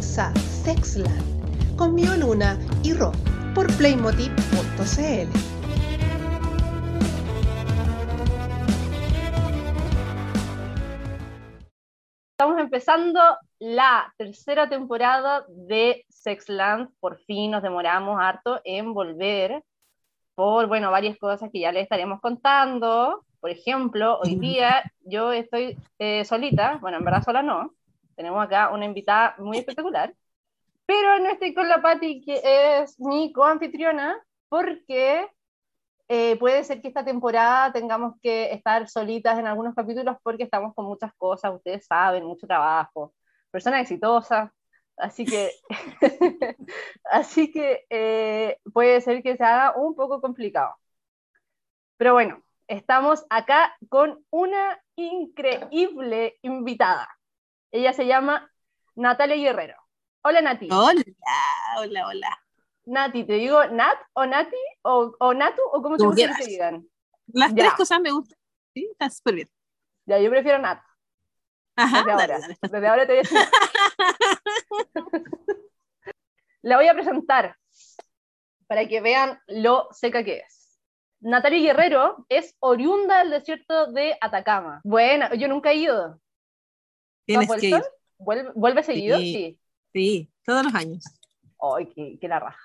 comienza 0.00 0.32
Sexland 0.64 1.76
con 1.76 1.94
Mio 1.94 2.16
Luna 2.16 2.58
y 2.82 2.94
Rob 2.94 3.14
por 3.54 3.66
playmotiv.cl. 3.76 5.28
Estamos 12.30 12.58
empezando 12.58 13.20
la 13.58 14.14
tercera 14.16 14.70
temporada 14.70 15.44
de 15.48 16.06
Sexland. 16.08 16.88
Por 16.98 17.18
fin 17.18 17.50
nos 17.50 17.62
demoramos 17.62 18.18
harto 18.18 18.62
en 18.64 18.94
volver 18.94 19.62
por, 20.34 20.66
bueno, 20.66 20.90
varias 20.90 21.18
cosas 21.18 21.50
que 21.52 21.60
ya 21.60 21.72
les 21.72 21.82
estaremos 21.82 22.22
contando. 22.22 23.26
Por 23.38 23.50
ejemplo, 23.50 24.18
hoy 24.24 24.36
día 24.36 24.82
yo 25.04 25.30
estoy 25.32 25.76
eh, 25.98 26.24
solita, 26.24 26.78
bueno, 26.80 26.96
en 26.96 27.04
verdad 27.04 27.22
sola 27.22 27.42
no, 27.42 27.74
tenemos 28.20 28.44
acá 28.44 28.68
una 28.70 28.84
invitada 28.84 29.34
muy 29.38 29.56
espectacular, 29.56 30.14
pero 30.84 31.18
no 31.20 31.30
estoy 31.30 31.54
con 31.54 31.70
la 31.70 31.80
Patti, 31.80 32.20
que 32.20 32.42
es 32.44 33.00
mi 33.00 33.32
coanfitriona, 33.32 34.22
porque 34.50 35.26
eh, 36.06 36.36
puede 36.36 36.62
ser 36.64 36.82
que 36.82 36.88
esta 36.88 37.02
temporada 37.02 37.72
tengamos 37.72 38.16
que 38.20 38.52
estar 38.52 38.86
solitas 38.90 39.38
en 39.38 39.46
algunos 39.46 39.74
capítulos 39.74 40.18
porque 40.22 40.42
estamos 40.42 40.74
con 40.74 40.84
muchas 40.84 41.14
cosas, 41.14 41.54
ustedes 41.54 41.86
saben, 41.86 42.26
mucho 42.26 42.46
trabajo, 42.46 43.14
persona 43.50 43.80
exitosa, 43.80 44.52
así 44.98 45.24
que, 45.24 45.52
así 47.04 47.50
que 47.50 47.86
eh, 47.88 48.58
puede 48.74 49.00
ser 49.00 49.22
que 49.22 49.38
se 49.38 49.44
haga 49.44 49.78
un 49.78 49.94
poco 49.94 50.20
complicado. 50.20 50.74
Pero 51.96 52.12
bueno, 52.12 52.42
estamos 52.68 53.24
acá 53.30 53.74
con 53.88 54.22
una 54.30 54.78
increíble 54.96 56.38
invitada. 56.42 57.08
Ella 57.72 57.92
se 57.92 58.06
llama 58.06 58.50
Natalia 58.96 59.36
Guerrero. 59.36 59.76
Hola 60.22 60.40
Nati. 60.42 60.68
Hola, 60.70 61.02
hola, 61.78 62.06
hola. 62.08 62.38
Nati, 62.86 63.24
¿te 63.24 63.34
digo 63.34 63.64
Nat 63.66 63.98
o 64.14 64.26
Nati 64.26 64.56
o, 64.82 65.14
o 65.18 65.34
Natu 65.34 65.62
o 65.72 65.82
cómo 65.82 65.96
te 65.96 66.04
gusta 66.04 66.34
que 66.36 66.44
te 66.44 66.50
digan? 66.50 66.86
Las 67.28 67.50
Ya. 67.54 67.64
tres 67.64 67.74
cosas 67.74 68.00
me 68.00 68.10
gustan. 68.10 68.38
Sí, 68.74 68.88
está 68.90 69.08
súper 69.10 69.34
bien. 69.34 69.50
Ya, 70.06 70.18
yo 70.18 70.30
prefiero 70.30 70.58
Nat. 70.58 70.80
Ajá, 71.76 71.98
Desde 71.98 72.10
dale, 72.10 72.22
ahora, 72.22 72.38
dale, 72.40 72.58
desde 72.60 72.88
ahora 72.88 73.06
te 73.06 73.12
voy 73.12 73.18
a 73.18 73.22
decir. 73.22 73.38
La 76.62 76.76
voy 76.76 76.88
a 76.88 76.94
presentar 76.94 77.56
para 78.66 78.86
que 78.86 79.00
vean 79.00 79.40
lo 79.46 79.88
seca 79.92 80.22
que 80.22 80.38
es. 80.38 80.78
Natalia 81.20 81.58
Guerrero 81.60 82.26
es 82.28 82.54
oriunda 82.60 83.18
del 83.20 83.30
desierto 83.30 83.86
de 83.92 84.16
Atacama. 84.20 84.80
Bueno, 84.84 85.32
yo 85.34 85.48
nunca 85.48 85.70
he 85.72 85.76
ido. 85.76 86.20
¿Tú 87.34 87.40
has 87.40 87.46
Tienes 87.46 87.48
vuelto? 87.48 87.60
que 87.62 87.68
ir. 87.68 87.82
¿Vuelve, 88.18 88.50
vuelve 88.54 88.82
seguido? 88.82 89.18
Sí. 89.18 89.32
Sí. 89.32 89.58
Sí, 89.92 90.30
todos 90.44 90.64
los 90.64 90.74
años. 90.74 91.04
Ay, 91.60 91.86
qué, 91.94 92.18
qué 92.20 92.28
la 92.28 92.38
raja. 92.40 92.60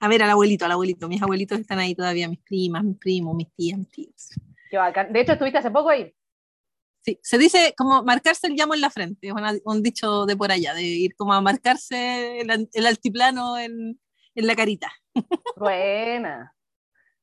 A 0.00 0.08
ver, 0.08 0.22
al 0.22 0.30
abuelito, 0.30 0.64
al 0.64 0.72
abuelito. 0.72 1.08
Mis 1.08 1.22
abuelitos 1.22 1.58
están 1.60 1.78
ahí 1.78 1.94
todavía, 1.94 2.28
mis 2.28 2.40
primas, 2.40 2.82
mis 2.84 2.98
primos, 2.98 3.34
mis 3.36 3.52
tías, 3.54 3.78
mis 3.78 3.88
tíos. 3.90 4.30
Qué 4.70 4.76
bacán. 4.76 5.12
De 5.12 5.20
hecho, 5.20 5.32
estuviste 5.32 5.58
hace 5.58 5.70
poco 5.70 5.90
ahí. 5.90 6.12
Sí, 7.04 7.18
se 7.22 7.36
dice 7.38 7.74
como 7.76 8.02
marcarse 8.04 8.46
el 8.46 8.54
llamo 8.54 8.74
en 8.74 8.80
la 8.80 8.90
frente, 8.90 9.26
es 9.28 9.32
una- 9.32 9.54
un 9.64 9.82
dicho 9.82 10.24
de 10.26 10.36
por 10.36 10.52
allá, 10.52 10.72
de 10.74 10.82
ir 10.82 11.16
como 11.16 11.32
a 11.32 11.40
marcarse 11.40 12.40
el, 12.40 12.68
el 12.72 12.86
altiplano 12.86 13.58
en, 13.58 13.98
en 14.34 14.46
la 14.46 14.54
carita. 14.54 14.92
Buena. 15.56 16.54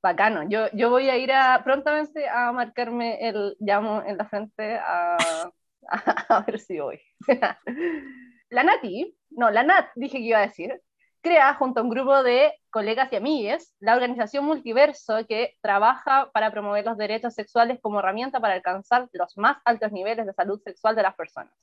Bacano. 0.01 0.49
Yo, 0.49 0.67
yo 0.73 0.89
voy 0.89 1.09
a 1.09 1.17
ir 1.17 1.31
a, 1.31 1.61
prontamente 1.63 2.27
a 2.29 2.51
marcarme 2.51 3.27
el 3.27 3.55
llamo 3.59 4.01
en 4.05 4.17
la 4.17 4.25
frente 4.27 4.75
a, 4.77 5.51
a, 6.29 6.41
ver 6.45 6.59
si 6.59 6.79
voy. 6.79 6.99
La 8.49 8.63
Nati, 8.63 9.15
no, 9.29 9.51
la 9.51 9.63
Nat, 9.63 9.89
dije 9.95 10.17
que 10.17 10.23
iba 10.23 10.39
a 10.39 10.47
decir, 10.47 10.81
crea 11.21 11.53
junto 11.53 11.79
a 11.79 11.83
un 11.83 11.89
grupo 11.89 12.23
de 12.23 12.53
colegas 12.71 13.11
y 13.11 13.17
amigues 13.17 13.75
la 13.79 13.93
organización 13.93 14.45
Multiverso 14.45 15.25
que 15.27 15.55
trabaja 15.61 16.31
para 16.33 16.51
promover 16.51 16.85
los 16.85 16.97
derechos 16.97 17.35
sexuales 17.35 17.79
como 17.79 17.99
herramienta 17.99 18.39
para 18.39 18.55
alcanzar 18.55 19.07
los 19.11 19.37
más 19.37 19.57
altos 19.65 19.91
niveles 19.91 20.25
de 20.25 20.33
salud 20.33 20.59
sexual 20.63 20.95
de 20.95 21.03
las 21.03 21.15
personas. 21.15 21.53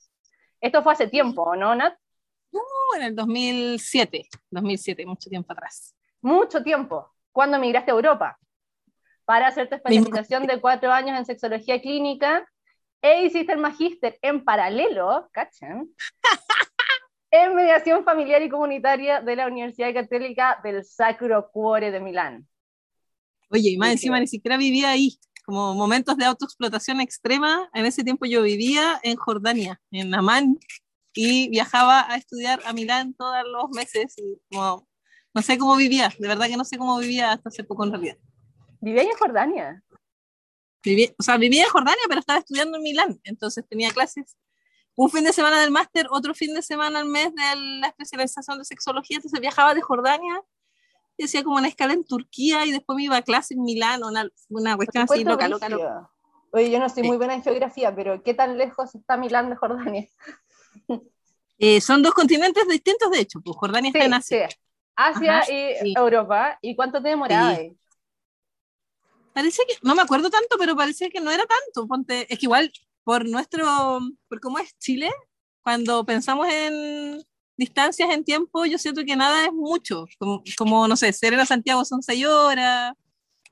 Esto 0.61 0.81
fue 0.81 0.93
hace 0.93 1.07
tiempo, 1.07 1.55
¿no, 1.55 1.75
Nat? 1.75 1.93
En 2.95 3.03
el 3.03 3.15
2007, 3.15 4.27
2007, 4.49 5.05
mucho 5.05 5.29
tiempo 5.29 5.51
atrás. 5.51 5.93
mucho 6.21 6.63
tiempo, 6.63 7.13
cuando 7.31 7.57
emigraste 7.57 7.91
a 7.91 7.95
Europa, 7.95 8.39
para 9.25 9.47
hacer 9.47 9.67
tu 9.67 9.75
especialización 9.75 10.47
de 10.47 10.61
cuatro 10.61 10.91
años 10.91 11.17
en 11.17 11.25
sexología 11.25 11.81
clínica 11.81 12.47
e 13.01 13.25
hiciste 13.25 13.53
el 13.53 13.59
magíster 13.59 14.17
en 14.21 14.43
paralelo, 14.43 15.29
¿cachen? 15.31 15.93
en 17.31 17.55
mediación 17.55 18.03
familiar 18.03 18.41
y 18.41 18.49
comunitaria 18.49 19.21
de 19.21 19.35
la 19.35 19.47
Universidad 19.47 19.93
Católica 19.93 20.59
del 20.63 20.83
Sacro 20.83 21.49
Cuore 21.51 21.91
de 21.91 21.99
Milán. 21.99 22.47
Oye, 23.49 23.71
y 23.71 23.77
más 23.77 23.91
encima 23.91 24.19
ni 24.19 24.27
siquiera 24.27 24.57
vivía 24.57 24.89
ahí, 24.89 25.17
como 25.45 25.73
momentos 25.73 26.17
de 26.17 26.25
autoexplotación 26.25 26.99
extrema. 26.99 27.69
En 27.73 27.85
ese 27.85 28.03
tiempo 28.03 28.25
yo 28.25 28.41
vivía 28.41 28.99
en 29.03 29.15
Jordania, 29.15 29.79
en 29.91 30.13
Amán, 30.13 30.57
y 31.13 31.49
viajaba 31.49 32.11
a 32.11 32.17
estudiar 32.17 32.61
a 32.65 32.73
Milán 32.73 33.13
todos 33.13 33.35
los 33.51 33.69
meses. 33.71 34.13
Y 34.17 34.39
como, 34.51 34.87
no 35.33 35.41
sé 35.41 35.57
cómo 35.57 35.75
vivía, 35.75 36.13
de 36.19 36.27
verdad 36.27 36.47
que 36.47 36.57
no 36.57 36.65
sé 36.65 36.77
cómo 36.77 36.99
vivía 36.99 37.31
hasta 37.31 37.49
hace 37.49 37.63
poco 37.63 37.85
en 37.85 37.91
realidad. 37.91 38.17
Vivía 38.81 39.03
en 39.03 39.17
Jordania. 39.17 39.83
Viví- 40.87 41.13
o 41.17 41.23
sea, 41.23 41.37
vivía 41.37 41.63
en 41.63 41.69
Jordania, 41.69 42.01
pero 42.07 42.19
estaba 42.19 42.39
estudiando 42.39 42.77
en 42.77 42.83
Milán, 42.83 43.19
entonces 43.23 43.65
tenía 43.67 43.91
clases 43.91 44.37
un 44.95 45.09
fin 45.11 45.23
de 45.23 45.33
semana 45.33 45.59
del 45.61 45.69
máster, 45.71 46.07
otro 46.09 46.33
fin 46.33 46.53
de 46.55 46.61
semana 46.63 46.99
al 46.99 47.05
mes 47.05 47.33
de 47.35 47.55
la 47.79 47.87
especialización 47.87 48.57
de 48.57 48.65
sexología, 48.65 49.17
entonces 49.17 49.39
viajaba 49.39 49.73
de 49.75 49.81
Jordania 49.81 50.41
y 51.17 51.25
hacía 51.25 51.43
como 51.43 51.57
una 51.57 51.67
escala 51.67 51.93
en 51.93 52.03
Turquía 52.05 52.65
y 52.65 52.71
después 52.71 52.95
me 52.95 53.03
iba 53.03 53.17
a 53.17 53.21
clase 53.21 53.53
en 53.53 53.61
Milán, 53.63 54.03
una, 54.03 54.27
una 54.49 54.75
cuestión 54.75 55.03
así 55.03 55.23
loca, 55.23 55.47
loca, 55.47 55.69
loca. 55.69 56.09
Oye, 56.51 56.71
yo 56.71 56.79
no 56.79 56.89
soy 56.89 57.03
Sí. 57.03 57.07
muy 57.09 57.17
buena 57.17 57.33
en 57.35 57.43
geografía, 57.43 57.93
pero 57.95 58.23
¿qué 58.23 58.33
tan 58.33 58.57
lejos 58.57 58.95
está 58.95 59.17
Milán 59.17 59.49
de 59.49 59.55
Jordania? 59.55 60.07
Eh, 61.59 61.81
son 61.81 62.03
dos 62.03 62.13
continentes 62.13 62.67
distintos, 62.67 63.09
de 63.09 63.19
hecho, 63.21 63.41
pues 63.41 63.57
Jordania 63.57 63.89
está 63.89 64.05
en 64.05 64.13
Asia. 64.13 64.47
sí. 64.47 64.55
Asia 64.95 65.39
Ajá, 65.39 65.51
y 65.51 65.75
sí. 65.81 65.93
Europa. 65.97 66.57
¿Y 66.61 66.75
cuánto 66.75 67.01
te 67.01 67.09
demoraba 67.09 67.55
Sí. 67.55 67.61
ahí? 67.61 67.77
Parece 69.37 69.61
que, 69.67 69.75
no 69.83 69.93
me 69.93 70.01
acuerdo 70.01 70.31
tanto, 70.31 70.55
pero 70.57 70.75
parece 70.75 71.11
que 71.11 71.21
no 71.21 71.29
era 71.29 71.43
tanto. 71.45 71.87
Ponte, 71.87 72.25
es 72.33 72.39
que 72.39 72.47
igual, 72.47 72.71
por 73.03 73.23
nuestro, 73.29 73.99
por 74.27 74.39
cómo 74.39 74.57
es 74.57 74.75
Chile, 74.79 75.11
cuando 75.61 76.03
pensamos 76.03 76.47
en 76.49 77.23
distancias 77.55 78.09
en 78.09 78.23
tiempo, 78.23 78.65
yo 78.65 78.79
siento 78.79 79.03
que 79.05 79.15
nada 79.15 79.45
es 79.45 79.53
mucho. 79.53 80.05
Como, 80.17 80.41
como, 80.57 80.87
no 80.87 80.95
sé, 80.95 81.13
Serena 81.13 81.45
Santiago 81.45 81.85
son 81.85 82.01
6 82.01 82.25
horas, 82.25 82.93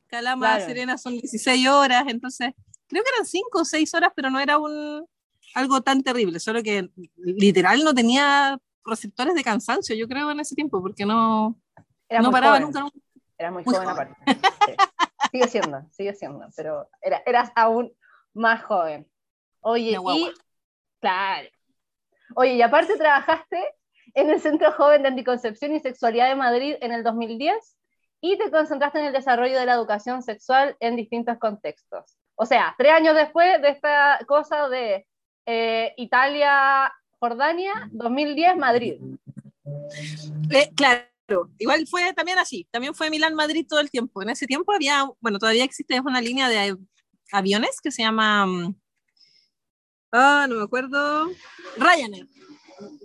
Calama 0.08 0.56
Claro. 0.56 0.66
Serena 0.66 0.98
son 0.98 1.14
16 1.20 1.68
horas, 1.68 2.04
entonces 2.08 2.54
creo 2.88 3.04
que 3.04 3.10
eran 3.16 3.28
5 3.28 3.60
o 3.60 3.64
6 3.66 3.94
horas, 3.94 4.10
pero 4.16 4.32
no 4.32 4.40
era 4.40 4.58
un 4.58 5.06
algo 5.54 5.82
tan 5.82 6.02
terrible, 6.02 6.40
solo 6.40 6.64
que 6.64 6.90
literal 7.16 7.84
no 7.84 7.94
tenía 7.94 8.58
receptores 8.84 9.36
de 9.36 9.44
cansancio, 9.44 9.96
yo 9.96 10.08
creo, 10.08 10.32
en 10.32 10.40
ese 10.40 10.56
tiempo, 10.56 10.82
porque 10.82 11.06
no, 11.06 11.56
Era 12.10 12.24
no 12.24 12.32
paraba 12.32 12.60
joven. 12.60 12.74
nunca. 12.74 12.90
Era 13.38 13.52
muy, 13.52 13.64
Muy 13.64 13.72
joven, 13.76 13.90
joven. 13.90 14.08
aparte. 14.16 14.42
Sí. 14.66 14.74
Sigue 15.32 15.48
siendo, 15.48 15.82
sigue 15.92 16.14
siendo, 16.14 16.48
pero 16.56 16.90
era, 17.02 17.22
eras 17.26 17.52
aún 17.56 17.94
más 18.34 18.64
joven. 18.64 19.08
Oye, 19.62 19.92
y 19.92 20.34
claro. 21.00 21.50
Oye, 22.36 22.54
y 22.54 22.62
aparte 22.62 22.98
trabajaste 22.98 23.64
en 24.14 24.30
el 24.30 24.40
Centro 24.40 24.72
Joven 24.72 25.04
de 25.04 25.10
Anticoncepción 25.10 25.74
y 25.74 25.80
Sexualidad 25.80 26.30
de 26.30 26.36
Madrid 26.36 26.76
en 26.82 26.92
el 26.92 27.04
2010 27.04 27.78
y 28.22 28.38
te 28.38 28.50
concentraste 28.50 29.00
en 29.00 29.06
el 29.06 29.14
desarrollo 29.14 29.60
de 29.60 29.66
la 29.66 29.74
educación 29.74 30.24
sexual 30.24 30.76
en 30.80 30.96
distintos 30.96 31.38
contextos. 31.38 32.18
O 32.36 32.46
sea, 32.46 32.76
tres 32.78 32.92
años 32.92 33.16
después 33.16 33.62
de 33.62 33.70
esta 33.70 34.20
cosa 34.28 34.68
de 34.68 35.06
eh, 35.46 35.94
Italia, 35.98 36.92
Jordania, 37.20 37.74
2010, 37.92 38.58
Madrid. 38.58 39.00
Eh, 40.50 40.72
claro, 40.76 41.04
igual 41.58 41.88
fue 41.88 42.14
también 42.14 42.40
así, 42.40 42.68
también 42.72 42.94
fue 42.94 43.10
Milán-Madrid 43.10 43.66
todo 43.68 43.80
el 43.80 43.90
tiempo. 43.90 44.22
En 44.22 44.30
ese 44.30 44.46
tiempo 44.48 44.74
había, 44.74 45.10
bueno, 45.20 45.40
todavía 45.40 45.64
existe 45.64 46.00
una 46.00 46.22
línea 46.22 46.50
de 46.50 46.78
aviones 47.32 47.82
que 47.82 47.92
se 47.92 48.04
llama, 48.04 48.46
mm, 48.46 48.76
ah, 50.12 50.46
no 50.50 50.56
me 50.56 50.64
acuerdo, 50.64 51.30
Ryanair. 51.78 52.28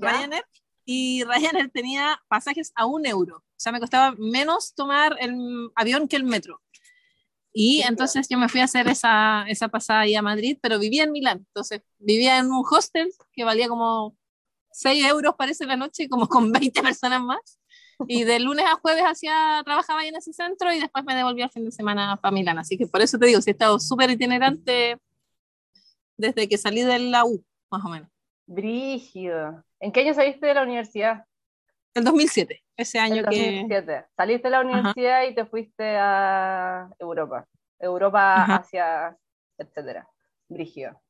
¿Ya? 0.00 0.12
Ryanair, 0.12 0.44
y 0.84 1.24
Ryanair 1.24 1.70
tenía 1.70 2.20
pasajes 2.28 2.72
a 2.74 2.86
un 2.86 3.06
euro, 3.06 3.38
o 3.38 3.44
sea, 3.56 3.72
me 3.72 3.80
costaba 3.80 4.14
menos 4.18 4.74
tomar 4.74 5.16
el 5.20 5.70
avión 5.74 6.08
que 6.08 6.16
el 6.16 6.24
metro. 6.24 6.60
Y 7.52 7.82
entonces 7.82 8.28
yo 8.30 8.38
me 8.38 8.48
fui 8.48 8.60
a 8.60 8.64
hacer 8.64 8.86
esa, 8.86 9.44
esa 9.48 9.68
pasada 9.68 10.00
ahí 10.00 10.14
a 10.14 10.22
Madrid, 10.22 10.58
pero 10.62 10.78
vivía 10.78 11.02
en 11.04 11.12
Milán, 11.12 11.38
entonces 11.38 11.82
vivía 11.98 12.38
en 12.38 12.46
un 12.46 12.64
hostel 12.68 13.08
que 13.32 13.44
valía 13.44 13.68
como 13.68 14.16
6 14.72 15.04
euros 15.06 15.34
parece 15.36 15.66
la 15.66 15.76
noche, 15.76 16.08
como 16.08 16.28
con 16.28 16.52
20 16.52 16.82
personas 16.82 17.22
más. 17.22 17.59
Y 18.06 18.24
de 18.24 18.40
lunes 18.40 18.64
a 18.66 18.76
jueves 18.76 19.02
hacía, 19.02 19.62
trabajaba 19.64 20.00
ahí 20.00 20.08
en 20.08 20.16
ese 20.16 20.32
centro 20.32 20.72
y 20.72 20.80
después 20.80 21.04
me 21.04 21.14
devolví 21.14 21.42
al 21.42 21.50
fin 21.50 21.64
de 21.64 21.72
semana 21.72 22.16
para 22.16 22.32
Milán. 22.32 22.58
Así 22.58 22.76
que 22.76 22.86
por 22.86 23.00
eso 23.00 23.18
te 23.18 23.26
digo, 23.26 23.40
sí 23.40 23.50
he 23.50 23.52
estado 23.52 23.78
súper 23.78 24.10
itinerante 24.10 24.98
desde 26.16 26.48
que 26.48 26.58
salí 26.58 26.82
de 26.82 26.98
la 26.98 27.24
U, 27.24 27.42
más 27.70 27.84
o 27.84 27.88
menos. 27.88 28.08
Brígido. 28.46 29.64
¿En 29.78 29.92
qué 29.92 30.00
año 30.00 30.14
saliste 30.14 30.46
de 30.46 30.54
la 30.54 30.62
universidad? 30.62 31.24
El 31.94 32.04
2007, 32.04 32.62
ese 32.76 32.98
año 32.98 33.16
El 33.16 33.24
2007. 33.24 34.06
Saliste 34.16 34.48
de 34.48 34.50
la 34.50 34.60
universidad 34.60 35.24
y 35.24 35.34
te 35.34 35.44
fuiste 35.44 35.96
a 35.98 36.88
Europa. 36.98 37.46
Europa, 37.78 38.42
Ajá. 38.42 38.56
Asia, 38.56 39.16
etcétera. 39.58 40.08
Brígido. 40.48 41.00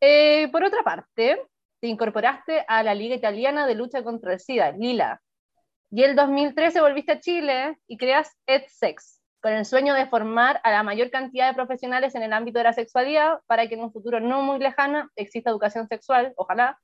Eh, 0.00 0.48
por 0.52 0.62
otra 0.62 0.82
parte, 0.82 1.42
te 1.80 1.88
incorporaste 1.88 2.64
a 2.66 2.82
la 2.82 2.94
Liga 2.94 3.14
Italiana 3.14 3.66
de 3.66 3.74
Lucha 3.74 4.02
contra 4.02 4.32
el 4.32 4.40
SIDA, 4.40 4.72
Lila. 4.72 5.20
Y 5.90 6.02
el 6.02 6.16
2013 6.16 6.80
volviste 6.80 7.12
a 7.12 7.20
Chile 7.20 7.78
y 7.86 7.96
creas 7.96 8.36
EdSex, 8.46 9.22
con 9.40 9.52
el 9.52 9.64
sueño 9.64 9.94
de 9.94 10.06
formar 10.06 10.60
a 10.64 10.70
la 10.70 10.82
mayor 10.82 11.10
cantidad 11.10 11.48
de 11.48 11.54
profesionales 11.54 12.14
en 12.14 12.22
el 12.22 12.32
ámbito 12.32 12.58
de 12.58 12.64
la 12.64 12.72
sexualidad 12.72 13.40
para 13.46 13.66
que 13.68 13.74
en 13.74 13.80
un 13.80 13.92
futuro 13.92 14.20
no 14.20 14.42
muy 14.42 14.58
lejano 14.58 15.08
exista 15.16 15.50
educación 15.50 15.88
sexual, 15.88 16.34
ojalá, 16.36 16.78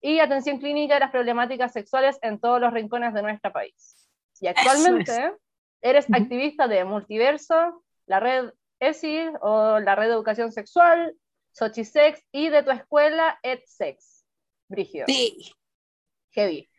y 0.00 0.20
atención 0.20 0.58
clínica 0.58 0.94
de 0.94 1.00
las 1.00 1.10
problemáticas 1.10 1.72
sexuales 1.72 2.18
en 2.22 2.40
todos 2.40 2.60
los 2.60 2.72
rincones 2.72 3.12
de 3.12 3.22
nuestro 3.22 3.52
país. 3.52 4.08
Y 4.40 4.46
actualmente 4.46 5.34
eres 5.82 6.06
activista 6.10 6.66
de 6.66 6.84
Multiverso, 6.84 7.84
la 8.06 8.20
red 8.20 8.52
ESI 8.78 9.28
o 9.42 9.78
la 9.80 9.94
red 9.94 10.06
de 10.06 10.14
educación 10.14 10.52
sexual, 10.52 11.14
Sochisex 11.52 12.24
y 12.32 12.48
de 12.48 12.62
tu 12.62 12.70
escuela 12.70 13.38
EdSex. 13.42 14.24
Brigio. 14.68 15.04
Sí, 15.06 15.52
Heavy. 16.30 16.69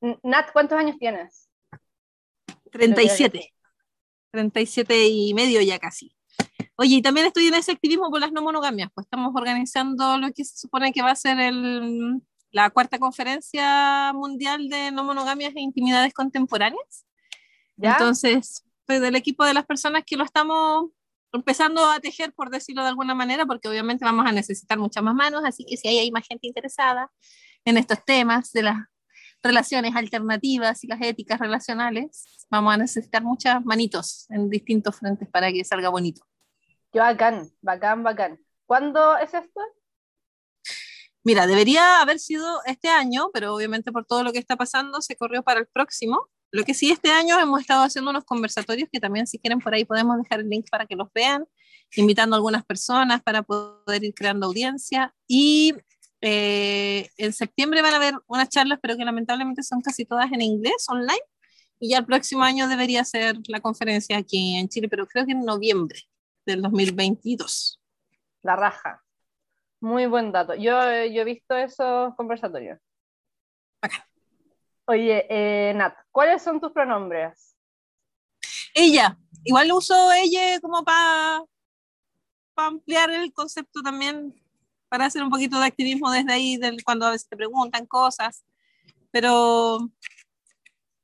Nat, 0.00 0.52
¿cuántos 0.52 0.78
años 0.78 0.96
tienes? 0.98 1.48
37. 2.70 3.52
37 4.30 5.08
y 5.08 5.34
medio 5.34 5.60
ya 5.62 5.78
casi. 5.78 6.14
Oye, 6.76 6.96
y 6.96 7.02
también 7.02 7.26
estoy 7.26 7.48
en 7.48 7.54
ese 7.54 7.72
activismo 7.72 8.10
por 8.10 8.20
las 8.20 8.30
no 8.30 8.42
monogamias, 8.42 8.90
pues 8.94 9.06
estamos 9.06 9.32
organizando 9.34 10.18
lo 10.18 10.32
que 10.32 10.44
se 10.44 10.56
supone 10.56 10.92
que 10.92 11.02
va 11.02 11.10
a 11.10 11.16
ser 11.16 11.40
el, 11.40 12.22
la 12.50 12.70
cuarta 12.70 12.98
conferencia 12.98 14.12
mundial 14.14 14.68
de 14.68 14.92
no 14.92 15.02
monogamias 15.02 15.54
e 15.56 15.60
intimidades 15.60 16.14
contemporáneas. 16.14 17.04
¿Ya? 17.76 17.92
Entonces, 17.92 18.64
soy 18.86 19.00
del 19.00 19.16
equipo 19.16 19.44
de 19.44 19.54
las 19.54 19.66
personas 19.66 20.04
que 20.06 20.16
lo 20.16 20.24
estamos 20.24 20.90
empezando 21.32 21.84
a 21.90 22.00
tejer, 22.00 22.32
por 22.32 22.50
decirlo 22.50 22.82
de 22.82 22.88
alguna 22.88 23.14
manera, 23.14 23.44
porque 23.44 23.68
obviamente 23.68 24.04
vamos 24.04 24.26
a 24.26 24.32
necesitar 24.32 24.78
muchas 24.78 25.02
más 25.02 25.14
manos, 25.14 25.42
así 25.44 25.64
que 25.64 25.76
si 25.76 25.88
hay, 25.88 25.98
hay 25.98 26.10
más 26.10 26.26
gente 26.26 26.46
interesada 26.46 27.10
en 27.64 27.76
estos 27.76 28.04
temas 28.04 28.52
de 28.52 28.62
las 28.62 28.78
relaciones 29.42 29.94
alternativas 29.94 30.84
y 30.84 30.86
las 30.88 31.00
éticas 31.00 31.38
relacionales, 31.38 32.46
vamos 32.50 32.74
a 32.74 32.76
necesitar 32.76 33.22
muchas 33.22 33.64
manitos 33.64 34.26
en 34.30 34.50
distintos 34.50 34.96
frentes 34.96 35.28
para 35.28 35.52
que 35.52 35.64
salga 35.64 35.88
bonito. 35.88 36.22
Qué 36.92 36.98
bacán, 36.98 37.50
bacán, 37.60 38.02
bacán. 38.02 38.38
¿Cuándo 38.66 39.16
es 39.18 39.32
esto? 39.34 39.60
Mira, 41.24 41.46
debería 41.46 42.00
haber 42.00 42.18
sido 42.18 42.60
este 42.64 42.88
año, 42.88 43.30
pero 43.32 43.54
obviamente 43.54 43.92
por 43.92 44.06
todo 44.06 44.22
lo 44.22 44.32
que 44.32 44.38
está 44.38 44.56
pasando 44.56 45.02
se 45.02 45.16
corrió 45.16 45.42
para 45.42 45.60
el 45.60 45.66
próximo. 45.66 46.28
Lo 46.50 46.64
que 46.64 46.72
sí, 46.72 46.90
este 46.90 47.10
año 47.10 47.38
hemos 47.38 47.60
estado 47.60 47.82
haciendo 47.82 48.10
unos 48.10 48.24
conversatorios 48.24 48.88
que 48.90 49.00
también 49.00 49.26
si 49.26 49.38
quieren 49.38 49.58
por 49.58 49.74
ahí 49.74 49.84
podemos 49.84 50.16
dejar 50.16 50.40
el 50.40 50.48
link 50.48 50.66
para 50.70 50.86
que 50.86 50.96
los 50.96 51.12
vean, 51.12 51.44
invitando 51.96 52.34
a 52.34 52.38
algunas 52.38 52.64
personas 52.64 53.22
para 53.22 53.42
poder 53.42 54.04
ir 54.04 54.14
creando 54.14 54.46
audiencia. 54.46 55.14
Y 55.26 55.74
eh, 56.20 57.08
en 57.16 57.32
septiembre 57.32 57.82
van 57.82 57.94
a 57.94 57.96
haber 57.96 58.14
unas 58.26 58.48
charlas, 58.48 58.78
pero 58.82 58.96
que 58.96 59.04
lamentablemente 59.04 59.62
son 59.62 59.80
casi 59.80 60.04
todas 60.04 60.30
en 60.32 60.42
inglés, 60.42 60.86
online. 60.88 61.22
Y 61.80 61.90
ya 61.90 61.98
el 61.98 62.06
próximo 62.06 62.42
año 62.42 62.68
debería 62.68 63.04
ser 63.04 63.36
la 63.46 63.60
conferencia 63.60 64.18
aquí 64.18 64.56
en 64.56 64.68
Chile, 64.68 64.88
pero 64.88 65.06
creo 65.06 65.26
que 65.26 65.32
en 65.32 65.44
noviembre 65.44 66.00
del 66.44 66.62
2022. 66.62 67.80
La 68.42 68.56
raja. 68.56 69.02
Muy 69.80 70.06
buen 70.06 70.32
dato. 70.32 70.54
Yo, 70.54 70.72
yo 71.06 71.22
he 71.22 71.24
visto 71.24 71.56
esos 71.56 72.14
conversatorios. 72.16 72.78
Bacán. 73.80 74.02
Oye, 74.86 75.26
eh, 75.28 75.74
Nat, 75.74 75.94
¿cuáles 76.10 76.42
son 76.42 76.60
tus 76.60 76.72
pronombres? 76.72 77.54
Ella, 78.74 79.16
igual 79.44 79.70
uso 79.70 79.94
ella 80.12 80.58
como 80.60 80.82
para 80.82 81.44
ampliar 82.56 83.10
el 83.10 83.32
concepto 83.32 83.82
también, 83.82 84.34
para 84.88 85.06
hacer 85.06 85.22
un 85.22 85.30
poquito 85.30 85.58
de 85.58 85.66
activismo 85.66 86.10
desde 86.10 86.32
ahí, 86.32 86.56
del, 86.56 86.82
cuando 86.84 87.06
a 87.06 87.10
veces 87.10 87.28
te 87.28 87.36
preguntan 87.36 87.86
cosas, 87.86 88.44
pero 89.10 89.78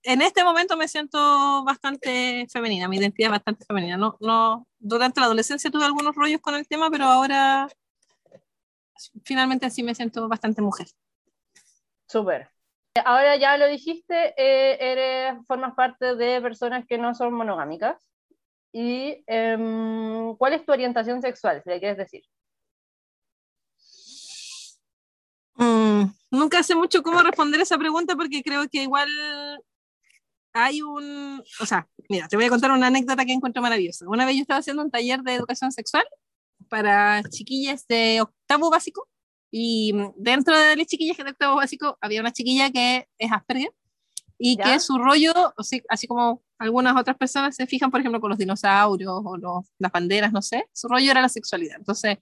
en 0.03 0.23
este 0.23 0.45
momento 0.45 0.77
me 0.77 0.89
siento 0.89 1.65
bastante 1.65 2.47
femenina, 2.51 2.89
mi 2.89 2.99
identidad 2.99 3.29
es 3.29 3.33
bastante 3.33 3.65
femenina. 3.65 3.97
No, 3.97 4.17
no, 4.21 4.67
durante 4.79 5.21
la 5.21 5.27
adolescencia 5.27 5.71
tuve 5.71 5.85
algunos 5.85 6.15
rollos 6.15 6.41
con 6.41 6.55
el 6.55 6.67
tema, 6.69 6.91
pero 6.91 7.05
ahora 7.05 7.69
finalmente 9.25 9.67
así 9.67 9.83
me 9.83 9.95
siento 9.95 10.29
bastante 10.29 10.63
mujer. 10.63 10.87
Súper. 12.07 12.49
Ahora 13.05 13.37
ya 13.37 13.57
lo 13.57 13.67
dijiste, 13.67 14.35
eh, 14.37 14.77
eres, 14.81 15.45
formas 15.47 15.75
parte 15.75 16.15
de 16.15 16.41
personas 16.41 16.87
que 16.87 16.99
no 16.99 17.15
son 17.15 17.33
monogámicas. 17.33 18.09
¿Y 18.73 19.23
em, 19.27 20.37
cuál 20.37 20.53
es 20.53 20.65
tu 20.65 20.73
orientación 20.73 21.23
sexual, 21.23 21.63
si 21.63 21.71
le 21.71 21.79
quieres 21.79 21.97
decir? 21.97 22.23
Mm, 26.03 26.13
nunca 26.39 26.63
sé 26.63 26.75
mucho 26.75 27.03
cómo 27.03 27.23
responder 27.23 27.61
esa 27.61 27.79
pregunta 27.79 28.17
porque 28.17 28.43
creo 28.43 28.69
que 28.69 28.83
igual 28.83 29.09
hay 30.53 30.83
un, 30.83 31.43
o 31.61 31.67
sea, 31.67 31.89
mira, 32.09 32.29
te 32.29 32.37
voy 32.37 32.45
a 32.45 32.49
contar 32.49 32.71
una 32.71 32.87
anécdota 32.87 33.25
que 33.25 33.33
encuentro 33.33 33.61
maravillosa. 33.63 34.07
Una 34.09 34.25
vez 34.25 34.37
yo 34.37 34.43
estaba 34.43 34.61
haciendo 34.61 34.83
un 34.83 34.91
taller 34.91 35.21
de 35.23 35.35
educación 35.35 35.73
sexual 35.73 36.05
para 36.69 37.23
chiquillas 37.29 37.87
de 37.89 38.21
octavo 38.21 38.71
básico 38.71 39.09
y 39.51 39.93
dentro 40.17 40.57
de 40.59 40.77
las 40.77 40.87
chiquillas 40.87 41.17
de 41.17 41.31
octavo 41.31 41.57
básico 41.57 41.99
había 42.01 42.21
una 42.21 42.33
chiquilla 42.33 42.71
que 42.71 43.09
es 43.19 43.33
Asperger 43.33 43.73
y 44.39 44.57
¿Ya? 44.57 44.65
que 44.65 44.81
su 44.81 44.97
rollo, 44.99 45.33
así 45.89 46.07
como 46.07 46.43
algunas 46.59 46.97
otras 46.97 47.17
personas 47.17 47.55
se 47.57 47.67
fijan, 47.67 47.91
por 47.91 48.01
ejemplo, 48.01 48.21
con 48.21 48.31
los 48.31 48.39
dinosaurios 48.39 49.13
o 49.25 49.37
los- 49.37 49.65
las 49.79 49.93
banderas, 49.93 50.33
no 50.33 50.43
sé, 50.43 50.67
su 50.73 50.89
rollo 50.89 51.11
era 51.11 51.21
la 51.21 51.29
sexualidad. 51.29 51.77
Entonces, 51.79 52.19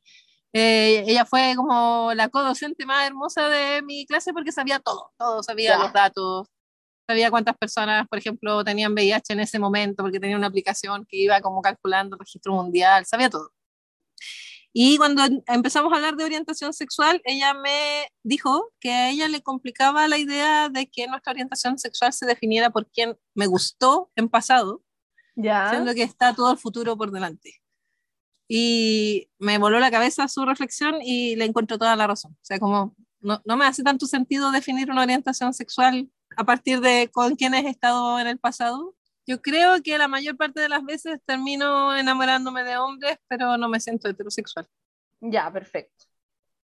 eh, 0.53 1.05
ella 1.07 1.25
fue 1.25 1.55
como 1.57 2.13
la 2.15 2.29
co-docente 2.29 2.85
más 2.87 3.07
hermosa 3.07 3.49
de 3.49 3.83
mi 3.83 4.07
clase 4.07 4.33
porque 4.33 4.53
sabía 4.53 4.79
todo, 4.81 5.11
todo, 5.19 5.43
sabía 5.43 5.79
los 5.79 5.93
datos, 5.93 6.49
sabía 7.09 7.31
cuántas 7.31 7.57
personas, 7.57 8.07
por 8.09 8.19
ejemplo, 8.19 8.63
tenían 8.65 8.93
VIH 8.93 9.33
en 9.33 9.41
ese 9.41 9.59
momento 9.59 10.03
porque 10.03 10.21
tenía 10.21 10.37
una 10.37 10.49
aplicación 10.49 11.07
que 11.09 11.17
iba 11.17 11.41
como 11.41 11.63
calculando 11.63 12.17
el 12.17 12.21
registro 12.21 12.53
mundial, 12.55 13.07
sabía 13.07 13.31
todo. 13.31 13.51
Y 14.75 14.97
cuando 14.97 15.23
empezamos 15.49 15.93
a 15.93 15.97
hablar 15.97 16.17
de 16.17 16.25
orientación 16.25 16.73
sexual, 16.73 17.21
ella 17.25 17.53
me 17.53 18.07
dijo 18.23 18.71
que 18.81 18.91
a 18.91 19.11
ella 19.11 19.29
le 19.29 19.43
complicaba 19.43 20.09
la 20.09 20.17
idea 20.17 20.71
de 20.71 20.89
que 20.89 21.07
nuestra 21.07 21.33
orientación 21.33 21.77
sexual 21.79 22.15
se 22.15 22.25
definiera 22.25 22.71
por 22.71 22.91
quien 22.91 23.19
me 23.35 23.47
gustó 23.47 24.11
en 24.17 24.31
pasado, 24.31 24.82
Ya. 25.37 25.69
siendo 25.69 25.93
que 25.94 26.03
está 26.03 26.35
todo 26.35 26.53
el 26.53 26.59
futuro 26.59 26.97
por 26.97 27.11
delante. 27.11 27.62
Y 28.55 29.31
me 29.39 29.56
voló 29.56 29.81
la 29.81 29.91
cabeza 29.91 30.29
su 30.29 30.44
reflexión 30.44 30.97
y 31.01 31.37
le 31.37 31.47
encuentro 31.47 31.79
toda 31.79 31.97
la 31.97 32.06
razón. 32.06 32.32
O 32.32 32.44
sea, 32.44 32.59
como 32.59 32.94
no, 33.19 33.41
no 33.47 33.56
me 33.56 33.65
hace 33.65 33.82
tanto 33.82 34.05
sentido 34.05 34.51
definir 34.51 34.91
una 34.91 35.05
orientación 35.05 35.55
sexual 35.55 36.11
a 36.37 36.44
partir 36.44 36.81
de 36.81 37.09
con 37.11 37.35
quienes 37.35 37.65
he 37.65 37.71
estado 37.71 38.19
en 38.19 38.27
el 38.27 38.39
pasado. 38.39 38.94
Yo 39.27 39.41
creo 39.41 39.82
que 39.82 39.97
la 39.97 40.06
mayor 40.06 40.37
parte 40.37 40.61
de 40.61 40.69
las 40.69 40.85
veces 40.85 41.19
termino 41.25 41.97
enamorándome 41.97 42.63
de 42.63 42.77
hombres, 42.77 43.17
pero 43.27 43.56
no 43.56 43.71
me 43.71 43.81
siento 43.81 44.06
heterosexual. 44.06 44.69
Ya, 45.23 45.51
perfecto. 45.51 46.05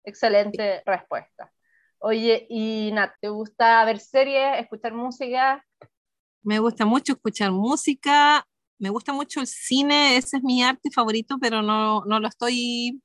Excelente 0.05 0.83
respuesta. 0.87 1.53
Oye, 1.99 2.47
y 2.49 2.93
Nat, 2.95 3.13
¿te 3.21 3.29
gusta 3.29 3.85
ver 3.85 4.01
series, 4.01 4.59
escuchar 4.59 4.95
música? 4.95 5.63
Me 6.43 6.61
gusta 6.61 6.87
mucho 6.87 7.13
escuchar 7.13 7.51
música, 7.51 8.47
me 8.79 8.91
gusta 8.91 9.13
mucho 9.13 9.41
el 9.41 9.47
cine, 9.47 10.17
ese 10.17 10.39
es 10.39 10.43
mi 10.43 10.63
arte 10.63 10.91
favorito, 10.91 11.37
pero 11.41 11.63
no, 11.63 12.05
no 12.05 12.21
lo 12.21 12.29
estoy... 12.29 13.01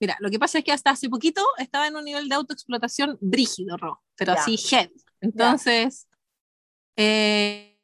Mira, 0.00 0.16
lo 0.20 0.30
que 0.30 0.38
pasa 0.38 0.58
es 0.58 0.64
que 0.64 0.72
hasta 0.72 0.90
hace 0.90 1.08
poquito 1.08 1.42
estaba 1.58 1.88
en 1.88 1.96
un 1.96 2.04
nivel 2.04 2.28
de 2.28 2.36
autoexplotación 2.36 3.18
brígido, 3.20 3.76
Ro, 3.76 4.02
pero 4.16 4.34
Ya. 4.34 4.40
así 4.40 4.56
heavy. 4.56 4.94
Entonces, 5.20 6.06
eh, 6.96 7.80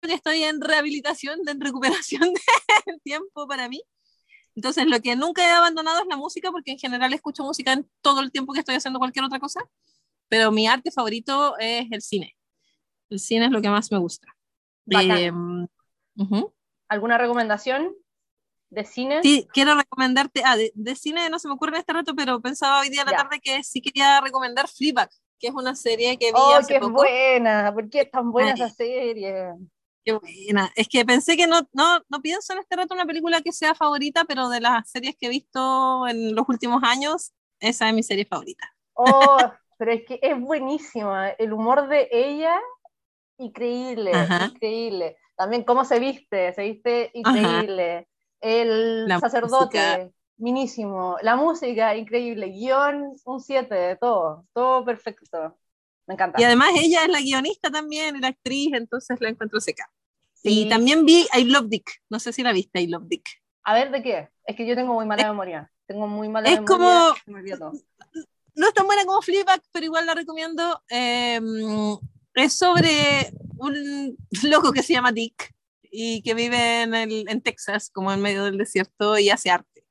creo 0.00 0.08
que 0.08 0.14
estoy 0.14 0.42
en 0.42 0.60
rehabilitación, 0.60 1.40
en 1.46 1.60
recuperación 1.60 2.32
del 2.86 3.00
tiempo 3.02 3.46
para 3.46 3.68
mí. 3.68 3.82
Entonces, 4.54 4.86
lo 4.86 5.00
que 5.00 5.16
nunca 5.16 5.44
he 5.44 5.50
abandonado 5.50 6.00
es 6.00 6.06
la 6.08 6.16
música, 6.16 6.50
porque 6.50 6.72
en 6.72 6.78
general 6.78 7.12
escucho 7.12 7.42
música 7.42 7.72
en 7.72 7.90
todo 8.00 8.20
el 8.20 8.30
tiempo 8.30 8.52
que 8.52 8.60
estoy 8.60 8.76
haciendo 8.76 8.98
cualquier 8.98 9.24
otra 9.24 9.40
cosa, 9.40 9.60
pero 10.28 10.50
mi 10.52 10.66
arte 10.66 10.90
favorito 10.90 11.58
es 11.58 11.86
el 11.90 12.00
cine. 12.02 12.36
El 13.10 13.18
cine 13.18 13.46
es 13.46 13.50
lo 13.50 13.60
que 13.60 13.68
más 13.68 13.90
me 13.92 13.98
gusta. 13.98 14.28
Bacán. 14.86 15.68
¿Alguna 16.88 17.18
recomendación 17.18 17.94
de 18.70 18.84
cine? 18.84 19.22
Sí, 19.22 19.48
quiero 19.52 19.74
recomendarte, 19.74 20.42
ah, 20.44 20.56
de, 20.56 20.70
de 20.74 20.94
cine 20.96 21.30
no 21.30 21.38
se 21.38 21.48
me 21.48 21.54
ocurre 21.54 21.70
en 21.72 21.80
este 21.80 21.94
rato, 21.94 22.14
pero 22.14 22.40
pensaba 22.42 22.80
hoy 22.80 22.90
día 22.90 23.02
a 23.02 23.04
la 23.06 23.12
Ya. 23.12 23.16
tarde 23.16 23.40
que 23.42 23.64
sí 23.64 23.80
quería 23.80 24.20
recomendar 24.20 24.68
Fleabag, 24.68 25.08
que 25.38 25.48
es 25.48 25.54
una 25.54 25.74
serie 25.74 26.18
que 26.18 26.32
vi 26.32 26.40
¡Oh, 26.40 26.52
hace 26.52 26.74
qué 26.74 26.80
poco. 26.80 26.92
buena! 26.92 27.72
¿Por 27.72 27.88
qué 27.90 28.02
es 28.02 28.10
tan 28.10 28.30
buena 28.32 28.52
Ay. 28.52 28.54
esa 28.54 28.68
serie? 28.68 29.54
Qué 30.04 30.12
buena. 30.12 30.70
Es 30.76 30.88
que 30.88 31.04
pensé 31.04 31.36
que 31.36 31.46
no, 31.46 31.66
no, 31.72 32.00
no 32.08 32.20
pienso 32.20 32.52
en 32.52 32.58
este 32.58 32.76
rato 32.76 32.94
una 32.94 33.06
película 33.06 33.40
que 33.40 33.52
sea 33.52 33.74
favorita, 33.74 34.24
pero 34.26 34.48
de 34.50 34.60
las 34.60 34.90
series 34.90 35.16
que 35.16 35.26
he 35.26 35.28
visto 35.30 36.06
en 36.06 36.34
los 36.34 36.46
últimos 36.48 36.82
años, 36.82 37.32
esa 37.60 37.88
es 37.88 37.94
mi 37.94 38.02
serie 38.02 38.26
favorita. 38.26 38.74
Oh, 38.94 39.50
pero 39.78 39.92
es 39.92 40.04
que 40.06 40.18
es 40.22 40.38
buenísima. 40.40 41.30
El 41.30 41.52
humor 41.52 41.88
de 41.88 42.08
ella, 42.12 42.58
increíble, 43.38 44.30
Ajá. 44.30 44.40
increíble. 44.40 45.18
También 45.36 45.64
cómo 45.64 45.84
se 45.84 45.98
viste, 45.98 46.52
se 46.54 46.62
viste 46.62 47.10
increíble. 47.14 48.08
El 48.40 49.06
La 49.08 49.18
sacerdote, 49.20 49.78
música. 49.78 50.10
minísimo. 50.36 51.16
La 51.22 51.36
música, 51.36 51.96
increíble. 51.96 52.48
Guión, 52.50 53.14
un 53.24 53.40
7 53.40 53.74
de 53.74 53.96
todo. 53.96 54.44
Todo 54.52 54.84
perfecto. 54.84 55.56
Me 56.06 56.14
encanta. 56.14 56.40
Y 56.40 56.44
además 56.44 56.70
ella 56.76 57.04
es 57.04 57.08
la 57.08 57.20
guionista 57.20 57.70
también, 57.70 58.20
la 58.20 58.28
actriz, 58.28 58.72
entonces 58.74 59.18
la 59.20 59.30
encuentro 59.30 59.60
seca. 59.60 59.90
Sí. 60.34 60.66
Y 60.66 60.68
también 60.68 61.06
vi 61.06 61.26
I 61.34 61.44
Love 61.44 61.68
Dick. 61.68 61.90
No 62.10 62.18
sé 62.20 62.32
si 62.32 62.42
la 62.42 62.52
viste, 62.52 62.80
I 62.80 62.86
Love 62.88 63.06
Dick. 63.06 63.24
A 63.62 63.72
ver, 63.74 63.90
¿de 63.90 64.02
qué? 64.02 64.28
Es 64.46 64.54
que 64.56 64.66
yo 64.66 64.74
tengo 64.76 64.92
muy 64.92 65.06
mala 65.06 65.26
memoria. 65.26 65.70
Tengo 65.86 66.06
muy 66.06 66.28
mala 66.28 66.48
es 66.50 66.60
memoria. 66.60 67.14
como- 67.26 67.32
me. 67.38 67.42
No 68.56 68.68
es 68.68 68.74
tan 68.74 68.86
buena 68.86 69.04
como 69.06 69.20
Fleabag, 69.22 69.62
pero 69.72 69.86
igual 69.86 70.06
la 70.06 70.14
recomiendo. 70.14 70.82
Eh, 70.90 71.40
es 72.34 72.54
sobre 72.56 73.32
un 73.58 74.16
loco 74.42 74.72
que 74.72 74.82
se 74.82 74.92
llama 74.92 75.12
Dick 75.12 75.52
y 75.82 76.22
que 76.22 76.34
vive 76.34 76.82
en, 76.82 76.94
el- 76.94 77.28
en 77.28 77.40
Texas, 77.40 77.90
como 77.90 78.12
en 78.12 78.20
medio 78.20 78.44
del 78.44 78.58
desierto, 78.58 79.16
y 79.18 79.30
hace 79.30 79.50
arte. 79.50 79.84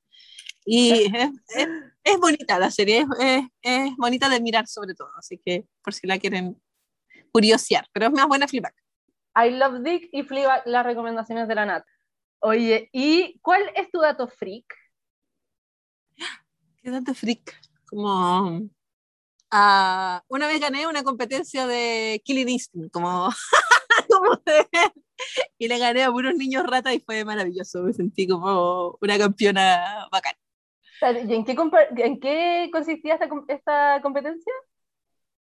Y 0.65 0.91
es, 1.15 1.29
es- 1.55 1.67
es 2.03 2.17
bonita 2.19 2.59
la 2.59 2.69
serie, 2.71 3.05
es, 3.19 3.43
es- 3.62 3.95
bonita 3.97 4.27
de 4.29 4.41
mirar 4.41 4.67
sobre 4.67 4.93
todo, 4.93 5.09
así 5.17 5.38
que 5.38 5.65
por 5.81 5.93
si 5.93 6.05
la 6.07 6.19
quieren 6.19 6.62
curiosear, 7.31 7.88
pero 7.93 8.07
es 8.07 8.12
más 8.12 8.27
buena 8.27 8.47
Fleabag. 8.47 8.73
I 9.35 9.50
Love 9.51 9.81
Dick 9.83 10.09
y 10.12 10.23
Fleabag, 10.23 10.62
las 10.65 10.85
recomendaciones 10.85 11.47
de 11.47 11.55
la 11.55 11.65
Nat. 11.65 11.85
Oye, 12.39 12.89
¿y 12.91 13.39
cuál 13.39 13.63
es 13.75 13.89
tu 13.89 14.00
dato 14.00 14.27
freak? 14.27 14.65
¿Qué 16.81 16.91
dato 16.91 17.13
freak? 17.13 17.55
Como... 17.88 18.69
ah, 19.53 20.24
una 20.27 20.48
vez 20.48 20.60
gané 20.60 20.88
una 20.88 21.03
competencia 21.03 21.67
de 21.67 22.22
Killing 22.25 22.50
Instinct, 22.50 22.91
como, 22.91 23.29
como 24.10 24.36
de- 24.45 24.67
y 25.57 25.67
le 25.67 25.77
gané 25.77 26.03
a 26.03 26.12
puros 26.12 26.36
niños 26.36 26.65
rata 26.65 26.93
y 26.93 27.00
fue 27.00 27.24
maravilloso, 27.24 27.83
me 27.83 27.93
sentí 27.93 28.27
como 28.27 28.98
una 29.00 29.17
campeona 29.17 30.07
bacán. 30.12 30.33
¿Y 31.01 31.33
en 31.33 31.45
qué, 31.45 31.55
en 31.98 32.19
qué 32.19 32.69
consistía 32.72 33.15
esta, 33.15 33.29
esta 33.50 34.01
competencia? 34.01 34.53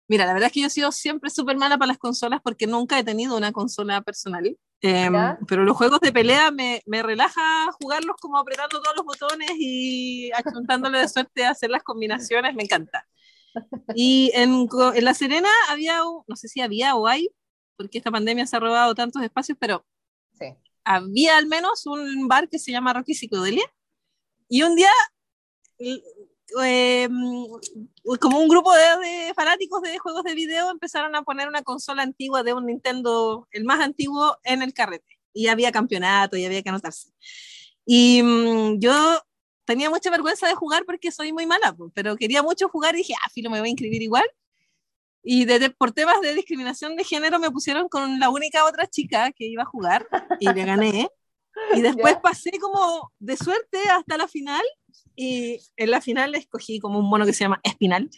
Mira, 0.09 0.27
la 0.27 0.33
verdad 0.33 0.49
es 0.49 0.53
que 0.53 0.61
yo 0.61 0.67
he 0.67 0.71
sido 0.71 0.91
siempre 0.91 1.31
súper 1.31 1.57
mala 1.57 1.79
para 1.79 1.89
las 1.89 1.99
consolas 1.99 2.41
porque 2.43 2.67
nunca 2.67 2.99
he 2.99 3.05
tenido 3.05 3.37
una 3.37 3.53
consola 3.53 4.01
personal. 4.01 4.57
¿Ya? 4.83 5.39
pero 5.47 5.65
los 5.65 5.77
juegos 5.77 6.01
de 6.01 6.11
pelea 6.11 6.51
me, 6.51 6.83
me 6.87 7.03
relaja 7.03 7.71
jugarlos 7.73 8.17
como 8.19 8.39
apretando 8.39 8.81
todos 8.81 8.97
los 8.97 9.05
botones 9.05 9.51
y 9.59 10.33
achuntándole 10.33 11.01
de 11.01 11.09
suerte 11.09 11.45
a 11.45 11.51
hacer 11.51 11.69
las 11.69 11.83
combinaciones, 11.83 12.55
me 12.55 12.63
encanta. 12.63 13.07
Y 13.95 14.31
en, 14.35 14.69
en 14.95 15.05
La 15.05 15.15
Serena 15.15 15.49
había, 15.69 15.99
no 16.27 16.37
sé 16.37 16.49
si 16.49 16.61
había 16.61 16.95
o 16.95 17.07
hay, 17.07 17.29
porque 17.77 17.99
esta 17.99 18.11
pandemia 18.11 18.47
se 18.47 18.57
ha 18.57 18.61
robado 18.61 18.95
tantos 18.95 19.23
espacios, 19.23 19.57
pero 19.61 19.85
Sí. 20.39 20.47
había 20.85 21.37
al 21.37 21.47
menos 21.47 21.87
un 21.87 22.29
bar 22.29 22.49
que 22.49 22.59
se 22.59 22.73
llama 22.73 22.93
Rocky 22.93 23.15
Psicodelia. 23.15 23.65
Y 24.49 24.63
un 24.63 24.75
día, 24.77 24.91
eh, 25.79 27.09
como 28.21 28.39
un 28.41 28.49
grupo 28.49 28.73
de, 28.75 28.83
de 29.29 29.35
fanáticos 29.35 29.83
de 29.83 29.99
juegos 29.99 30.25
de 30.25 30.35
video 30.35 30.71
empezaron 30.71 31.15
a 31.15 31.23
poner 31.23 31.49
una 31.49 31.63
consola 31.63 32.03
antigua 32.03 32.43
de 32.43 32.53
un 32.55 32.67
Nintendo, 32.67 33.49
el 33.53 33.65
más 33.65 33.81
antiguo, 33.81 34.39
en 34.45 34.63
el 34.63 34.73
carrete. 34.75 35.19
Y 35.33 35.47
había 35.47 35.71
campeonato 35.73 36.37
y 36.37 36.45
había 36.45 36.63
que 36.63 36.69
anotarse. 36.71 37.11
Y 37.87 38.23
mm, 38.23 38.79
yo 38.81 39.23
tenía 39.71 39.89
mucha 39.89 40.11
vergüenza 40.11 40.49
de 40.49 40.55
jugar 40.57 40.85
porque 40.85 41.13
soy 41.13 41.33
muy 41.33 41.47
mala, 41.47 41.77
pero 41.95 42.17
quería 42.17 42.43
mucho 42.43 42.69
jugar 42.69 42.95
y 42.97 42.99
dije, 42.99 43.15
ah, 43.25 43.29
filo, 43.33 43.51
me 43.51 43.61
voy 43.61 43.69
a 43.69 43.71
inscribir 43.71 44.03
igual. 44.03 44.25
Y 45.23 45.45
de- 45.45 45.61
de- 45.61 45.71
por 45.71 45.93
temas 45.93 46.21
de 46.23 46.35
discriminación 46.35 46.97
de 46.97 47.05
género 47.05 47.39
me 47.39 47.51
pusieron 47.53 47.89
con 47.89 48.19
la 48.19 48.31
única 48.31 48.65
otra 48.65 48.89
chica 48.89 49.31
que 49.31 49.45
iba 49.47 49.63
a 49.63 49.67
jugar 49.67 50.09
y 50.41 50.53
le 50.53 50.65
gané. 50.65 51.09
Y 51.75 51.83
después 51.83 52.17
pasé 52.23 52.53
como 52.61 53.13
de 53.19 53.37
suerte 53.37 53.79
hasta 53.91 54.17
la 54.17 54.27
final 54.29 54.63
y 55.15 55.59
en 55.77 55.91
la 55.91 56.01
final 56.01 56.35
escogí 56.35 56.79
como 56.81 56.99
un 56.99 57.09
mono 57.09 57.27
que 57.27 57.33
se 57.33 57.45
llama 57.45 57.61
Espinal. 57.63 58.09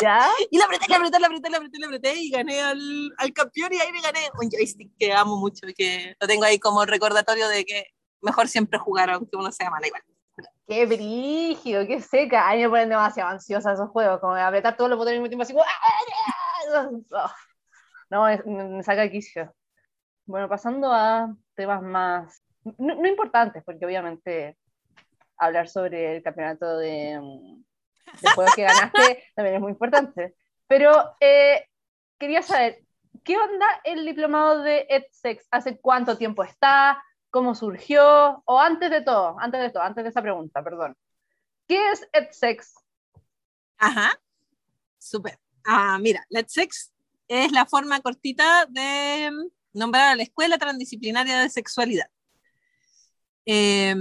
¿Ya? 0.00 0.28
Y 0.50 0.56
la 0.58 0.64
apreté, 0.64 0.86
la 0.88 0.96
apreté, 0.96 1.18
la 1.20 1.26
apreté, 1.26 1.50
la 1.50 1.56
apreté, 1.58 1.78
la 1.78 1.86
apreté 1.86 2.14
y 2.16 2.30
gané 2.30 2.60
al, 2.60 3.12
al 3.18 3.32
campeón 3.32 3.72
y 3.72 3.76
ahí 3.80 3.92
le 3.92 4.00
gané 4.00 4.20
un 4.40 4.48
joystick 4.50 4.90
que 4.98 5.12
amo 5.12 5.36
mucho 5.36 5.68
y 5.68 5.74
que 5.74 6.16
lo 6.18 6.26
tengo 6.26 6.44
ahí 6.44 6.58
como 6.58 6.84
recordatorio 6.86 7.48
de 7.48 7.64
que 7.64 7.84
mejor 8.22 8.48
siempre 8.48 8.78
jugar 8.78 9.10
aunque 9.10 9.36
uno 9.36 9.52
sea 9.52 9.68
mala 9.70 9.86
igual. 9.88 10.02
Qué 10.66 10.86
brígido, 10.86 11.86
qué 11.86 12.00
seca. 12.00 12.48
A 12.48 12.54
mí 12.54 12.62
me 12.62 12.68
ponen 12.70 12.88
demasiado 12.88 13.30
ansiosa 13.30 13.72
esos 13.72 13.90
juegos, 13.90 14.20
como 14.20 14.34
de 14.34 14.40
apretar 14.42 14.76
todos 14.76 14.90
los 14.90 14.98
botones 14.98 15.18
al 15.18 15.22
mismo 15.22 15.28
tiempo, 15.28 15.42
así 15.42 15.52
como... 15.52 15.64
¡ah! 15.64 17.34
No, 18.10 18.28
es- 18.28 18.44
me 18.46 18.64
me 18.64 18.82
saca 18.82 19.10
quicio. 19.10 19.54
Bueno, 20.26 20.48
pasando 20.48 20.92
a 20.92 21.34
temas 21.54 21.82
más, 21.82 22.42
no, 22.78 22.94
no 22.96 23.06
importantes, 23.08 23.62
porque 23.64 23.84
obviamente 23.86 24.56
hablar 25.36 25.68
sobre 25.68 26.16
el 26.16 26.22
campeonato 26.22 26.78
de, 26.78 27.20
de 28.22 28.30
juegos 28.34 28.54
que 28.54 28.62
ganaste 28.62 29.24
también 29.36 29.56
es 29.56 29.60
muy 29.60 29.72
importante. 29.72 30.34
Pero 30.66 31.16
eh, 31.20 31.66
quería 32.18 32.42
saber, 32.42 32.78
¿qué 33.24 33.36
onda 33.36 33.66
el 33.84 34.04
diplomado 34.06 34.62
de 34.62 34.86
EdSex? 34.88 35.46
¿Hace 35.50 35.78
cuánto 35.80 36.16
tiempo 36.16 36.42
está? 36.44 37.02
¿Cómo 37.34 37.56
surgió? 37.56 38.44
O 38.44 38.60
antes 38.60 38.88
de 38.92 39.02
todo, 39.02 39.34
antes 39.40 39.60
de 39.60 39.70
todo, 39.70 39.82
antes 39.82 40.04
de 40.04 40.10
esa 40.10 40.22
pregunta, 40.22 40.62
perdón. 40.62 40.96
¿Qué 41.66 41.90
es 41.90 42.08
EdSex? 42.12 42.74
Ajá, 43.76 44.16
súper. 44.98 45.40
Ah, 45.64 45.98
mira, 46.00 46.24
Let's 46.28 46.52
Sex 46.52 46.92
es 47.26 47.50
la 47.50 47.66
forma 47.66 47.98
cortita 48.02 48.66
de 48.66 49.32
nombrar 49.72 50.12
a 50.12 50.14
la 50.14 50.22
Escuela 50.22 50.58
Transdisciplinaria 50.58 51.40
de 51.40 51.50
Sexualidad. 51.50 52.06
Eh, 53.46 53.96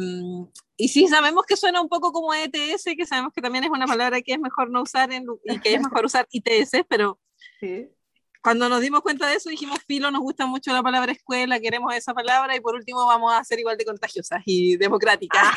y 0.77 0.87
sí, 0.89 1.07
sabemos 1.07 1.47
que 1.47 1.57
suena 1.57 1.81
un 1.81 1.89
poco 1.89 2.11
como 2.11 2.35
ETS, 2.35 2.83
que 2.95 3.07
sabemos 3.07 3.33
que 3.33 3.41
también 3.41 3.63
es 3.63 3.71
una 3.71 3.87
palabra 3.87 4.21
que 4.21 4.33
es 4.33 4.39
mejor 4.39 4.69
no 4.69 4.83
usar 4.83 5.11
en, 5.11 5.25
y 5.45 5.59
que 5.59 5.73
es 5.73 5.81
mejor 5.81 6.05
usar 6.05 6.27
ITS, 6.29 6.85
pero 6.87 7.19
Sí. 7.59 7.89
Cuando 8.43 8.67
nos 8.67 8.81
dimos 8.81 9.01
cuenta 9.01 9.25
de 9.27 9.35
eso 9.35 9.49
dijimos, 9.49 9.79
filo, 9.87 10.11
nos 10.11 10.21
gusta 10.21 10.45
mucho 10.45 10.73
la 10.73 10.83
palabra 10.83 11.13
escuela, 11.13 11.61
queremos 11.61 11.95
esa 11.95 12.13
palabra 12.13 12.53
y 12.57 12.59
por 12.59 12.75
último 12.75 13.05
vamos 13.05 13.33
a 13.33 13.41
ser 13.45 13.59
igual 13.59 13.77
de 13.77 13.85
contagiosas 13.85 14.43
y 14.45 14.75
democráticas. 14.75 15.55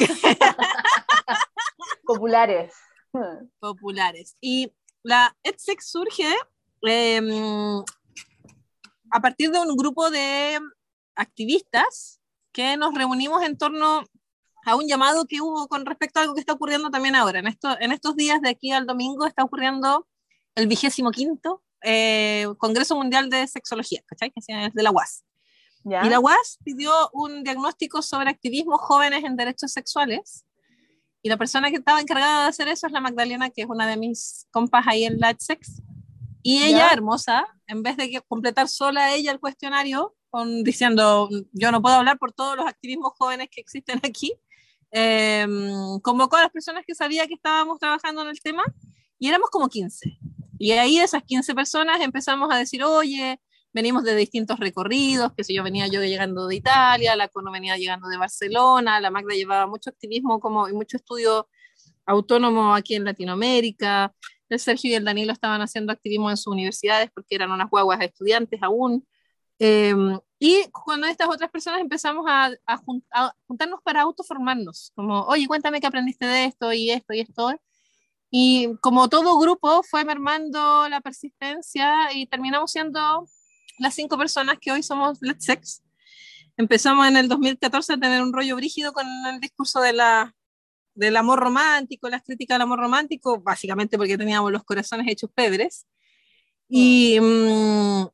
Populares. 2.04 2.72
populares. 3.58 4.36
Y 4.40 4.72
la 5.02 5.36
EdSex 5.42 5.90
surge 5.90 6.32
eh, 6.86 7.20
a 9.10 9.20
partir 9.20 9.50
de 9.50 9.58
un 9.58 9.76
grupo 9.76 10.08
de 10.08 10.60
activistas 11.16 12.20
que 12.52 12.76
nos 12.76 12.94
reunimos 12.94 13.42
en 13.42 13.58
torno 13.58 14.04
a 14.64 14.76
un 14.76 14.86
llamado 14.86 15.26
que 15.26 15.40
hubo 15.40 15.66
con 15.66 15.86
respecto 15.86 16.20
a 16.20 16.22
algo 16.22 16.34
que 16.34 16.40
está 16.40 16.52
ocurriendo 16.52 16.90
también 16.90 17.16
ahora. 17.16 17.40
En, 17.40 17.48
esto, 17.48 17.76
en 17.80 17.90
estos 17.90 18.14
días 18.14 18.40
de 18.42 18.50
aquí 18.50 18.70
al 18.70 18.86
domingo 18.86 19.26
está 19.26 19.42
ocurriendo 19.42 20.06
el 20.54 20.68
vigésimo 20.68 21.10
quinto 21.10 21.64
eh, 21.82 22.46
Congreso 22.58 22.96
Mundial 22.96 23.30
de 23.30 23.46
Sexología, 23.46 24.02
¿cachai? 24.06 24.30
Que 24.30 24.40
es 24.40 24.74
de 24.74 24.82
la 24.82 24.90
UAS. 24.90 25.24
¿Ya? 25.84 26.04
Y 26.04 26.10
la 26.10 26.18
UAS 26.18 26.58
pidió 26.64 26.92
un 27.12 27.44
diagnóstico 27.44 28.02
sobre 28.02 28.30
activismo 28.30 28.76
jóvenes 28.78 29.24
en 29.24 29.36
derechos 29.36 29.72
sexuales. 29.72 30.44
Y 31.22 31.28
la 31.28 31.36
persona 31.36 31.70
que 31.70 31.76
estaba 31.76 32.00
encargada 32.00 32.42
de 32.42 32.48
hacer 32.48 32.68
eso 32.68 32.86
es 32.86 32.92
la 32.92 33.00
Magdalena, 33.00 33.50
que 33.50 33.62
es 33.62 33.68
una 33.68 33.86
de 33.86 33.96
mis 33.96 34.46
compas 34.50 34.86
ahí 34.86 35.04
en 35.04 35.18
la 35.18 35.34
Sex. 35.38 35.82
Y 36.42 36.62
ella, 36.62 36.78
¿Ya? 36.78 36.90
hermosa, 36.90 37.46
en 37.66 37.82
vez 37.82 37.96
de 37.96 38.08
que 38.10 38.20
completar 38.20 38.68
sola 38.68 39.14
ella 39.14 39.32
el 39.32 39.40
cuestionario, 39.40 40.14
con, 40.30 40.62
diciendo 40.62 41.28
yo 41.52 41.72
no 41.72 41.82
puedo 41.82 41.96
hablar 41.96 42.18
por 42.18 42.32
todos 42.32 42.56
los 42.56 42.66
activismos 42.66 43.12
jóvenes 43.16 43.48
que 43.50 43.60
existen 43.60 43.98
aquí, 44.04 44.32
eh, 44.92 45.46
convocó 46.02 46.36
a 46.36 46.42
las 46.42 46.50
personas 46.50 46.84
que 46.86 46.94
sabía 46.94 47.26
que 47.26 47.34
estábamos 47.34 47.78
trabajando 47.78 48.22
en 48.22 48.28
el 48.28 48.40
tema 48.40 48.64
y 49.18 49.28
éramos 49.28 49.50
como 49.50 49.68
15. 49.68 50.18
Y 50.58 50.72
ahí 50.72 50.98
esas 50.98 51.22
15 51.22 51.54
personas 51.54 52.00
empezamos 52.00 52.52
a 52.52 52.56
decir, 52.56 52.82
oye, 52.84 53.40
venimos 53.72 54.04
de 54.04 54.16
distintos 54.16 54.58
recorridos, 54.58 55.32
que 55.36 55.44
si 55.44 55.54
yo 55.54 55.62
venía 55.62 55.86
yo 55.86 56.02
llegando 56.02 56.46
de 56.46 56.56
Italia, 56.56 57.14
la 57.14 57.28
Cono 57.28 57.52
venía 57.52 57.76
llegando 57.76 58.08
de 58.08 58.16
Barcelona, 58.16 59.00
la 59.00 59.10
Magda 59.10 59.34
llevaba 59.34 59.66
mucho 59.66 59.90
activismo 59.90 60.40
como, 60.40 60.68
y 60.68 60.72
mucho 60.72 60.96
estudio 60.96 61.48
autónomo 62.06 62.74
aquí 62.74 62.94
en 62.94 63.04
Latinoamérica, 63.04 64.14
el 64.48 64.58
Sergio 64.60 64.90
y 64.90 64.94
el 64.94 65.04
Danilo 65.04 65.32
estaban 65.32 65.60
haciendo 65.60 65.92
activismo 65.92 66.30
en 66.30 66.36
sus 66.36 66.52
universidades 66.52 67.10
porque 67.12 67.34
eran 67.34 67.50
unas 67.50 67.68
guaguas 67.68 68.00
estudiantes 68.00 68.62
aún. 68.62 69.06
Eh, 69.58 69.94
y 70.38 70.64
cuando 70.70 71.06
estas 71.06 71.28
otras 71.28 71.50
personas 71.50 71.80
empezamos 71.80 72.24
a, 72.28 72.50
a, 72.66 72.76
jun 72.76 73.04
a, 73.12 73.32
juntarnos 73.46 73.80
para 73.82 74.02
autoformarnos, 74.02 74.92
como, 74.94 75.22
oye, 75.22 75.46
cuéntame 75.46 75.80
qué 75.80 75.86
aprendiste 75.86 76.26
de 76.26 76.44
esto 76.46 76.72
y 76.72 76.90
esto 76.90 77.14
y 77.14 77.20
esto. 77.20 77.50
Y 78.38 78.76
como 78.82 79.08
todo 79.08 79.38
grupo 79.38 79.82
fue 79.82 80.04
mermando 80.04 80.90
la 80.90 81.00
persistencia 81.00 82.12
y 82.12 82.26
terminamos 82.26 82.70
siendo 82.70 83.26
las 83.78 83.94
cinco 83.94 84.18
personas 84.18 84.58
que 84.60 84.72
hoy 84.72 84.82
somos 84.82 85.16
Let's 85.22 85.46
Sex. 85.46 85.82
Empezamos 86.58 87.08
en 87.08 87.16
el 87.16 87.28
2014 87.28 87.94
a 87.94 87.96
tener 87.96 88.20
un 88.20 88.34
rollo 88.34 88.56
brígido 88.56 88.92
con 88.92 89.06
el 89.26 89.40
discurso 89.40 89.80
de 89.80 89.94
la 89.94 90.34
del 90.94 91.16
amor 91.16 91.40
romántico, 91.40 92.10
las 92.10 92.22
críticas 92.24 92.56
al 92.56 92.60
amor 92.60 92.78
romántico, 92.78 93.40
básicamente 93.40 93.96
porque 93.96 94.18
teníamos 94.18 94.52
los 94.52 94.64
corazones 94.64 95.06
hechos 95.08 95.30
pebres. 95.34 95.86
Y, 96.68 97.18
mm, 97.18 98.06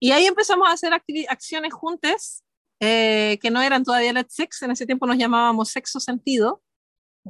y 0.00 0.10
ahí 0.10 0.26
empezamos 0.26 0.68
a 0.68 0.72
hacer 0.72 0.92
acciones 0.92 1.72
juntas 1.72 2.44
eh, 2.78 3.38
que 3.40 3.50
no 3.50 3.62
eran 3.62 3.84
todavía 3.84 4.12
Let's 4.12 4.34
Sex, 4.34 4.60
en 4.60 4.72
ese 4.72 4.84
tiempo 4.84 5.06
nos 5.06 5.16
llamábamos 5.16 5.70
Sexo 5.70 5.98
Sentido. 5.98 6.62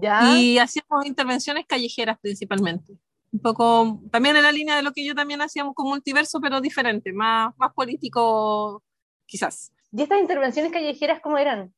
¿Ya? 0.01 0.37
Y 0.37 0.59
hacíamos 0.59 1.07
intervenciones 1.07 1.65
callejeras 1.67 2.19
principalmente. 2.21 2.93
Un 3.33 3.41
poco, 3.41 4.01
también 4.11 4.37
en 4.37 4.43
la 4.43 4.53
línea 4.53 4.77
de 4.77 4.83
lo 4.83 4.93
que 4.93 5.05
yo 5.05 5.15
también 5.15 5.41
hacíamos 5.43 5.75
con 5.75 5.89
multiverso, 5.89 6.41
pero 6.41 6.61
diferente, 6.61 7.13
más, 7.13 7.53
más 7.57 7.73
político 7.73 8.83
quizás. 9.27 9.73
¿Y 9.93 10.03
estas 10.03 10.21
intervenciones 10.21 10.73
callejeras 10.73 11.21
cómo 11.21 11.39
eran? 11.39 11.75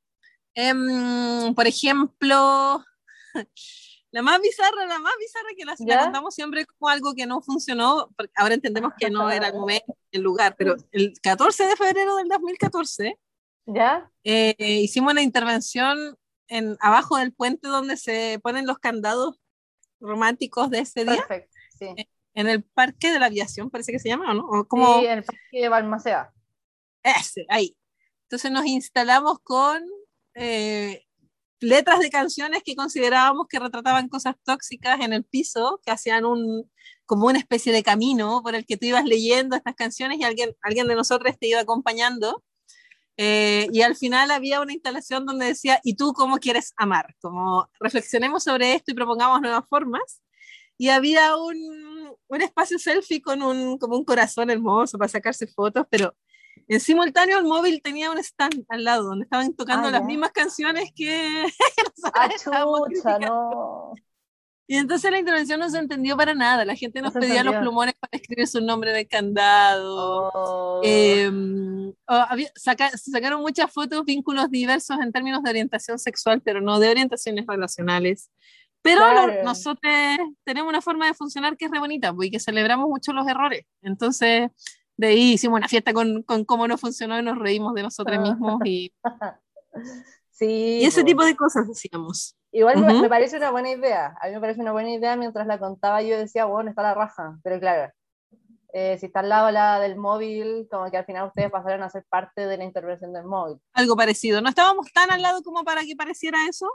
Em, 0.54 1.54
por 1.54 1.66
ejemplo, 1.66 2.84
la 4.10 4.22
más 4.22 4.40
bizarra, 4.40 4.86
la 4.86 4.98
más 4.98 5.14
bizarra 5.18 5.48
que 5.56 5.64
la, 5.64 5.74
la, 5.78 6.04
contamos 6.04 6.34
siempre 6.34 6.66
como 6.66 6.88
algo 6.88 7.14
que 7.14 7.26
no 7.26 7.40
funcionó, 7.40 8.10
porque 8.16 8.32
ahora 8.36 8.54
entendemos 8.54 8.92
que 8.98 9.10
no 9.10 9.30
era 9.30 9.48
el 9.48 9.54
momento, 9.54 9.96
el 10.10 10.22
lugar, 10.22 10.56
pero 10.58 10.76
el 10.92 11.14
14 11.22 11.66
de 11.66 11.76
febrero 11.76 12.16
del 12.16 12.28
2014 12.28 13.18
¿Ya? 13.70 14.10
Eh, 14.24 14.54
hicimos 14.58 15.12
una 15.12 15.20
intervención 15.20 16.16
en, 16.48 16.76
abajo 16.80 17.16
del 17.16 17.32
puente 17.32 17.68
donde 17.68 17.96
se 17.96 18.40
ponen 18.42 18.66
los 18.66 18.78
candados 18.78 19.40
románticos 20.00 20.70
de 20.70 20.80
ese 20.80 21.04
día. 21.04 21.16
Perfecto, 21.16 21.56
sí. 21.78 21.86
Eh, 21.96 22.08
en 22.34 22.48
el 22.48 22.62
Parque 22.62 23.10
de 23.10 23.18
la 23.18 23.26
Aviación, 23.26 23.70
parece 23.70 23.92
que 23.92 23.98
se 23.98 24.08
llama, 24.08 24.30
¿o 24.30 24.34
no? 24.34 24.46
¿O 24.46 24.68
como... 24.68 25.00
Sí, 25.00 25.06
en 25.06 25.18
el 25.18 25.24
Parque 25.24 25.60
de 25.60 25.68
Balmaceda. 25.68 26.32
Ese, 27.02 27.46
ahí. 27.48 27.76
Entonces 28.24 28.50
nos 28.50 28.66
instalamos 28.66 29.40
con 29.40 29.82
eh, 30.34 31.04
letras 31.60 31.98
de 32.00 32.10
canciones 32.10 32.62
que 32.62 32.76
considerábamos 32.76 33.46
que 33.48 33.58
retrataban 33.58 34.08
cosas 34.08 34.36
tóxicas 34.44 35.00
en 35.00 35.12
el 35.12 35.24
piso, 35.24 35.80
que 35.84 35.90
hacían 35.90 36.24
un, 36.24 36.70
como 37.06 37.26
una 37.26 37.38
especie 37.38 37.72
de 37.72 37.82
camino 37.82 38.42
por 38.42 38.54
el 38.54 38.66
que 38.66 38.76
tú 38.76 38.86
ibas 38.86 39.04
leyendo 39.04 39.56
estas 39.56 39.74
canciones 39.74 40.18
y 40.20 40.24
alguien, 40.24 40.54
alguien 40.62 40.86
de 40.86 40.94
nosotros 40.94 41.36
te 41.38 41.48
iba 41.48 41.60
acompañando. 41.60 42.44
Eh, 43.20 43.66
y 43.72 43.82
al 43.82 43.96
final 43.96 44.30
había 44.30 44.60
una 44.60 44.72
instalación 44.72 45.26
donde 45.26 45.46
decía, 45.46 45.80
¿y 45.82 45.96
tú 45.96 46.12
cómo 46.12 46.38
quieres 46.38 46.72
amar? 46.76 47.16
Como 47.20 47.68
reflexionemos 47.80 48.44
sobre 48.44 48.74
esto 48.74 48.92
y 48.92 48.94
propongamos 48.94 49.40
nuevas 49.40 49.64
formas. 49.68 50.22
Y 50.78 50.90
había 50.90 51.36
un, 51.36 52.16
un 52.28 52.40
espacio 52.42 52.78
selfie 52.78 53.20
con 53.20 53.42
un, 53.42 53.76
como 53.76 53.96
un 53.96 54.04
corazón 54.04 54.50
hermoso 54.50 54.96
para 54.96 55.08
sacarse 55.08 55.48
fotos, 55.48 55.84
pero 55.90 56.14
en 56.68 56.78
simultáneo 56.78 57.38
el 57.38 57.44
móvil 57.44 57.82
tenía 57.82 58.10
un 58.12 58.18
stand 58.18 58.64
al 58.68 58.84
lado 58.84 59.04
donde 59.04 59.24
estaban 59.24 59.52
tocando 59.54 59.88
Ah, 59.88 59.90
las 59.92 60.04
mismas 60.04 60.30
canciones 60.30 60.92
que 60.94 61.42
nosotros 61.96 62.12
Ah, 62.14 63.18
no. 63.18 63.94
Y 64.70 64.76
entonces 64.76 65.10
la 65.10 65.18
intervención 65.18 65.58
no 65.58 65.70
se 65.70 65.78
entendió 65.78 66.14
para 66.16 66.34
nada. 66.34 66.64
La 66.66 66.74
gente 66.76 67.00
nos 67.00 67.14
No 67.14 67.20
pedía 67.20 67.36
los 67.42 67.54
entendió. 67.54 67.60
plumones 67.62 67.94
para 67.98 68.10
escribir 68.12 68.46
su 68.46 68.60
nombre 68.60 68.98
el 69.00 69.08
candado. 69.08 70.30
Oh. 70.34 70.80
Eh, 70.84 71.26
o 72.06 72.12
había- 72.12 72.52
saca- 72.54 72.90
sacaron 72.96 73.40
muchas 73.40 73.72
fotos, 73.72 74.04
vínculos 74.04 74.50
diversos 74.50 74.98
en 75.00 75.10
términos 75.10 75.42
de 75.42 75.50
orientación 75.50 75.98
sexual, 75.98 76.42
pero 76.42 76.60
no 76.60 76.78
de 76.80 76.90
orientaciones 76.90 77.46
relacionales. 77.46 78.30
Pero 78.82 78.98
Claro. 79.00 79.42
nosotros 79.42 79.92
tenemos 80.44 80.68
una 80.70 80.82
forma 80.82 81.06
de 81.06 81.14
funcionar 81.14 81.56
que 81.56 81.64
es 81.64 81.70
re 81.70 81.78
bonita, 81.80 82.12
pues, 82.12 82.28
y 82.28 82.30
que 82.30 82.38
celebramos 82.38 82.88
mucho 82.88 83.12
los 83.14 83.26
errores. 83.26 83.64
Entonces, 83.82 84.50
de 84.98 85.06
ahí 85.06 85.32
hicimos 85.32 85.56
una 85.58 85.68
fiesta 85.68 85.92
con, 85.94 86.22
con 86.24 86.44
cómo 86.44 86.68
no 86.68 86.76
funcionó 86.76 87.18
y 87.18 87.22
nos 87.22 87.38
reímos 87.38 87.72
de 87.74 87.82
nosotros 87.84 88.20
mismos 88.20 88.60
y, 88.66 88.92
sí, 90.38 90.78
y 90.80 90.84
ese 90.84 91.00
po. 91.02 91.06
tipo 91.06 91.24
de 91.24 91.36
cosas 91.36 91.66
hacíamos. 91.70 92.36
Igual 92.52 92.78
me- 92.78 92.92
Ujú. 92.94 93.02
me 93.02 93.08
parece 93.08 93.36
una 93.36 93.50
buena 93.50 93.70
idea. 93.70 94.14
A 94.20 94.28
mí 94.28 94.34
me 94.34 94.40
parece 94.40 94.60
una 94.60 94.72
buena 94.72 94.90
idea. 94.90 95.16
Mientras 95.16 95.46
la 95.46 95.58
contaba, 95.58 96.00
yo 96.02 96.16
decía, 96.16 96.44
bueno, 96.46 96.70
está 96.70 96.82
la 96.82 96.94
raja. 96.94 97.38
Pero 97.42 97.60
claro, 97.60 97.92
eh, 98.72 98.96
si 98.98 99.06
está 99.06 99.20
al 99.20 99.28
lado 99.28 99.50
la 99.50 99.80
del 99.80 99.96
móvil, 99.96 100.66
como 100.70 100.90
que 100.90 100.96
al 100.96 101.04
final 101.04 101.26
ustedes 101.28 101.50
pasaron 101.50 101.82
a 101.82 101.90
ser 101.90 102.04
parte 102.08 102.46
de 102.46 102.56
la 102.56 102.64
intervención 102.64 103.12
del 103.12 103.24
móvil. 103.24 103.58
Algo 103.74 103.96
parecido. 103.96 104.40
No 104.40 104.48
estábamos 104.48 104.90
tan 104.92 105.10
al 105.10 105.20
lado 105.22 105.42
como 105.42 105.62
para 105.64 105.82
que 105.84 105.94
pareciera 105.96 106.38
eso, 106.48 106.70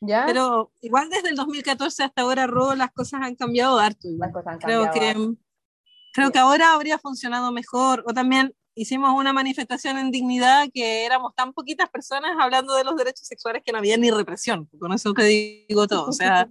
¿Ya? 0.00 0.24
pero 0.26 0.72
igual 0.82 1.08
desde 1.08 1.30
el 1.30 1.36
2014 1.36 2.02
hasta 2.04 2.22
ahora, 2.22 2.46
Ro, 2.46 2.74
las 2.74 2.92
cosas 2.92 3.20
han 3.22 3.34
cambiado 3.36 3.78
harto. 3.78 4.08
Las 4.18 4.32
cosas 4.32 4.54
han 4.54 4.58
creo 4.58 4.82
cambiado 4.84 4.92
que 5.00 5.08
harto. 5.10 5.34
creo 6.12 6.26
Sí. 6.26 6.32
que 6.32 6.38
ahora 6.38 6.72
habría 6.74 6.98
funcionado 6.98 7.50
mejor 7.52 8.04
o 8.06 8.12
también 8.12 8.54
hicimos 8.74 9.10
una 9.14 9.32
manifestación 9.32 9.98
en 9.98 10.10
dignidad 10.10 10.68
que 10.72 11.04
éramos 11.04 11.34
tan 11.34 11.52
poquitas 11.52 11.88
personas 11.90 12.32
hablando 12.40 12.74
de 12.74 12.84
los 12.84 12.96
derechos 12.96 13.26
sexuales 13.26 13.62
que 13.64 13.72
no 13.72 13.78
había 13.78 13.96
ni 13.96 14.10
represión 14.10 14.68
con 14.78 14.92
eso 14.92 15.12
te 15.12 15.24
digo 15.24 15.86
todo 15.86 16.06
o 16.08 16.12
sea 16.12 16.48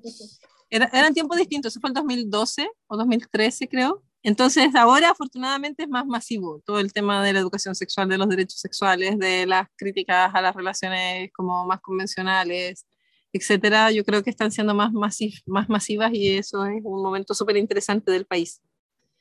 era- 0.69 0.89
eran 0.93 1.13
tiempos 1.13 1.37
distintos 1.37 1.73
eso 1.73 1.79
fue 1.81 1.89
el 1.89 1.93
2012 1.93 2.67
o 2.87 2.97
2013 2.97 3.67
creo. 3.67 4.03
Entonces 4.25 4.73
ahora 4.73 5.09
afortunadamente 5.11 5.83
es 5.83 5.89
más 5.89 6.05
masivo 6.05 6.61
todo 6.65 6.79
el 6.79 6.93
tema 6.93 7.21
de 7.23 7.33
la 7.33 7.39
educación 7.39 7.75
sexual 7.75 8.07
de 8.07 8.17
los 8.17 8.29
derechos 8.29 8.59
sexuales 8.59 9.19
de 9.19 9.45
las 9.45 9.67
críticas 9.75 10.31
a 10.33 10.41
las 10.41 10.55
relaciones 10.55 11.29
como 11.33 11.65
más 11.65 11.81
convencionales 11.81 12.85
etcétera. 13.33 13.91
Yo 13.91 14.03
creo 14.05 14.23
que 14.23 14.29
están 14.29 14.51
siendo 14.51 14.73
más, 14.73 14.91
masif- 14.93 15.41
más 15.45 15.67
masivas 15.69 16.11
y 16.13 16.37
eso 16.37 16.65
es 16.65 16.81
un 16.83 17.03
momento 17.03 17.33
súper 17.33 17.57
interesante 17.57 18.11
del 18.11 18.25
país. 18.25 18.61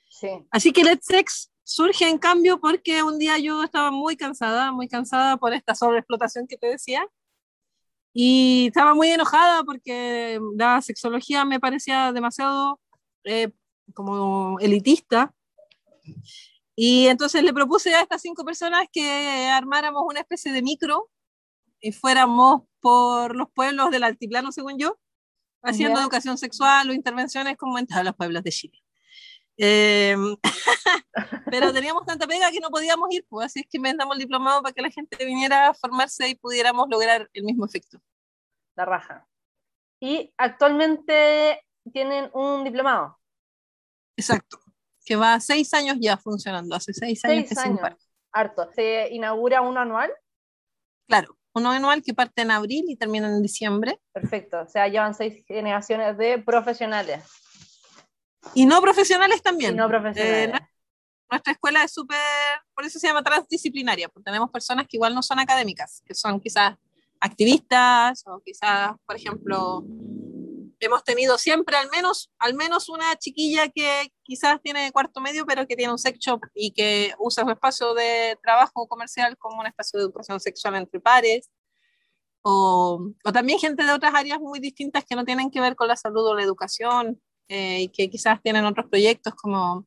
Sí. 0.08 0.28
Así 0.50 0.72
que 0.72 0.84
Let's 0.84 1.06
Sex 1.06 1.50
surge 1.72 2.08
en 2.08 2.18
cambio 2.18 2.60
porque 2.60 3.02
un 3.02 3.18
día 3.18 3.38
yo 3.38 3.64
estaba 3.64 3.90
muy 3.90 4.16
cansada, 4.16 4.72
muy 4.72 4.88
cansada 4.88 5.38
por 5.38 5.54
esta 5.54 5.74
sobreexplotación 5.74 6.46
que 6.46 6.58
te 6.58 6.66
decía. 6.66 7.06
Y 8.14 8.66
estaba 8.68 8.94
muy 8.94 9.08
enojada 9.08 9.64
porque 9.64 10.38
la 10.56 10.82
sexología 10.82 11.46
me 11.46 11.60
parecía 11.60 12.12
demasiado 12.12 12.78
eh, 13.24 13.52
como 13.94 14.58
elitista. 14.60 15.34
Y 16.76 17.06
entonces 17.06 17.42
le 17.42 17.54
propuse 17.54 17.94
a 17.94 18.02
estas 18.02 18.20
cinco 18.20 18.44
personas 18.44 18.86
que 18.92 19.48
armáramos 19.48 20.02
una 20.06 20.20
especie 20.20 20.52
de 20.52 20.62
micro 20.62 21.10
y 21.80 21.92
fuéramos 21.92 22.62
por 22.80 23.34
los 23.34 23.50
pueblos 23.50 23.90
del 23.90 24.04
altiplano, 24.04 24.52
según 24.52 24.78
yo, 24.78 24.98
haciendo 25.62 26.00
educación 26.00 26.36
sexual 26.36 26.90
o 26.90 26.92
intervenciones 26.92 27.56
como 27.56 27.78
en 27.78 27.86
todos 27.86 28.04
los 28.04 28.14
pueblos 28.14 28.42
de 28.42 28.50
Chile. 28.50 28.81
Eh, 29.64 30.16
pero 31.46 31.72
teníamos 31.72 32.04
tanta 32.04 32.26
pega 32.26 32.50
que 32.50 32.58
no 32.58 32.68
podíamos 32.68 33.08
ir, 33.12 33.24
pues, 33.28 33.46
así 33.46 33.60
es 33.60 33.66
que 33.70 33.78
vendamos 33.78 34.16
el 34.16 34.22
diplomado 34.22 34.60
para 34.60 34.72
que 34.72 34.82
la 34.82 34.90
gente 34.90 35.24
viniera 35.24 35.68
a 35.68 35.74
formarse 35.74 36.28
y 36.28 36.34
pudiéramos 36.34 36.88
lograr 36.90 37.30
el 37.32 37.44
mismo 37.44 37.64
efecto. 37.64 38.00
La 38.74 38.84
raja. 38.84 39.28
Y 40.00 40.34
actualmente 40.36 41.64
tienen 41.92 42.28
un 42.34 42.64
diplomado. 42.64 43.18
Exacto. 44.16 44.58
Que 45.04 45.14
va 45.14 45.38
seis 45.38 45.72
años 45.74 45.96
ya 46.00 46.16
funcionando, 46.16 46.74
hace 46.74 46.92
seis 46.92 47.24
años 47.24 47.36
Seis 47.36 47.48
que 47.48 47.54
se 47.54 47.60
años. 47.60 47.76
imparte. 47.76 48.04
Harto. 48.32 48.68
Se 48.74 49.08
inaugura 49.12 49.60
uno 49.60 49.80
anual. 49.80 50.10
Claro, 51.06 51.36
uno 51.54 51.70
anual 51.70 52.02
que 52.02 52.14
parte 52.14 52.42
en 52.42 52.50
abril 52.50 52.86
y 52.88 52.96
termina 52.96 53.28
en 53.28 53.42
diciembre. 53.42 54.00
Perfecto. 54.12 54.62
O 54.62 54.68
sea, 54.68 54.88
llevan 54.88 55.14
seis 55.14 55.44
generaciones 55.46 56.16
de 56.18 56.38
profesionales. 56.38 57.22
Y 58.54 58.66
no 58.66 58.80
profesionales 58.80 59.42
también. 59.42 59.74
Y 59.74 59.76
no 59.76 59.86
Eh, 59.86 59.88
profesionales. 59.88 60.60
nuestra 61.30 61.52
escuela 61.52 61.84
es 61.84 61.92
súper, 61.92 62.18
por 62.74 62.84
eso 62.84 62.98
se 62.98 63.06
llama 63.06 63.22
transdisciplinaria, 63.22 64.08
porque 64.08 64.24
tenemos 64.24 64.50
personas 64.50 64.86
que 64.86 64.96
igual 64.96 65.14
no 65.14 65.22
son 65.22 65.38
académicas, 65.38 66.02
que 66.06 66.14
son 66.14 66.40
quizás 66.40 66.76
activistas 67.20 68.22
o 68.26 68.40
quizás, 68.44 68.92
por 69.06 69.16
ejemplo, 69.16 69.84
hemos 70.80 71.04
tenido 71.04 71.38
siempre 71.38 71.76
al 71.76 71.88
menos, 71.90 72.30
al 72.38 72.54
menos 72.54 72.88
una 72.88 73.16
chiquilla 73.16 73.68
que 73.68 74.12
quizás 74.24 74.60
tiene 74.60 74.90
cuarto 74.90 75.20
medio, 75.20 75.46
pero 75.46 75.66
que 75.66 75.76
tiene 75.76 75.92
un 75.92 75.98
sex 75.98 76.18
shop 76.18 76.40
y 76.54 76.72
que 76.72 77.14
usa 77.18 77.44
su 77.44 77.50
espacio 77.50 77.94
de 77.94 78.36
trabajo 78.42 78.88
comercial 78.88 79.36
como 79.38 79.60
un 79.60 79.66
espacio 79.66 79.98
de 79.98 80.04
educación 80.04 80.40
sexual 80.40 80.74
entre 80.74 80.98
pares. 81.00 81.48
O, 82.44 83.00
o 83.24 83.32
también 83.32 83.60
gente 83.60 83.84
de 83.84 83.92
otras 83.92 84.12
áreas 84.14 84.40
muy 84.40 84.58
distintas 84.58 85.04
que 85.04 85.14
no 85.14 85.24
tienen 85.24 85.48
que 85.48 85.60
ver 85.60 85.76
con 85.76 85.86
la 85.86 85.94
salud 85.94 86.26
o 86.26 86.34
la 86.34 86.42
educación 86.42 87.22
eh, 87.48 87.82
y 87.82 87.88
que 87.88 88.10
quizás 88.10 88.40
tienen 88.42 88.64
otros 88.64 88.86
proyectos 88.88 89.34
como 89.34 89.86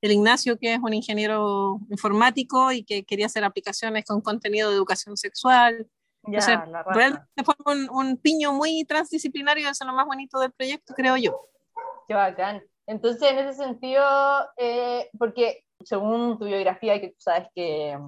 el 0.00 0.12
Ignacio, 0.12 0.58
que 0.58 0.74
es 0.74 0.80
un 0.80 0.92
ingeniero 0.92 1.80
informático 1.90 2.72
y 2.72 2.84
que 2.84 3.04
quería 3.04 3.26
hacer 3.26 3.44
aplicaciones 3.44 4.04
con 4.04 4.20
contenido 4.20 4.70
de 4.70 4.76
educación 4.76 5.16
sexual. 5.16 5.88
Ya, 6.26 6.38
o 6.38 6.42
sea. 6.42 6.64
Realmente 6.92 7.44
fue 7.44 7.54
un, 7.66 7.88
un 7.90 8.16
piño 8.18 8.52
muy 8.52 8.84
transdisciplinario, 8.84 9.68
eso 9.68 9.84
es 9.84 9.86
lo 9.86 9.94
más 9.94 10.06
bonito 10.06 10.38
del 10.38 10.52
proyecto, 10.52 10.94
creo 10.94 11.16
yo. 11.16 11.48
Qué 12.06 12.14
bacán. 12.14 12.62
Entonces, 12.86 13.30
en 13.30 13.38
ese 13.38 13.54
sentido, 13.54 14.04
eh, 14.56 15.08
porque 15.18 15.64
según 15.84 16.38
tu 16.38 16.44
biografía, 16.44 17.00
que 17.00 17.08
tú 17.08 17.16
sabes 17.18 17.48
que 17.54 17.98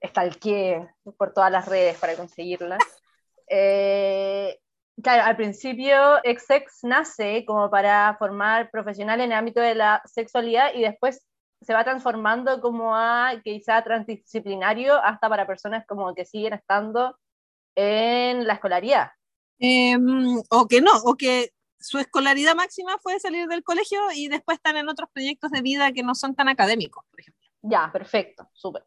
estalqué 0.00 0.88
por 1.16 1.32
todas 1.32 1.50
las 1.50 1.66
redes 1.66 1.98
para 1.98 2.16
conseguirla, 2.16 2.78
eh, 3.48 4.58
claro, 5.02 5.24
al 5.24 5.36
principio 5.36 6.16
XX 6.24 6.84
nace 6.84 7.44
como 7.46 7.70
para 7.70 8.16
formar 8.18 8.70
profesionales 8.70 9.24
en 9.24 9.32
el 9.32 9.38
ámbito 9.38 9.60
de 9.60 9.74
la 9.74 10.02
sexualidad 10.04 10.74
y 10.74 10.82
después 10.82 11.26
se 11.60 11.74
va 11.74 11.84
transformando 11.84 12.60
como 12.60 12.94
a 12.94 13.40
quizá 13.42 13.82
transdisciplinario 13.82 14.94
hasta 15.02 15.28
para 15.28 15.46
personas 15.46 15.84
como 15.86 16.14
que 16.14 16.24
siguen 16.24 16.52
estando 16.52 17.16
en 17.74 18.46
la 18.46 18.54
escolaridad. 18.54 19.10
Em, 19.58 20.38
o 20.50 20.66
que 20.68 20.80
no, 20.80 20.92
o 21.04 21.14
que 21.16 21.50
su 21.78 21.98
escolaridad 21.98 22.54
máxima 22.54 22.98
fue 23.02 23.18
salir 23.20 23.46
del 23.48 23.62
colegio 23.62 24.00
y 24.14 24.28
después 24.28 24.56
están 24.58 24.76
en 24.76 24.88
otros 24.88 25.08
proyectos 25.12 25.50
de 25.50 25.62
vida 25.62 25.92
que 25.92 26.02
no 26.02 26.14
son 26.14 26.34
tan 26.34 26.48
académicos, 26.48 27.04
por 27.10 27.20
ejemplo. 27.20 27.42
Ya, 27.62 27.90
perfecto, 27.92 28.48
súper. 28.52 28.84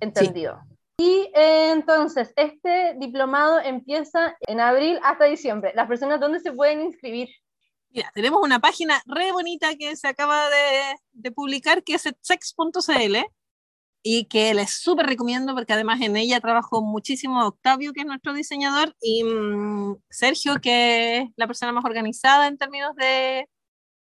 Entendido. 0.00 0.60
Y 0.96 1.30
eh, 1.34 1.70
entonces, 1.72 2.32
este 2.36 2.94
diplomado 2.98 3.60
empieza 3.60 4.36
en 4.46 4.60
abril 4.60 4.98
hasta 5.02 5.24
diciembre. 5.24 5.72
¿Las 5.74 5.88
personas 5.88 6.20
dónde 6.20 6.40
se 6.40 6.52
pueden 6.52 6.82
inscribir? 6.82 7.28
Mira, 7.90 8.10
tenemos 8.14 8.40
una 8.42 8.60
página 8.60 9.02
re 9.06 9.32
bonita 9.32 9.74
que 9.76 9.96
se 9.96 10.08
acaba 10.08 10.48
de, 10.48 10.96
de 11.12 11.32
publicar, 11.32 11.82
que 11.82 11.94
es 11.94 12.02
sex.cl, 12.20 13.16
y 14.06 14.26
que 14.26 14.52
les 14.52 14.70
súper 14.70 15.06
recomiendo 15.06 15.54
porque 15.54 15.72
además 15.72 16.00
en 16.02 16.16
ella 16.16 16.38
trabajó 16.38 16.82
muchísimo 16.82 17.46
Octavio, 17.46 17.94
que 17.94 18.00
es 18.00 18.06
nuestro 18.06 18.34
diseñador, 18.34 18.94
y 19.00 19.24
mm, 19.24 19.96
Sergio, 20.10 20.60
que 20.60 21.18
es 21.18 21.30
la 21.36 21.46
persona 21.46 21.72
más 21.72 21.86
organizada 21.86 22.46
en 22.46 22.58
términos 22.58 22.94
de 22.96 23.48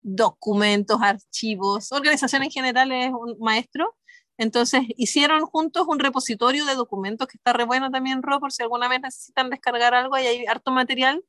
documentos, 0.00 0.98
archivos, 1.02 1.92
organización 1.92 2.42
en 2.42 2.50
general 2.50 2.90
es 2.92 3.10
un 3.12 3.36
maestro. 3.40 3.94
Entonces 4.40 4.84
hicieron 4.96 5.42
juntos 5.42 5.84
un 5.86 5.98
repositorio 5.98 6.64
de 6.64 6.74
documentos 6.74 7.28
que 7.28 7.36
está 7.36 7.52
re 7.52 7.64
bueno 7.64 7.90
también, 7.90 8.22
Ro, 8.22 8.40
por 8.40 8.52
si 8.52 8.62
alguna 8.62 8.88
vez 8.88 9.02
necesitan 9.02 9.50
descargar 9.50 9.92
algo, 9.92 10.16
y 10.18 10.22
hay 10.22 10.46
harto 10.46 10.70
material 10.70 11.22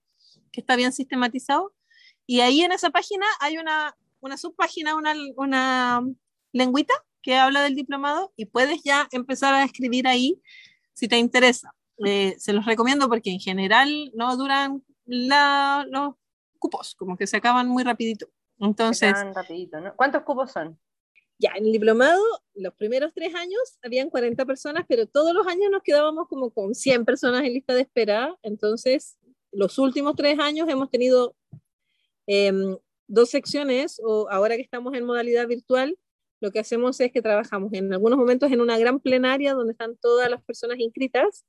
que 0.54 0.62
está 0.62 0.78
bien 0.78 0.94
sistematizado. 0.94 1.74
Y 2.26 2.40
ahí 2.40 2.62
en 2.62 2.72
esa 2.72 2.90
página 2.90 3.26
hay 3.42 3.58
una, 3.58 3.98
una 4.22 4.38
subpágina, 4.38 4.96
una, 4.96 5.14
una 5.36 6.02
lengüita 6.54 6.94
que 7.22 7.36
habla 7.36 7.64
del 7.64 7.76
diplomado 7.76 8.32
y 8.38 8.46
puedes 8.46 8.82
ya 8.82 9.10
empezar 9.12 9.56
a 9.56 9.66
escribir 9.66 10.08
ahí 10.08 10.42
si 10.94 11.10
te 11.10 11.18
interesa. 11.18 11.76
Eh, 12.06 12.36
se 12.40 12.54
los 12.54 12.66
recomiendo 12.66 13.10
porque 13.10 13.32
en 13.32 13.42
general 13.42 13.90
no 14.16 14.38
duran 14.38 14.86
la, 15.04 15.86
los 15.90 16.14
cupos, 16.60 16.96
como 16.96 17.18
que 17.18 17.28
se 17.28 17.36
acaban 17.36 17.68
muy 17.68 17.84
rapidito. 17.84 18.28
Entonces, 18.58 19.14
rapidito, 19.36 19.82
¿no? 19.82 19.94
¿Cuántos 19.98 20.24
cupos 20.24 20.54
son? 20.54 20.80
Ya, 21.42 21.54
en 21.56 21.66
el 21.66 21.72
diplomado, 21.72 22.22
los 22.54 22.72
primeros 22.76 23.14
tres 23.16 23.34
años 23.34 23.80
habían 23.82 24.12
40 24.12 24.46
personas, 24.46 24.86
pero 24.88 25.08
todos 25.08 25.34
los 25.34 25.48
años 25.48 25.72
nos 25.72 25.82
quedábamos 25.82 26.28
como 26.28 26.52
con 26.52 26.76
100 26.76 27.04
personas 27.04 27.44
en 27.44 27.54
lista 27.54 27.74
de 27.74 27.82
espera. 27.82 28.38
Entonces, 28.44 29.18
los 29.52 29.80
últimos 29.80 30.16
tres 30.16 30.38
años 30.38 30.70
hemos 30.70 30.92
tenido 30.92 31.36
em, 32.28 32.78
dos 33.08 33.32
secciones, 33.32 34.00
o 34.06 34.30
ahora 34.30 34.56
que 34.56 34.62
estamos 34.62 34.94
en 34.94 35.04
modalidad 35.04 35.48
virtual, 35.48 35.98
lo 36.42 36.52
que 36.52 36.60
hacemos 36.60 37.00
es 37.00 37.12
que 37.12 37.24
trabajamos 37.24 37.74
en 37.74 37.92
algunos 37.92 38.20
momentos 38.20 38.52
en 38.52 38.62
una 38.62 38.78
gran 38.78 39.00
plenaria 39.00 39.56
donde 39.56 39.72
están 39.72 39.98
todas 39.98 40.30
las 40.30 40.44
personas 40.44 40.78
inscritas 40.78 41.44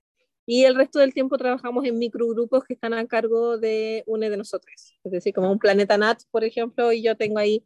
y 0.47 0.65
el 0.65 0.75
resto 0.75 1.01
del 1.01 1.13
tiempo 1.13 1.37
trabajamos 1.37 1.85
en 1.85 1.99
microgrupos 1.99 2.65
que 2.65 2.73
están 2.73 2.95
a 2.95 3.07
cargo 3.07 3.59
de 3.59 4.05
uno 4.07 4.31
de 4.31 4.39
nosotros. 4.39 4.99
Es 5.05 5.13
decir, 5.13 5.35
como 5.35 5.53
un 5.53 5.59
planeta 5.59 5.99
NAT, 5.99 6.23
por 6.31 6.45
ejemplo, 6.45 6.93
y 6.93 7.03
yo 7.03 7.15
tengo 7.15 7.39
ahí 7.39 7.63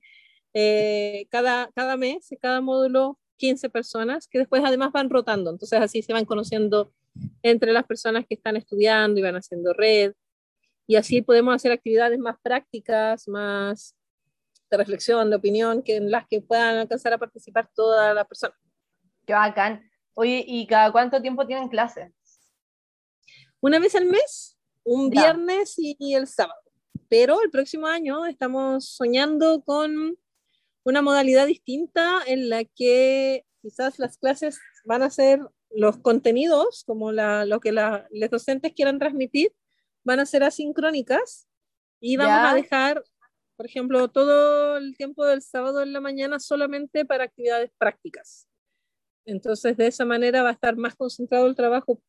eh, 0.59 1.27
cada, 1.31 1.71
cada 1.75 1.99
mes, 1.99 2.31
cada 2.41 2.63
módulo, 2.63 3.19
15 3.37 3.69
personas 3.69 4.27
que 4.27 4.39
después 4.39 4.63
además 4.65 4.91
van 4.91 5.11
rotando. 5.11 5.51
Entonces 5.51 5.79
así 5.79 6.01
se 6.01 6.15
van 6.15 6.25
conociendo 6.25 6.95
entre 7.43 7.75
las 7.75 7.85
personas 7.85 8.25
que 8.27 8.37
están 8.37 8.57
estudiando 8.57 9.21
y 9.21 9.23
van 9.23 9.37
haciendo 9.37 9.75
red. 9.75 10.15
Y 10.87 10.97
así 10.97 11.21
podemos 11.21 11.55
hacer 11.55 11.73
actividades 11.73 12.19
más 12.19 12.37
prácticas, 12.43 13.29
más 13.29 13.95
de 14.71 14.79
reflexión, 14.79 15.29
de 15.29 15.37
opinión, 15.37 15.83
que 15.83 15.97
en 15.97 16.11
las 16.11 16.27
que 16.27 16.41
puedan 16.41 16.79
alcanzar 16.79 17.13
a 17.13 17.19
participar 17.19 17.69
todas 17.75 18.15
las 18.15 18.27
personas. 18.27 18.57
Qué 19.27 19.35
bacán. 19.35 19.91
Oye, 20.15 20.43
¿y 20.47 20.67
cada 20.67 20.91
cuánto 20.91 21.21
tiempo 21.21 21.47
tienen 21.47 21.69
clase? 21.69 22.15
Una 23.61 23.79
vez 23.79 23.95
al 23.95 24.07
mes, 24.07 24.57
un 24.85 25.11
viernes 25.11 25.75
y, 25.77 26.15
el 26.15 26.27
sábado. 26.27 26.63
Pero 27.11 27.43
el 27.43 27.51
próximo 27.51 27.87
año 27.87 28.25
estamos 28.25 28.89
soñando 28.89 29.63
con 29.63 30.17
una 30.87 31.03
modalidad 31.03 31.47
distinta 31.47 32.21
en 32.27 32.49
la 32.49 32.65
que 32.65 33.45
quizás 33.61 33.99
las 33.99 34.19
clases 34.19 34.59
van 34.85 35.03
a 35.03 35.11
ser 35.11 35.41
los 35.71 35.99
contenidos, 35.99 36.85
como 36.87 37.13
la, 37.13 37.45
lo 37.45 37.61
que 37.61 37.73
los 37.73 38.31
docentes 38.31 38.73
quieran 38.73 38.99
transmitir, 38.99 39.53
van 40.05 40.21
a 40.21 40.27
ser 40.27 40.45
asincrónicas 40.45 41.49
y 42.01 42.17
vamos 42.17 42.53
a 42.53 42.55
dejar 42.55 43.03
por 43.57 43.67
ejemplo, 43.67 44.09
todo 44.09 44.77
el 44.77 44.97
tiempo 44.97 45.25
del 45.25 45.43
sábado 45.43 45.83
en 45.83 45.93
la 45.93 46.01
mañana 46.01 46.39
solamente 46.39 47.05
para 47.05 47.25
actividades 47.25 47.71
prácticas. 47.79 48.47
Entonces, 49.25 49.77
de 49.77 49.87
esa 49.87 50.05
manera 50.05 50.43
va 50.43 50.51
a 50.51 50.53
estar 50.53 50.77
más 50.77 50.95
concentrado 50.95 51.47
el 51.47 51.57
trabajo 51.57 52.01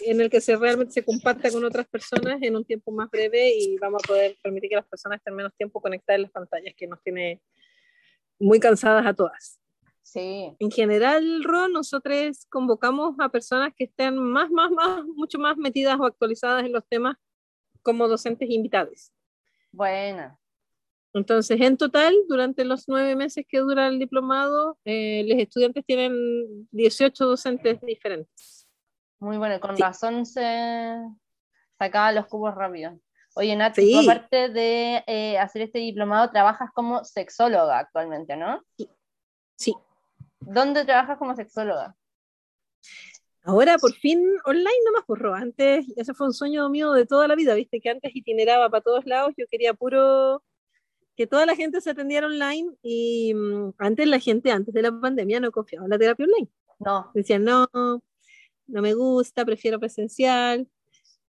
en 0.00 0.20
el 0.20 0.30
que 0.30 0.40
se 0.40 0.56
realmente 0.56 0.92
se 0.92 1.04
comparta 1.04 1.50
con 1.50 1.64
otras 1.64 1.86
personas 1.88 2.40
en 2.42 2.54
un 2.54 2.64
tiempo 2.64 2.92
más 2.92 3.10
breve 3.10 3.54
y 3.56 3.76
vamos 3.78 4.02
a 4.04 4.08
poder 4.08 4.36
permitir 4.42 4.70
que 4.70 4.76
las 4.76 4.86
personas 4.86 5.18
estén 5.18 5.34
menos 5.34 5.52
tiempo 5.56 5.80
conectadas 5.80 6.18
en 6.18 6.22
las 6.22 6.30
pantallas, 6.30 6.74
que 6.76 6.86
nos 6.86 7.02
tiene 7.02 7.42
muy 8.38 8.60
cansadas 8.60 9.06
a 9.06 9.14
todas. 9.14 9.60
Sí. 10.02 10.54
En 10.58 10.70
general, 10.70 11.42
Ron, 11.42 11.72
nosotros 11.72 12.46
convocamos 12.48 13.16
a 13.18 13.28
personas 13.28 13.72
que 13.76 13.84
estén 13.84 14.16
más, 14.16 14.50
más, 14.50 14.70
más, 14.70 15.04
mucho 15.04 15.38
más 15.38 15.56
metidas 15.56 15.98
o 15.98 16.04
actualizadas 16.04 16.64
en 16.64 16.72
los 16.72 16.86
temas 16.86 17.16
como 17.82 18.06
docentes 18.06 18.48
invitados. 18.50 19.12
Bueno, 19.72 20.38
entonces, 21.14 21.60
en 21.60 21.76
total, 21.76 22.12
durante 22.28 22.64
los 22.64 22.88
nueve 22.88 23.14
meses 23.14 23.46
que 23.48 23.58
dura 23.60 23.86
el 23.86 24.00
diplomado, 24.00 24.78
eh, 24.84 25.24
los 25.28 25.38
estudiantes 25.38 25.84
tienen 25.86 26.68
18 26.72 27.24
docentes 27.24 27.80
diferentes. 27.82 28.66
Muy 29.20 29.38
bueno, 29.38 29.60
con 29.60 29.76
razón 29.78 30.26
se 30.26 30.96
sacaba 31.78 32.10
los 32.10 32.26
cubos 32.26 32.56
rápido. 32.56 32.98
Oye, 33.36 33.56
Nat, 33.56 33.76
aparte 34.02 34.48
de 34.48 35.02
eh, 35.06 35.38
hacer 35.38 35.62
este 35.62 35.80
diplomado, 35.80 36.30
trabajas 36.30 36.70
como 36.72 37.04
sexóloga 37.04 37.78
actualmente, 37.80 38.36
¿no? 38.36 38.62
Sí. 39.56 39.74
¿Dónde 40.40 40.84
trabajas 40.84 41.18
como 41.18 41.34
sexóloga? 41.34 41.96
Ahora, 43.42 43.76
por 43.76 43.92
fin, 43.92 44.20
online 44.44 44.84
nomás, 44.86 45.04
por 45.04 45.20
pues, 45.20 45.42
Antes, 45.42 45.86
ese 45.96 46.14
fue 46.14 46.28
un 46.28 46.32
sueño 46.32 46.68
mío 46.70 46.92
de 46.92 47.06
toda 47.06 47.26
la 47.26 47.34
vida, 47.34 47.54
viste, 47.54 47.80
que 47.80 47.90
antes 47.90 48.14
itineraba 48.14 48.70
para 48.70 48.82
todos 48.82 49.04
lados, 49.04 49.34
yo 49.36 49.46
quería 49.50 49.74
puro 49.74 50.42
que 51.16 51.26
toda 51.26 51.44
la 51.44 51.54
gente 51.54 51.80
se 51.80 51.90
atendiera 51.90 52.26
online 52.26 52.70
y 52.82 53.34
mm, 53.34 53.74
antes 53.78 54.08
la 54.08 54.18
gente, 54.18 54.50
antes 54.50 54.72
de 54.72 54.82
la 54.82 54.92
pandemia, 54.92 55.40
no 55.40 55.50
confiaba 55.50 55.86
en 55.86 55.90
la 55.90 55.98
terapia 55.98 56.26
online. 56.26 56.48
No. 56.78 57.10
Decían, 57.14 57.44
no, 57.44 57.68
no 57.72 58.82
me 58.82 58.94
gusta, 58.94 59.44
prefiero 59.44 59.78
presencial. 59.78 60.68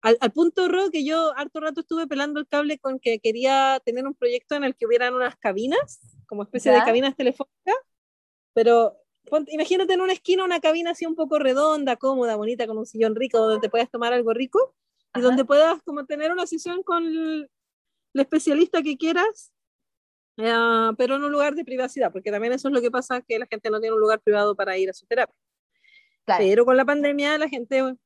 Al, 0.02 0.32
punto, 0.32 0.68
Ro, 0.68 0.90
que 0.90 1.04
yo 1.04 1.32
harto 1.36 1.60
rato 1.60 1.80
estuve 1.80 2.06
pelando 2.06 2.40
el 2.40 2.48
cable 2.48 2.78
con 2.78 2.98
que 2.98 3.20
quería 3.20 3.80
tener 3.84 4.06
un 4.06 4.14
proyecto 4.14 4.54
en 4.54 4.64
el 4.64 4.74
que 4.74 4.86
hubieran 4.86 5.14
unas 5.14 5.36
cabinas, 5.36 6.00
como 6.26 6.42
especie 6.42 6.72
de 6.72 6.78
cabinas 6.78 7.16
telefónicas, 7.16 7.76
pero 8.54 8.96
imagínate 9.48 9.92
en 9.92 10.00
una 10.00 10.14
esquina 10.14 10.44
una 10.44 10.60
cabina 10.60 10.92
así 10.92 11.04
un 11.04 11.16
poco 11.16 11.38
redonda, 11.38 11.96
cómoda, 11.96 12.36
bonita, 12.36 12.66
con 12.66 12.78
un 12.78 12.86
sillón 12.86 13.14
rico, 13.14 13.38
donde 13.38 13.60
te 13.60 13.68
puedas 13.68 13.90
tomar 13.90 14.12
algo 14.14 14.32
rico 14.32 14.74
y 15.14 15.20
donde 15.20 15.44
puedas 15.44 15.82
como 15.82 16.06
tener 16.06 16.32
una 16.32 16.46
sesión 16.46 16.82
con 16.82 17.04
el 17.04 17.50
especialista 18.14 18.82
que 18.82 18.96
quieras 18.96 19.52
Ah, 20.38 20.92
pero 20.96 21.16
en 21.16 21.24
un 21.24 21.32
lugar 21.32 21.54
de 21.54 21.64
privacidad, 21.64 22.12
porque 22.12 22.30
también 22.30 22.52
eso 22.52 22.68
es 22.68 22.74
lo 22.74 22.80
que 22.80 22.90
pasa, 22.90 23.20
que 23.22 23.38
la 23.38 23.46
gente 23.46 23.70
no 23.70 23.80
tiene 23.80 23.94
un 23.94 24.00
lugar 24.00 24.20
privado 24.20 24.54
para 24.54 24.76
ir 24.78 24.90
a 24.90 24.92
su 24.92 25.06
terapia. 25.06 25.34
Pero 26.38 26.64
con 26.64 26.76
la 26.76 26.84
pandemia 26.84 27.36
la 27.38 27.48
gente 27.48 27.96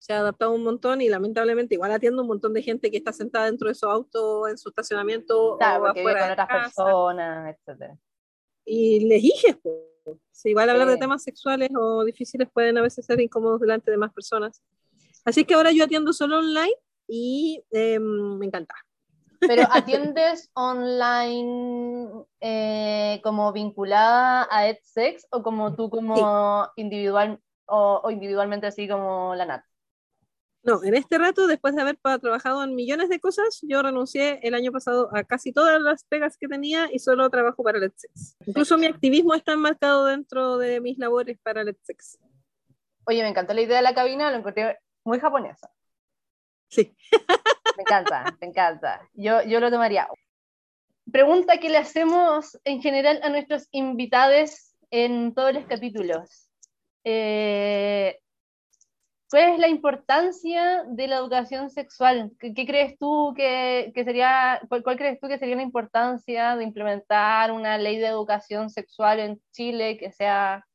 se 0.00 0.14
ha 0.14 0.20
adaptado 0.20 0.52
un 0.52 0.64
montón 0.64 1.02
y 1.02 1.08
lamentablemente 1.08 1.74
igual 1.74 1.92
atiende 1.92 2.22
un 2.22 2.26
montón 2.26 2.54
de 2.54 2.62
gente 2.62 2.90
que 2.90 2.96
está 2.96 3.12
sentada 3.12 3.44
dentro 3.44 3.68
de 3.68 3.74
su 3.74 3.86
auto, 3.86 4.48
en 4.48 4.56
su 4.56 4.70
estacionamiento 4.70 5.56
o 5.56 5.62
afuera 5.62 6.22
con 6.22 6.30
otras 6.32 6.48
personas, 6.48 7.54
etc. 7.54 7.92
Y 8.64 9.06
les 9.06 9.22
dices, 9.22 9.56
si 10.32 10.50
igual 10.50 10.70
hablar 10.70 10.88
de 10.88 10.96
temas 10.96 11.22
sexuales 11.22 11.68
o 11.78 12.02
difíciles 12.04 12.48
pueden 12.50 12.78
a 12.78 12.82
veces 12.82 13.04
ser 13.04 13.20
incómodos 13.20 13.60
delante 13.60 13.90
de 13.90 13.98
más 13.98 14.12
personas. 14.12 14.62
Así 15.24 15.44
que 15.44 15.54
ahora 15.54 15.70
yo 15.70 15.84
atiendo 15.84 16.14
solo 16.14 16.38
online 16.38 16.74
y 17.06 17.62
em, 17.70 18.38
me 18.38 18.46
encanta. 18.46 18.74
Pero 19.38 19.64
atiendes 19.70 20.50
online 20.54 22.24
eh, 22.40 23.20
como 23.22 23.52
vinculada 23.52 24.48
a 24.50 24.66
EdSex 24.66 25.26
o 25.30 25.42
como 25.42 25.76
tú 25.76 25.90
como 25.90 26.68
individual 26.76 27.38
o, 27.70 28.10
individualmente 28.10 28.66
así 28.66 28.88
como 28.88 29.34
la 29.34 29.46
NAT? 29.46 29.64
No, 30.62 30.84
en 30.84 30.94
este 30.94 31.16
rato, 31.16 31.46
después 31.46 31.74
de 31.74 31.80
haber 31.80 31.96
trabajado 31.96 32.62
en 32.62 32.74
millones 32.74 33.08
de 33.08 33.18
cosas, 33.18 33.60
yo 33.62 33.82
renuncié 33.82 34.40
el 34.42 34.54
año 34.54 34.70
pasado 34.72 35.08
a 35.14 35.24
casi 35.24 35.52
todas 35.52 35.80
las 35.80 36.04
pegas 36.04 36.36
que 36.36 36.48
tenía 36.48 36.88
y 36.92 36.98
solo 36.98 37.30
trabajo 37.30 37.62
para 37.62 37.78
EdSex. 37.78 38.36
Incluso 38.44 38.76
mi 38.76 38.86
activismo 38.86 39.34
está 39.34 39.52
enmarcado 39.52 40.04
dentro 40.04 40.58
de 40.58 40.80
mis 40.80 40.98
labores 40.98 41.38
para 41.42 41.62
EdSex. 41.62 42.18
Oye, 43.04 43.22
me 43.22 43.28
encantó 43.28 43.54
la 43.54 43.62
idea 43.62 43.76
de 43.76 43.82
la 43.82 43.94
cabina, 43.94 44.30
lo 44.30 44.36
encontré 44.36 44.78
muy 45.02 45.18
japonesa. 45.18 45.70
Sí. 46.68 46.94
Me 47.76 47.82
encanta, 47.82 48.36
me 48.40 48.48
encanta. 48.48 49.08
Yo, 49.14 49.42
yo 49.42 49.58
lo 49.58 49.70
tomaría. 49.70 50.06
Pregunta 51.10 51.58
que 51.58 51.70
le 51.70 51.78
hacemos 51.78 52.58
en 52.64 52.82
general 52.82 53.20
a 53.22 53.30
nuestros 53.30 53.68
invitados 53.70 54.74
en 54.90 55.32
todos 55.34 55.54
los 55.54 55.64
capítulos. 55.64 56.50
Eh, 57.04 58.20
¿Cuál 59.30 59.52
es 59.52 59.58
la 59.60 59.68
importancia 59.68 60.82
de 60.88 61.06
la 61.06 61.18
educación 61.18 61.70
sexual? 61.70 62.32
¿Qué, 62.40 62.52
crees 62.52 62.98
tú 62.98 63.32
que, 63.36 63.92
sería, 63.94 64.60
cuál, 64.68 64.82
crees 64.96 65.20
tú 65.20 65.28
que 65.28 65.38
sería 65.38 65.54
la 65.54 65.62
importancia 65.62 66.56
de 66.56 66.64
implementar 66.64 67.52
una 67.52 67.78
ley 67.78 67.98
de 67.98 68.08
educación 68.08 68.70
sexual 68.70 69.20
en 69.20 69.40
Chile 69.52 69.98
que 69.98 70.10
sea 70.10 70.66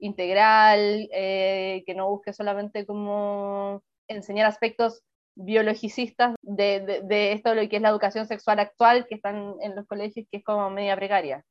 integral, 0.00 1.08
eh, 1.12 1.84
que 1.86 1.94
no 1.94 2.08
busque 2.10 2.32
solamente 2.32 2.84
como 2.84 3.80
enseñar 4.08 4.46
aspectos 4.46 5.02
biologicistas 5.36 6.34
de, 6.42 7.02
de, 7.04 7.32
esto, 7.32 7.54
lo 7.54 7.68
que 7.68 7.76
es 7.76 7.82
la 7.82 7.90
educación 7.90 8.26
sexual 8.26 8.58
actual, 8.58 9.06
que 9.06 9.14
están 9.14 9.54
en 9.60 9.76
los 9.76 9.86
colegios, 9.86 10.26
que 10.28 10.38
es 10.38 10.44
como 10.44 10.68
media 10.68 10.96
precaria? 10.96 11.44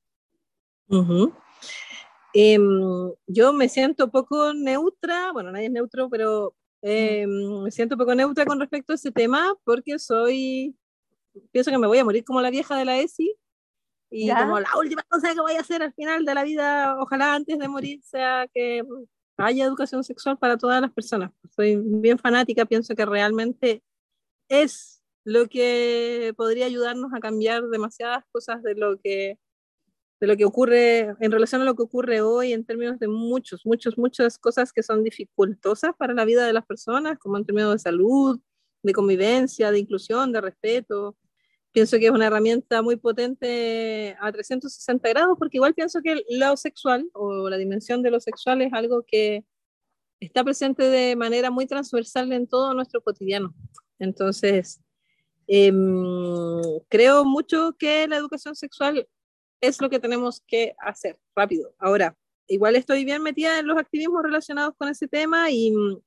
Em, 2.33 3.11
yo 3.27 3.53
me 3.53 3.69
siento 3.69 4.11
poco 4.11 4.53
neutra, 4.53 5.31
bueno, 5.31 5.51
nadie 5.51 5.65
es 5.65 5.71
neutro, 5.71 6.09
pero 6.09 6.55
em, 6.81 7.63
me 7.63 7.71
siento 7.71 7.97
poco 7.97 8.13
neutra 8.13 8.45
con 8.45 8.59
respecto 8.59 8.93
a 8.93 8.95
ese 8.95 9.11
tema 9.11 9.55
porque 9.63 9.97
soy, 9.99 10.75
pienso 11.51 11.71
que 11.71 11.77
me 11.77 11.87
voy 11.87 11.97
a 11.97 12.05
morir 12.05 12.23
como 12.23 12.41
la 12.41 12.51
vieja 12.51 12.77
de 12.77 12.85
la 12.85 12.99
ESI 12.99 13.35
y 14.11 14.29
como 14.29 14.59
la 14.59 14.69
última 14.77 15.03
cosa 15.07 15.33
que 15.33 15.41
voy 15.41 15.53
a 15.53 15.61
hacer 15.61 15.83
al 15.83 15.93
final 15.93 16.25
de 16.25 16.33
la 16.33 16.43
vida, 16.43 16.97
ojalá 16.99 17.35
antes 17.35 17.57
de 17.57 17.67
morir, 17.67 18.01
sea 18.03 18.47
que 18.53 18.83
haya 19.37 19.65
educación 19.65 20.03
sexual 20.03 20.37
para 20.37 20.57
todas 20.57 20.81
las 20.81 20.91
personas. 20.91 21.31
Soy 21.55 21.77
bien 21.77 22.17
fanática, 22.17 22.65
pienso 22.65 22.95
que 22.95 23.05
realmente 23.05 23.83
es 24.49 25.03
lo 25.23 25.47
que 25.47 26.33
podría 26.35 26.65
ayudarnos 26.65 27.13
a 27.13 27.19
cambiar 27.19 27.67
demasiadas 27.67 28.23
cosas 28.31 28.63
de 28.63 28.75
lo 28.75 28.99
que 28.99 29.37
de 30.19 30.27
lo 30.27 30.35
que 30.35 30.45
ocurre 30.45 31.15
en 31.19 31.31
relación 31.31 31.61
a 31.61 31.65
lo 31.65 31.75
que 31.75 31.83
ocurre 31.83 32.21
hoy 32.21 32.51
en 32.53 32.65
términos 32.65 32.99
de 32.99 33.07
muchos, 33.07 33.65
muchos, 33.65 33.97
muchas 33.97 34.37
cosas 34.37 34.73
que 34.73 34.83
son 34.83 35.03
dificultosas 35.03 35.91
para 35.97 36.13
la 36.13 36.25
vida 36.25 36.45
de 36.45 36.53
las 36.53 36.65
personas, 36.65 37.17
como 37.17 37.37
en 37.37 37.45
términos 37.45 37.73
de 37.73 37.79
salud, 37.79 38.39
de 38.83 38.93
convivencia, 38.93 39.71
de 39.71 39.79
inclusión, 39.79 40.31
de 40.31 40.41
respeto. 40.41 41.15
Pienso 41.71 41.97
que 41.97 42.07
es 42.07 42.11
una 42.11 42.27
herramienta 42.27 42.81
muy 42.81 42.97
potente 42.97 44.17
a 44.19 44.31
360 44.31 45.07
grados, 45.09 45.37
porque 45.37 45.57
igual 45.57 45.73
pienso 45.73 46.01
que 46.01 46.23
lo 46.29 46.57
sexual 46.57 47.09
o 47.13 47.49
la 47.49 47.57
dimensión 47.57 48.01
de 48.03 48.11
lo 48.11 48.19
sexual 48.19 48.61
es 48.61 48.73
algo 48.73 49.03
que 49.07 49.45
está 50.19 50.43
presente 50.43 50.83
de 50.89 51.15
manera 51.15 51.49
muy 51.51 51.65
transversal 51.65 52.31
en 52.33 52.47
todo 52.47 52.73
nuestro 52.73 53.01
cotidiano. 53.01 53.53
Entonces, 53.99 54.81
em, 55.47 56.61
creo 56.89 57.23
mucho 57.23 57.75
que 57.77 58.07
la 58.07 58.17
educación 58.17 58.55
sexual 58.55 59.07
es 59.61 59.81
lo 59.81 59.89
que 59.89 59.99
tenemos 59.99 60.41
que 60.47 60.75
hacer 60.79 61.17
rápido. 61.35 61.73
Ahora, 61.77 62.15
igual 62.47 62.75
estoy 62.75 63.05
bien 63.05 63.21
metida 63.21 63.59
en 63.59 63.67
los 63.67 63.77
activismos 63.77 64.23
relacionados 64.23 64.73
con 64.77 64.89
ese 64.89 65.07
tema 65.07 65.51
y 65.51 65.71
mm, 65.71 65.99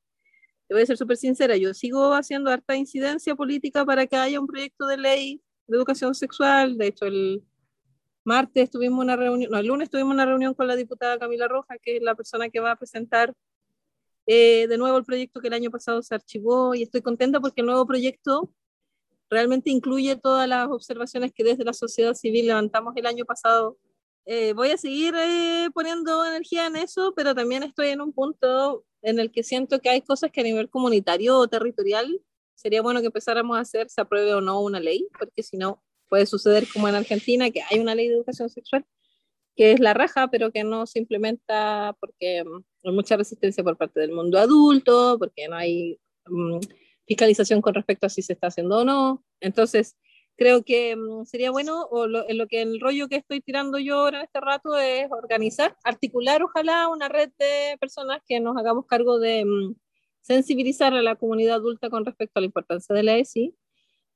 te 0.68 0.74
voy 0.74 0.82
a 0.82 0.86
ser 0.86 0.96
súper 0.96 1.16
sincera, 1.16 1.56
yo 1.56 1.74
sigo 1.74 2.14
haciendo 2.14 2.50
harta 2.50 2.76
incidencia 2.76 3.34
política 3.34 3.84
para 3.84 4.06
que 4.06 4.16
haya 4.16 4.40
un 4.40 4.46
proyecto 4.46 4.86
de 4.86 4.96
ley 4.96 5.42
de 5.66 5.76
educación 5.76 6.14
sexual. 6.14 6.78
De 6.78 6.86
hecho, 6.88 7.06
el 7.06 7.42
martes 8.24 8.70
tuvimos 8.70 9.00
una 9.00 9.16
reunión, 9.16 9.54
el 9.54 9.66
lunes 9.66 9.90
tuvimos 9.90 10.14
una 10.14 10.24
reunión 10.26 10.54
con 10.54 10.66
la 10.66 10.76
diputada 10.76 11.18
Camila 11.18 11.48
Roja, 11.48 11.76
que 11.78 11.96
es 11.96 12.02
la 12.02 12.14
persona 12.14 12.48
que 12.48 12.60
va 12.60 12.72
a 12.72 12.76
presentar 12.76 13.34
eh, 14.26 14.66
de 14.68 14.78
nuevo 14.78 14.96
el 14.98 15.04
proyecto 15.04 15.40
que 15.40 15.48
el 15.48 15.54
año 15.54 15.70
pasado 15.70 16.00
se 16.02 16.14
archivó 16.14 16.74
y 16.74 16.82
estoy 16.82 17.02
contenta 17.02 17.40
porque 17.40 17.60
el 17.60 17.66
nuevo 17.66 17.84
proyecto 17.86 18.52
realmente 19.32 19.70
incluye 19.70 20.14
todas 20.16 20.46
las 20.46 20.68
observaciones 20.68 21.32
que 21.32 21.42
desde 21.42 21.64
la 21.64 21.72
sociedad 21.72 22.12
civil 22.14 22.46
levantamos 22.46 22.94
el 22.96 23.06
año 23.06 23.24
pasado. 23.24 23.78
Eh, 24.26 24.52
voy 24.52 24.70
a 24.70 24.76
seguir 24.76 25.14
eh, 25.16 25.68
poniendo 25.74 26.24
energía 26.24 26.66
en 26.66 26.76
eso, 26.76 27.14
pero 27.16 27.34
también 27.34 27.62
estoy 27.62 27.88
en 27.88 28.02
un 28.02 28.12
punto 28.12 28.84
en 29.00 29.18
el 29.18 29.32
que 29.32 29.42
siento 29.42 29.80
que 29.80 29.88
hay 29.88 30.02
cosas 30.02 30.30
que 30.30 30.42
a 30.42 30.44
nivel 30.44 30.68
comunitario 30.68 31.38
o 31.38 31.48
territorial 31.48 32.20
sería 32.54 32.82
bueno 32.82 33.00
que 33.00 33.06
empezáramos 33.06 33.56
a 33.56 33.60
hacer, 33.60 33.88
se 33.88 34.02
apruebe 34.02 34.34
o 34.34 34.42
no 34.42 34.60
una 34.60 34.78
ley, 34.78 35.08
porque 35.18 35.42
si 35.42 35.56
no 35.56 35.82
puede 36.08 36.26
suceder 36.26 36.66
como 36.70 36.86
en 36.88 36.94
Argentina, 36.94 37.50
que 37.50 37.62
hay 37.62 37.80
una 37.80 37.94
ley 37.94 38.08
de 38.08 38.14
educación 38.16 38.50
sexual 38.50 38.84
que 39.56 39.72
es 39.72 39.80
la 39.80 39.94
raja, 39.94 40.28
pero 40.28 40.50
que 40.50 40.64
no 40.64 40.86
se 40.86 40.98
implementa 40.98 41.96
porque 42.00 42.44
mm, 42.44 42.64
hay 42.84 42.92
mucha 42.92 43.16
resistencia 43.16 43.64
por 43.64 43.76
parte 43.76 44.00
del 44.00 44.12
mundo 44.12 44.38
adulto, 44.38 45.16
porque 45.18 45.48
no 45.48 45.56
hay 45.56 45.98
mm, 46.26 46.58
fiscalización 47.06 47.60
con 47.60 47.74
respecto 47.74 48.06
a 48.06 48.10
si 48.10 48.22
se 48.22 48.32
está 48.32 48.48
haciendo 48.48 48.78
o 48.78 48.84
no. 48.84 49.24
Entonces, 49.40 49.96
creo 50.36 50.64
que 50.64 50.96
mm, 50.96 51.24
sería 51.24 51.50
bueno, 51.50 51.82
o 51.90 52.06
lo, 52.06 52.28
en 52.28 52.38
lo 52.38 52.46
que 52.46 52.62
el 52.62 52.80
rollo 52.80 53.08
que 53.08 53.16
estoy 53.16 53.40
tirando 53.40 53.78
yo 53.78 54.00
ahora 54.00 54.22
este 54.22 54.40
rato 54.40 54.76
es 54.78 55.06
organizar, 55.10 55.76
articular 55.84 56.42
ojalá 56.42 56.88
una 56.88 57.08
red 57.08 57.30
de 57.38 57.76
personas 57.80 58.20
que 58.26 58.40
nos 58.40 58.56
hagamos 58.56 58.86
cargo 58.86 59.18
de 59.18 59.44
mm, 59.44 59.74
sensibilizar 60.22 60.94
a 60.94 61.02
la 61.02 61.16
comunidad 61.16 61.56
adulta 61.56 61.90
con 61.90 62.04
respecto 62.04 62.38
a 62.38 62.40
la 62.40 62.46
importancia 62.46 62.94
de 62.94 63.02
la 63.02 63.16
ESI, 63.16 63.54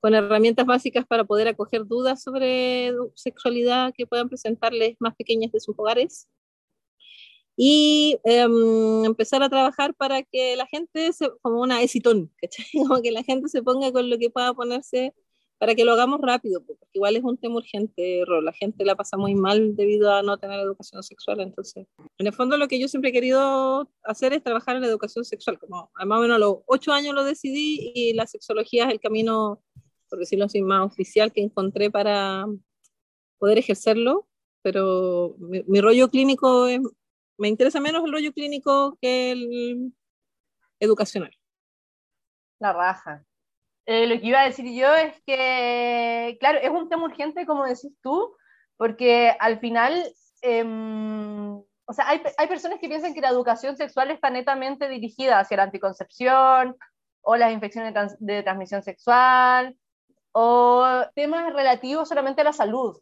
con 0.00 0.14
herramientas 0.14 0.66
básicas 0.66 1.06
para 1.06 1.24
poder 1.24 1.48
acoger 1.48 1.86
dudas 1.86 2.22
sobre 2.22 2.92
sexualidad 3.14 3.92
que 3.94 4.06
puedan 4.06 4.28
presentarles 4.28 4.96
más 5.00 5.14
pequeñas 5.16 5.52
de 5.52 5.60
sus 5.60 5.74
hogares 5.78 6.28
y 7.56 8.18
em, 8.24 9.04
empezar 9.06 9.42
a 9.42 9.48
trabajar 9.48 9.94
para 9.94 10.22
que 10.22 10.56
la 10.56 10.66
gente, 10.66 11.12
se, 11.12 11.30
como 11.40 11.62
una 11.62 11.82
exitón, 11.82 12.30
como 12.74 13.00
que 13.02 13.10
la 13.10 13.22
gente 13.22 13.48
se 13.48 13.62
ponga 13.62 13.90
con 13.92 14.10
lo 14.10 14.18
que 14.18 14.30
pueda 14.30 14.52
ponerse 14.54 15.14
para 15.58 15.74
que 15.74 15.86
lo 15.86 15.92
hagamos 15.92 16.20
rápido, 16.20 16.62
porque 16.66 16.84
igual 16.92 17.16
es 17.16 17.24
un 17.24 17.38
tema 17.38 17.56
urgente, 17.56 18.24
la 18.42 18.52
gente 18.52 18.84
la 18.84 18.94
pasa 18.94 19.16
muy 19.16 19.34
mal 19.34 19.74
debido 19.74 20.12
a 20.12 20.22
no 20.22 20.36
tener 20.36 20.60
educación 20.60 21.02
sexual, 21.02 21.40
entonces, 21.40 21.86
en 22.18 22.26
el 22.26 22.34
fondo 22.34 22.58
lo 22.58 22.68
que 22.68 22.78
yo 22.78 22.88
siempre 22.88 23.08
he 23.08 23.12
querido 23.12 23.90
hacer 24.02 24.34
es 24.34 24.42
trabajar 24.42 24.76
en 24.76 24.82
la 24.82 24.88
educación 24.88 25.24
sexual, 25.24 25.58
como 25.58 25.90
más 25.94 26.18
o 26.18 26.20
menos 26.20 26.36
a 26.36 26.38
los 26.38 26.58
ocho 26.66 26.92
años 26.92 27.14
lo 27.14 27.24
decidí 27.24 27.92
y 27.94 28.12
la 28.12 28.26
sexología 28.26 28.84
es 28.84 28.92
el 28.92 29.00
camino, 29.00 29.62
por 30.10 30.18
decirlo 30.18 30.44
así, 30.44 30.60
más 30.60 30.84
oficial 30.84 31.32
que 31.32 31.40
encontré 31.40 31.90
para 31.90 32.46
poder 33.38 33.56
ejercerlo, 33.56 34.28
pero 34.60 35.36
mi, 35.38 35.62
mi 35.66 35.80
rollo 35.80 36.10
clínico 36.10 36.66
es 36.66 36.80
me 37.38 37.48
interesa 37.48 37.80
menos 37.80 38.04
el 38.04 38.12
rollo 38.12 38.32
clínico 38.32 38.96
que 39.00 39.32
el 39.32 39.92
educacional. 40.80 41.32
La 42.58 42.72
raja. 42.72 43.24
Eh, 43.86 44.06
lo 44.06 44.20
que 44.20 44.26
iba 44.26 44.40
a 44.40 44.46
decir 44.46 44.66
yo 44.74 44.94
es 44.94 45.20
que, 45.24 46.36
claro, 46.40 46.58
es 46.58 46.70
un 46.70 46.88
tema 46.88 47.04
urgente, 47.04 47.46
como 47.46 47.64
decís 47.64 47.92
tú, 48.02 48.34
porque 48.76 49.36
al 49.38 49.60
final, 49.60 50.02
em, 50.42 51.54
o 51.54 51.92
sea, 51.92 52.08
hay, 52.08 52.20
hay, 52.36 52.48
personas 52.48 52.80
que 52.80 52.88
piensan 52.88 53.14
que 53.14 53.20
la 53.20 53.30
educación 53.30 53.76
sexual 53.76 54.10
está 54.10 54.28
netamente 54.30 54.88
dirigida 54.88 55.38
hacia 55.38 55.58
la 55.58 55.62
anticoncepción 55.64 56.76
o 57.22 57.36
las 57.36 57.52
infecciones 57.52 57.94
de, 58.18 58.42
transmisión 58.42 58.82
sexual 58.82 59.76
o 60.32 60.84
temas 61.14 61.52
relativos 61.52 62.08
solamente 62.08 62.40
a 62.40 62.44
la 62.44 62.52
salud. 62.52 62.98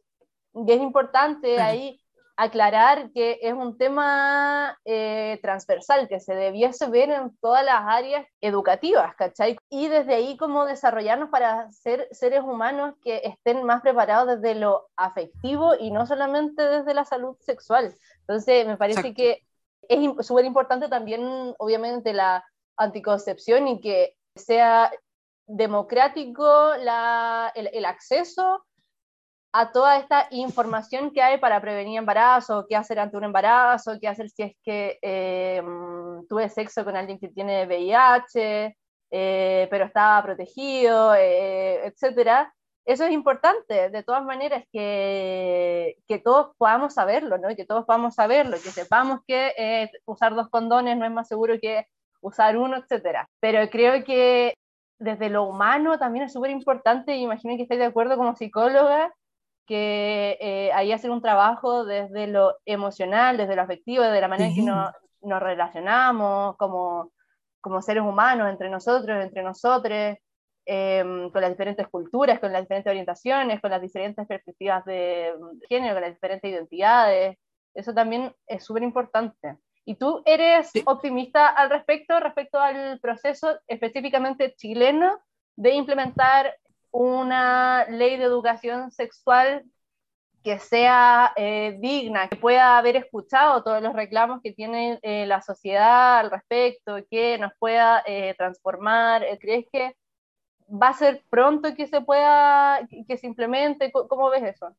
Y 0.54 0.70
es 0.70 0.80
importante 0.80 1.60
ahí 1.60 2.00
aclarar 2.36 3.12
que 3.12 3.38
es 3.42 3.52
un 3.52 3.78
tema 3.78 4.78
eh, 4.84 5.38
transversal 5.40 6.08
que 6.08 6.18
se 6.18 6.34
debiese 6.34 6.88
ver 6.88 7.10
en 7.10 7.36
todas 7.38 7.64
las 7.64 7.82
áreas 7.86 8.26
educativas, 8.40 9.14
¿cachai? 9.14 9.56
Y 9.70 9.88
desde 9.88 10.14
ahí 10.14 10.36
cómo 10.36 10.64
desarrollarnos 10.64 11.30
para 11.30 11.70
ser 11.70 12.08
seres 12.10 12.42
humanos 12.42 12.94
que 13.02 13.22
estén 13.24 13.62
más 13.64 13.82
preparados 13.82 14.40
desde 14.40 14.56
lo 14.56 14.88
afectivo 14.96 15.74
y 15.78 15.90
no 15.90 16.06
solamente 16.06 16.62
desde 16.62 16.94
la 16.94 17.04
salud 17.04 17.36
sexual. 17.40 17.94
Entonces, 18.20 18.66
me 18.66 18.76
parece 18.76 19.14
que 19.14 19.42
es 19.88 20.26
súper 20.26 20.44
importante 20.44 20.88
también, 20.88 21.54
obviamente, 21.58 22.12
la 22.12 22.44
anticoncepción 22.76 23.68
y 23.68 23.80
que 23.80 24.16
sea 24.34 24.90
democrático 25.46 26.74
la, 26.78 27.52
el, 27.54 27.68
el 27.72 27.84
acceso 27.84 28.64
a 29.56 29.70
toda 29.70 29.98
esta 29.98 30.26
información 30.32 31.12
que 31.12 31.22
hay 31.22 31.38
para 31.38 31.60
prevenir 31.60 31.96
embarazo, 31.96 32.66
qué 32.68 32.74
hacer 32.74 32.98
ante 32.98 33.16
un 33.16 33.22
embarazo, 33.22 34.00
qué 34.00 34.08
hacer 34.08 34.28
si 34.28 34.42
es 34.42 34.56
que 34.64 34.98
eh, 35.00 35.62
tuve 36.28 36.48
sexo 36.48 36.84
con 36.84 36.96
alguien 36.96 37.20
que 37.20 37.28
tiene 37.28 37.64
VIH, 37.64 38.76
eh, 39.12 39.68
pero 39.70 39.84
estaba 39.84 40.20
protegido, 40.24 41.14
eh, 41.14 41.86
etc. 41.86 42.48
Eso 42.84 43.04
es 43.04 43.12
importante, 43.12 43.90
de 43.90 44.02
todas 44.02 44.24
maneras, 44.24 44.64
que, 44.72 45.98
que, 46.08 46.18
todos 46.18 46.56
podamos 46.58 46.94
saberlo, 46.94 47.38
¿no? 47.38 47.54
que 47.54 47.64
todos 47.64 47.84
podamos 47.84 48.16
saberlo, 48.16 48.56
que 48.56 48.72
sepamos 48.72 49.20
que 49.24 49.88
usar 50.04 50.34
dos 50.34 50.48
condones 50.48 50.96
no 50.96 51.06
es 51.06 51.12
más 51.12 51.28
seguro 51.28 51.60
que 51.62 51.86
usar 52.20 52.56
uno, 52.56 52.78
etc. 52.78 53.18
Pero 53.38 53.70
creo 53.70 54.02
que 54.02 54.54
desde 54.98 55.30
lo 55.30 55.44
humano 55.44 55.96
también 55.96 56.24
es 56.24 56.32
súper 56.32 56.50
importante, 56.50 57.14
y 57.14 57.22
imagino 57.22 57.54
que 57.56 57.62
estáis 57.62 57.78
de 57.78 57.86
acuerdo 57.86 58.16
como 58.16 58.34
psicóloga, 58.34 59.14
que 59.66 60.36
eh, 60.40 60.72
ahí 60.72 60.92
hacer 60.92 61.10
un 61.10 61.22
trabajo 61.22 61.84
desde 61.84 62.26
lo 62.26 62.56
emocional, 62.64 63.36
desde 63.36 63.56
lo 63.56 63.62
afectivo, 63.62 64.04
desde 64.04 64.20
la 64.20 64.28
manera 64.28 64.50
en 64.50 64.54
que 64.54 64.62
nos, 64.62 64.92
nos 65.22 65.42
relacionamos 65.42 66.56
como, 66.56 67.12
como, 67.60 67.80
seres 67.80 68.02
humanos 68.02 68.50
entre 68.50 68.68
nosotros, 68.68 69.22
entre 69.22 69.42
nosotros, 69.42 70.16
em, 70.66 71.30
con 71.30 71.40
las 71.40 71.50
diferentes 71.50 71.88
culturas, 71.88 72.40
con 72.40 72.52
las 72.52 72.62
diferentes 72.62 72.90
orientaciones, 72.90 73.60
con 73.60 73.70
las 73.70 73.80
diferentes 73.80 74.26
perspectivas 74.26 74.84
de, 74.84 75.34
género, 75.68 75.94
con 75.94 76.02
las 76.02 76.14
diferentes 76.14 76.50
identidades. 76.50 77.38
Eso 77.74 77.94
también 77.94 78.34
es 78.46 78.64
súper 78.64 78.82
importante. 78.82 79.58
Y 79.86 79.96
tú 79.96 80.22
eres 80.24 80.70
optimista 80.86 81.48
al 81.48 81.70
respecto, 81.70 82.18
respecto 82.18 82.58
al 82.58 82.98
proceso 83.00 83.58
específicamente 83.66 84.54
chileno 84.54 85.20
de 85.56 85.74
implementar 85.74 86.54
una 86.94 87.86
ley 87.86 88.16
de 88.16 88.24
educación 88.24 88.92
sexual 88.92 89.64
que 90.44 90.60
sea 90.60 91.32
eh, 91.36 91.76
digna, 91.80 92.28
que 92.28 92.36
pueda 92.36 92.78
haber 92.78 92.94
escuchado 92.96 93.64
todos 93.64 93.82
los 93.82 93.94
reclamos 93.94 94.40
que 94.42 94.52
tiene 94.52 95.00
eh, 95.02 95.26
la 95.26 95.42
sociedad 95.42 96.20
al 96.20 96.30
respecto, 96.30 96.98
que 97.10 97.36
nos 97.38 97.52
pueda 97.58 98.04
eh, 98.06 98.34
transformar. 98.38 99.24
¿Crees 99.40 99.66
que 99.72 99.96
va 100.68 100.90
a 100.90 100.94
ser 100.96 101.24
pronto 101.28 101.74
que 101.74 101.88
se 101.88 102.00
pueda, 102.00 102.86
que 103.08 103.16
se 103.16 103.26
implemente? 103.26 103.90
¿Cómo 103.90 104.30
ves 104.30 104.44
eso? 104.44 104.76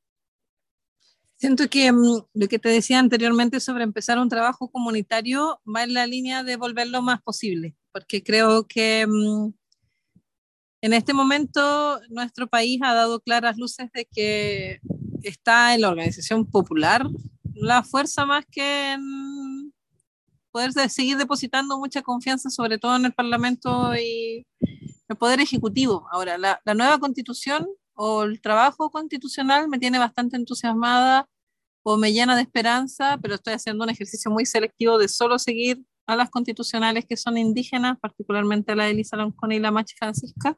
Siento 1.35 1.67
que 1.69 1.91
mm, 1.91 2.27
lo 2.33 2.47
que 2.47 2.59
te 2.59 2.69
decía 2.69 2.99
anteriormente 2.99 3.59
sobre 3.59 3.83
empezar 3.83 4.19
un 4.19 4.29
trabajo 4.29 4.71
comunitario 4.71 5.59
va 5.67 5.83
en 5.83 5.93
la 5.93 6.07
línea 6.07 6.43
de 6.43 6.55
volver 6.55 6.87
lo 6.87 7.01
más 7.01 7.21
posible, 7.21 7.75
porque 7.91 8.23
creo 8.23 8.67
que 8.67 9.05
mm, 9.05 9.49
en 10.85 10.93
este 10.93 11.15
momento 11.15 11.99
nuestro 12.09 12.45
país 12.45 12.79
ha 12.83 12.93
dado 12.93 13.19
claras 13.19 13.57
luces 13.57 13.89
de 13.91 14.05
que 14.05 14.79
está 15.23 15.73
en 15.73 15.81
la 15.81 15.89
organización 15.89 16.45
popular 16.45 17.07
la 17.55 17.81
fuerza 17.81 18.23
más 18.27 18.45
que 18.45 18.91
en 18.91 19.73
poder 20.51 20.73
seguir 20.91 21.17
depositando 21.17 21.79
mucha 21.79 22.03
confianza, 22.03 22.51
sobre 22.51 22.77
todo 22.77 22.97
en 22.97 23.05
el 23.05 23.13
Parlamento 23.13 23.95
y 23.95 24.45
el 25.09 25.17
Poder 25.17 25.39
Ejecutivo. 25.39 26.07
Ahora, 26.11 26.37
la, 26.37 26.61
la 26.63 26.73
nueva 26.75 26.99
constitución 26.99 27.67
o 27.95 28.21
el 28.21 28.39
trabajo 28.39 28.91
constitucional 28.91 29.67
me 29.67 29.79
tiene 29.79 29.97
bastante 29.97 30.37
entusiasmada 30.37 31.27
o 31.81 31.97
me 31.97 32.13
llena 32.13 32.35
de 32.35 32.43
esperanza, 32.43 33.17
pero 33.23 33.33
estoy 33.33 33.53
haciendo 33.53 33.85
un 33.85 33.89
ejercicio 33.89 34.29
muy 34.29 34.45
selectivo 34.45 34.99
de 34.99 35.07
solo 35.07 35.39
seguir 35.39 35.83
a 36.07 36.15
las 36.15 36.29
constitucionales 36.29 37.05
que 37.05 37.17
son 37.17 37.37
indígenas, 37.37 37.97
particularmente 37.99 38.71
a 38.71 38.75
la 38.75 38.85
de 38.85 38.91
Elisa 38.91 39.17
Loncón 39.17 39.51
y 39.51 39.59
la 39.59 39.71
Machi 39.71 39.95
Francisca, 39.97 40.57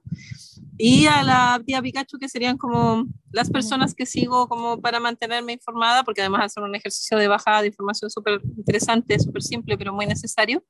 y 0.78 1.06
a 1.06 1.24
la 1.24 1.62
tía 1.66 1.82
Pikachu, 1.82 2.18
que 2.20 2.30
serían 2.30 2.58
como 2.58 3.06
las 3.32 3.50
personas 3.50 3.96
que 3.96 4.06
sigo 4.06 4.48
como 4.48 4.82
para 4.82 5.00
mantenerme 5.00 5.54
informada, 5.54 6.04
porque 6.04 6.22
además 6.22 6.46
hacen 6.46 6.64
un 6.64 6.76
ejercicio 6.76 7.18
de 7.18 7.28
bajada 7.28 7.62
de 7.62 7.68
información 7.68 8.12
súper 8.12 8.42
interesante, 8.58 9.18
súper 9.20 9.42
simple, 9.42 9.78
pero 9.78 9.94
muy 9.94 10.06
necesario. 10.06 10.64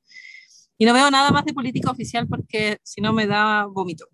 Y 0.78 0.86
no 0.86 0.94
veo 0.94 1.10
nada 1.10 1.32
más 1.32 1.44
de 1.46 1.54
política 1.54 1.90
oficial 1.90 2.28
porque 2.28 2.78
si 2.84 3.02
no 3.02 3.12
me 3.14 3.26
da 3.26 3.66
vómito. 3.66 4.08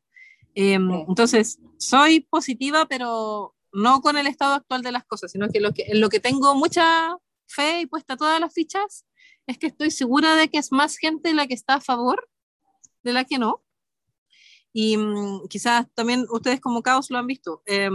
Em, 0.55 0.89
entonces, 1.09 1.59
soy 1.77 2.21
positiva, 2.21 2.85
pero 2.87 3.53
no 3.73 4.01
con 4.01 4.17
el 4.17 4.27
estado 4.27 4.53
actual 4.53 4.81
de 4.81 4.91
las 4.91 5.03
cosas, 5.03 5.31
sino 5.31 5.49
que, 5.49 5.59
lo 5.59 5.73
que 5.73 5.83
en 5.87 5.99
lo 5.99 6.09
que 6.09 6.19
tengo 6.19 6.55
mucha 6.55 7.17
fe 7.47 7.81
y 7.81 7.85
puesta 7.85 8.15
todas 8.15 8.39
las 8.39 8.53
fichas 8.53 9.05
es 9.47 9.57
que 9.57 9.67
estoy 9.67 9.91
segura 9.91 10.35
de 10.35 10.49
que 10.49 10.57
es 10.57 10.71
más 10.71 10.97
gente 10.97 11.33
la 11.33 11.47
que 11.47 11.53
está 11.53 11.75
a 11.75 11.81
favor 11.81 12.29
de 13.03 13.13
la 13.13 13.25
que 13.25 13.37
no. 13.37 13.63
Y 14.71 14.97
mm, 14.97 15.47
quizás 15.49 15.87
también 15.93 16.25
ustedes 16.31 16.59
como 16.59 16.81
caos 16.81 17.11
lo 17.11 17.17
han 17.17 17.27
visto. 17.27 17.61
Em, 17.65 17.93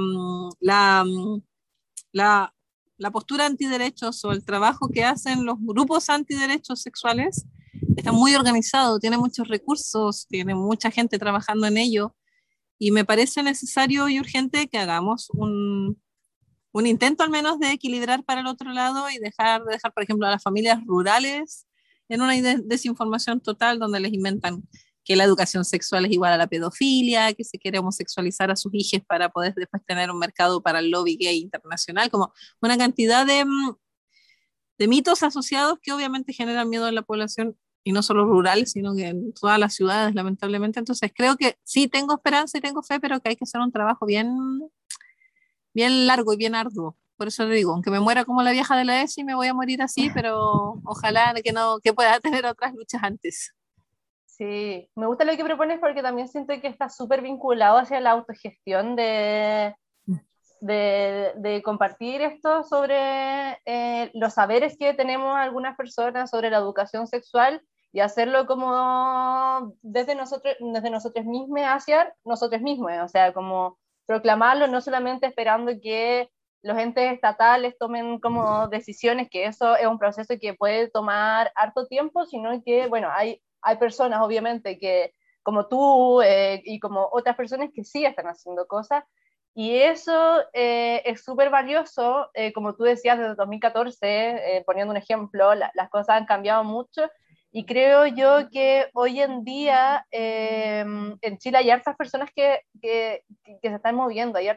la, 0.61 1.05
mm, 1.05 1.43
la, 2.13 2.55
la, 2.99 3.11
postura 3.11 3.47
antiderechos 3.47 4.25
o 4.25 4.33
el 4.33 4.45
trabajo 4.45 4.89
que 4.89 5.05
hacen 5.05 5.45
los 5.45 5.57
grupos 5.59 6.09
antiderechos 6.09 6.83
sexuales 6.83 7.47
está 7.97 8.13
muy 8.13 8.35
organizado, 8.35 9.01
tiene 9.01 9.19
muchos 9.19 9.49
recursos, 9.49 10.27
tiene 10.29 10.55
mucha 10.55 10.91
gente 10.91 11.19
trabajando 11.19 11.67
en 11.67 11.79
ello. 11.79 12.15
Y 12.79 12.93
me 12.93 13.05
parece 13.05 13.43
necesario 13.43 14.09
y 14.09 14.21
urgente 14.21 14.69
que 14.69 14.79
hagamos 14.79 15.31
un, 15.31 16.01
un 16.73 16.87
intento 16.87 17.23
al 17.23 17.31
menos 17.31 17.59
de 17.59 17.73
equilibrar 17.73 18.25
para 18.25 18.41
el 18.41 18.47
otro 18.47 18.73
lado 18.73 19.09
y 19.11 19.19
dejar 19.19 19.65
de 19.65 19.73
dejar, 19.75 19.93
por 19.93 20.03
ejemplo, 20.03 20.27
a 20.27 20.31
las 20.31 20.43
familias 20.43 20.81
rurales 20.85 21.67
en 22.09 22.23
una 22.23 22.35
desinformación 22.65 23.41
total 23.41 23.79
donde 23.79 24.01
les 24.01 24.13
inventan 24.13 24.63
que 25.05 25.17
la 25.17 25.25
educación 25.25 25.65
sexual 25.65 26.05
es 26.05 26.13
igual 26.13 26.35
a 26.35 26.37
la 26.37 26.47
pedofilia, 26.47 27.33
que 27.33 27.43
se 27.43 27.59
quiere 27.59 27.79
homosexualizar 27.79 28.51
a 28.51 28.57
sus 28.57 28.73
hijos 28.75 29.01
para 29.07 29.31
poder 29.31 29.55
después 29.55 29.83
tener 29.87 30.11
un 30.11 30.19
mercado 30.19 30.63
para 30.63 30.81
el 30.81 30.91
lobby 30.91 31.17
gay 31.17 31.39
internacional, 31.39 32.11
como 32.11 32.33
una 32.61 32.77
cantidad 32.77 33.25
de, 33.25 33.45
mm, 33.45 33.75
de 34.79 34.89
mitos 34.89 35.23
asociados 35.23 35.79
que 35.81 35.93
obviamente 35.93 36.35
generan 36.35 36.69
miedo 36.69 36.89
en 36.89 36.95
la 36.95 37.03
población 37.03 37.57
y 37.85 37.93
no 37.93 38.03
solo 38.03 38.27
rurales, 38.27 38.73
sino 38.73 38.95
que 38.95 39.07
en 39.07 39.33
todas 39.33 39.59
las 39.59 39.75
ciudades, 39.75 40.15
lamentablemente. 40.15 40.79
Entonces 40.79 41.11
creo 41.15 41.37
que 41.37 41.57
sí 41.65 41.89
tengo 41.89 42.15
esperanza 42.15 42.59
y 42.59 42.61
tengo 42.61 42.83
fe, 42.83 43.01
pero 43.01 43.19
que 43.21 43.31
hay 43.31 43.37
que 43.37 43.45
hacer 43.45 43.63
un 43.63 43.73
trabajo 43.73 44.05
bien 44.05 44.29
bien 45.79 46.09
largo 46.09 46.33
y 46.33 46.37
bien 46.37 46.57
arduo. 46.57 46.97
Por 47.17 47.29
eso 47.29 47.45
le 47.47 47.55
digo, 47.55 47.73
aunque 47.73 47.93
me 47.93 48.01
muera 48.01 48.25
como 48.25 48.43
la 48.43 48.51
vieja 48.51 48.77
de 48.77 48.85
la 48.85 49.01
ESI, 49.03 49.23
me 49.23 49.37
voy 49.37 49.47
a 49.47 49.55
morir 49.55 49.81
así, 49.81 50.11
pero 50.15 50.81
ojalá 50.85 51.33
que, 51.45 51.53
no, 51.53 51.79
que 51.79 51.93
pueda 51.93 52.19
tener 52.27 52.45
otras 52.47 52.75
luchas 52.75 53.03
antes. 53.03 53.55
Sí, 54.27 54.89
me 54.97 55.07
gusta 55.07 55.25
lo 55.25 55.37
que 55.37 55.45
propones 55.45 55.79
porque 55.81 56.03
también 56.03 56.29
siento 56.29 56.53
que 56.61 56.69
está 56.69 56.89
súper 56.89 57.23
vinculado 57.23 57.79
hacia 57.79 58.01
la 58.01 58.11
autogestión 58.11 58.97
de, 58.97 59.75
de, 60.61 61.33
de 61.37 61.63
compartir 61.63 62.23
esto 62.23 62.63
sobre 62.65 63.59
eh, 63.65 64.11
los 64.15 64.35
saberes 64.35 64.77
que 64.79 64.95
tenemos 64.95 65.37
algunas 65.37 65.77
personas 65.77 66.31
sobre 66.31 66.51
la 66.51 66.59
educación 66.59 67.07
sexual 67.07 67.63
y 67.93 68.01
hacerlo 68.01 68.47
como 68.47 69.75
desde 69.83 70.15
nosotros, 70.15 70.55
desde 70.61 70.91
nosotros 70.91 71.25
mismos 71.25 71.63
hacia 71.65 72.15
nosotros 72.25 72.63
mismos, 72.63 72.93
o 73.05 73.09
sea, 73.09 73.33
como 73.33 73.79
proclamarlo, 74.09 74.67
no 74.67 74.81
solamente 74.81 75.27
esperando 75.27 75.71
que 75.83 76.31
los 76.63 76.79
entes 76.79 77.13
estatales 77.13 77.77
tomen 77.79 78.19
como 78.21 78.67
decisiones, 78.69 79.29
que 79.31 79.45
eso 79.45 79.77
es 79.77 79.87
un 79.87 79.99
proceso 79.99 80.35
que 80.41 80.55
puede 80.55 80.89
tomar 80.89 81.53
harto 81.55 81.87
tiempo, 81.87 82.25
sino 82.25 82.51
que, 82.65 82.87
bueno, 82.87 83.11
hay, 83.13 83.43
hay 83.61 83.77
personas 83.77 84.23
obviamente 84.23 84.79
que, 84.79 85.13
como 85.43 85.69
tú 85.69 86.23
eh, 86.23 86.63
y 86.65 86.81
como 86.81 87.07
otras 87.13 87.37
personas 87.37 87.69
que 87.75 87.85
sí 87.85 88.07
están 88.07 88.27
haciendo 88.29 88.67
cosas, 88.67 89.05
y 89.55 89.77
eso 89.77 90.41
eh, 90.55 91.03
es 91.05 91.23
súper 91.23 91.51
valioso, 91.51 92.31
eh, 92.33 92.55
como 92.55 92.77
tú 92.77 92.85
decías, 92.85 93.19
desde 93.19 93.35
2014, 93.35 94.63
poniendo 94.65 94.93
un 94.93 94.97
ejemplo, 94.97 95.55
las 95.55 95.91
cosas 95.91 96.17
han 96.17 96.27
cambiado 96.27 96.65
mucho 96.65 97.11
y 97.51 97.65
creo 97.65 98.07
yo 98.07 98.51
que 98.51 98.89
hoy 98.95 99.21
en 99.21 99.45
día 99.45 100.07
em, 100.11 101.17
en 101.23 101.39
Chile 101.39 101.59
hay 101.59 101.71
hartas 101.71 101.97
personas 101.97 102.31
que, 102.35 102.61
que, 102.81 103.25
que 103.45 103.69
se 103.69 103.75
están 103.77 103.95
moviendo, 103.95 104.39
hay, 104.39 104.49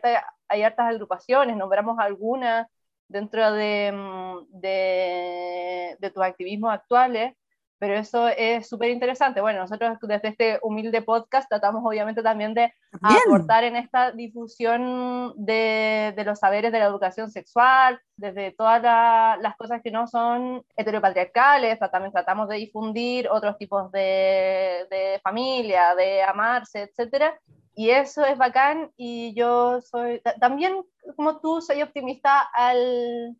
hay 0.49 0.63
hartas 0.63 0.87
agrupaciones, 0.87 1.55
nombramos 1.55 1.97
algunas 1.99 2.67
dentro 3.07 3.51
de, 3.53 3.87
em, 3.87 4.45
de, 4.49 5.97
de 5.99 6.11
tus 6.11 6.23
activismos 6.23 6.73
actuales, 6.73 7.33
pero 7.81 7.95
eso 7.95 8.27
es 8.27 8.69
súper 8.69 8.91
interesante. 8.91 9.41
Bueno, 9.41 9.61
nosotros 9.61 9.97
desde 10.03 10.27
este 10.27 10.59
humilde 10.61 11.01
podcast 11.01 11.49
tratamos 11.49 11.81
obviamente 11.83 12.21
también 12.21 12.53
de 12.53 12.71
aportar 13.01 13.63
en 13.63 13.75
esta 13.75 14.11
difusión 14.11 15.33
de, 15.35 16.13
de, 16.15 16.23
los 16.23 16.37
saberes 16.37 16.71
de 16.71 16.77
la 16.77 16.85
educación 16.85 17.31
sexual, 17.31 17.99
desde 18.17 18.51
todas 18.51 18.83
las 18.83 19.57
cosas 19.57 19.81
que 19.81 19.89
no 19.89 20.05
son 20.05 20.63
heteropatriarcales, 20.75 21.79
también 21.79 22.11
tratamos 22.11 22.47
de 22.49 22.57
difundir 22.57 23.27
otros 23.27 23.57
tipos 23.57 23.91
de, 23.91 24.85
de 24.91 25.19
familia, 25.23 25.95
de 25.95 26.21
amarse, 26.21 26.83
etcétera. 26.83 27.35
Y 27.73 27.89
eso 27.89 28.23
es 28.23 28.37
bacán 28.37 28.91
y 28.95 29.33
yo 29.33 29.81
soy, 29.81 30.21
también 30.39 30.83
como 31.15 31.39
tú, 31.39 31.61
soy 31.61 31.81
optimista 31.81 32.41
al, 32.41 33.35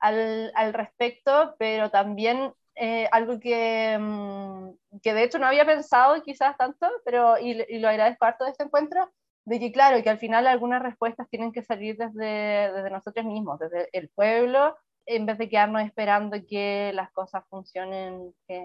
al, 0.00 0.50
al 0.56 0.74
respecto, 0.74 1.54
pero 1.56 1.92
también 1.92 2.52
eh, 2.76 3.08
algo 3.12 3.38
que, 3.38 3.96
mm, 3.98 4.98
que, 5.00 5.14
de 5.14 5.22
hecho 5.24 5.38
no 5.38 5.46
había 5.46 5.64
pensado 5.64 6.20
quizás 6.22 6.56
tanto, 6.56 6.88
pero 7.04 7.38
y, 7.38 7.78
lo 7.78 7.88
agradezco 7.88 8.24
harto 8.24 8.44
de 8.44 8.50
este 8.50 8.64
encuentro, 8.64 9.10
de 9.44 9.60
que 9.60 9.72
claro, 9.72 10.02
que 10.02 10.10
al 10.10 10.18
final 10.18 10.46
algunas 10.46 10.82
respuestas 10.82 11.28
tienen 11.28 11.52
que 11.52 11.62
salir 11.62 11.96
desde, 11.96 12.72
desde 12.72 12.90
nosotros 12.90 13.24
mismos, 13.26 13.58
desde 13.60 13.88
el 13.92 14.08
pueblo, 14.08 14.76
en 15.06 15.26
vez 15.26 15.38
de 15.38 15.48
quedarnos 15.48 15.82
esperando 15.82 16.36
que 16.48 16.92
las 16.94 17.12
cosas 17.12 17.44
funcionen. 17.48 18.34
Que 18.48 18.64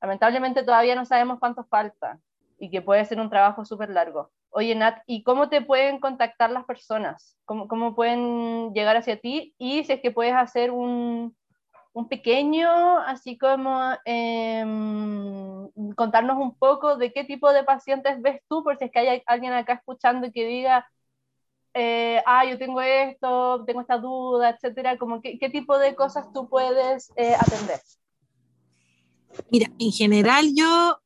lamentablemente 0.00 0.62
todavía 0.62 0.94
no 0.94 1.04
sabemos 1.04 1.38
cuánto 1.40 1.64
falta 1.64 2.18
y 2.58 2.70
que 2.70 2.82
puede 2.82 3.04
ser 3.04 3.20
un 3.20 3.30
trabajo 3.30 3.64
súper 3.64 3.90
largo. 3.90 4.30
Oye, 4.50 4.74
Nat, 4.74 5.00
¿y 5.06 5.22
cómo 5.22 5.48
te 5.48 5.60
pueden 5.60 6.00
contactar 6.00 6.50
las 6.50 6.64
personas? 6.64 7.36
¿Cómo, 7.44 7.68
¿Cómo 7.68 7.94
pueden 7.94 8.72
llegar 8.72 8.96
hacia 8.96 9.20
ti? 9.20 9.54
Y 9.58 9.84
si 9.84 9.92
es 9.92 10.00
que 10.00 10.10
puedes 10.10 10.34
hacer 10.34 10.70
un, 10.70 11.36
un 11.92 12.08
pequeño, 12.08 12.98
así 12.98 13.36
como 13.36 13.92
em, 14.04 15.68
contarnos 15.94 16.38
un 16.38 16.54
poco 16.56 16.96
de 16.96 17.12
qué 17.12 17.24
tipo 17.24 17.52
de 17.52 17.64
pacientes 17.64 18.20
ves 18.22 18.40
tú, 18.48 18.62
por 18.62 18.78
si 18.78 18.84
es 18.84 18.90
que 18.92 18.98
hay 19.00 19.22
alguien 19.26 19.52
acá 19.52 19.74
escuchando 19.74 20.30
que 20.32 20.46
diga, 20.46 20.86
eh, 21.74 22.22
ah, 22.26 22.44
yo 22.44 22.58
tengo 22.58 22.80
esto, 22.80 23.64
tengo 23.64 23.80
esta 23.80 23.98
duda, 23.98 24.50
etcétera, 24.50 24.98
como 24.98 25.20
qué, 25.20 25.38
qué 25.38 25.48
tipo 25.48 25.78
de 25.78 25.94
cosas 25.94 26.32
tú 26.32 26.48
puedes 26.48 27.12
eh, 27.16 27.34
atender. 27.34 27.80
Mira, 29.50 29.70
en 29.78 29.92
general 29.92 30.46
yo 30.54 31.00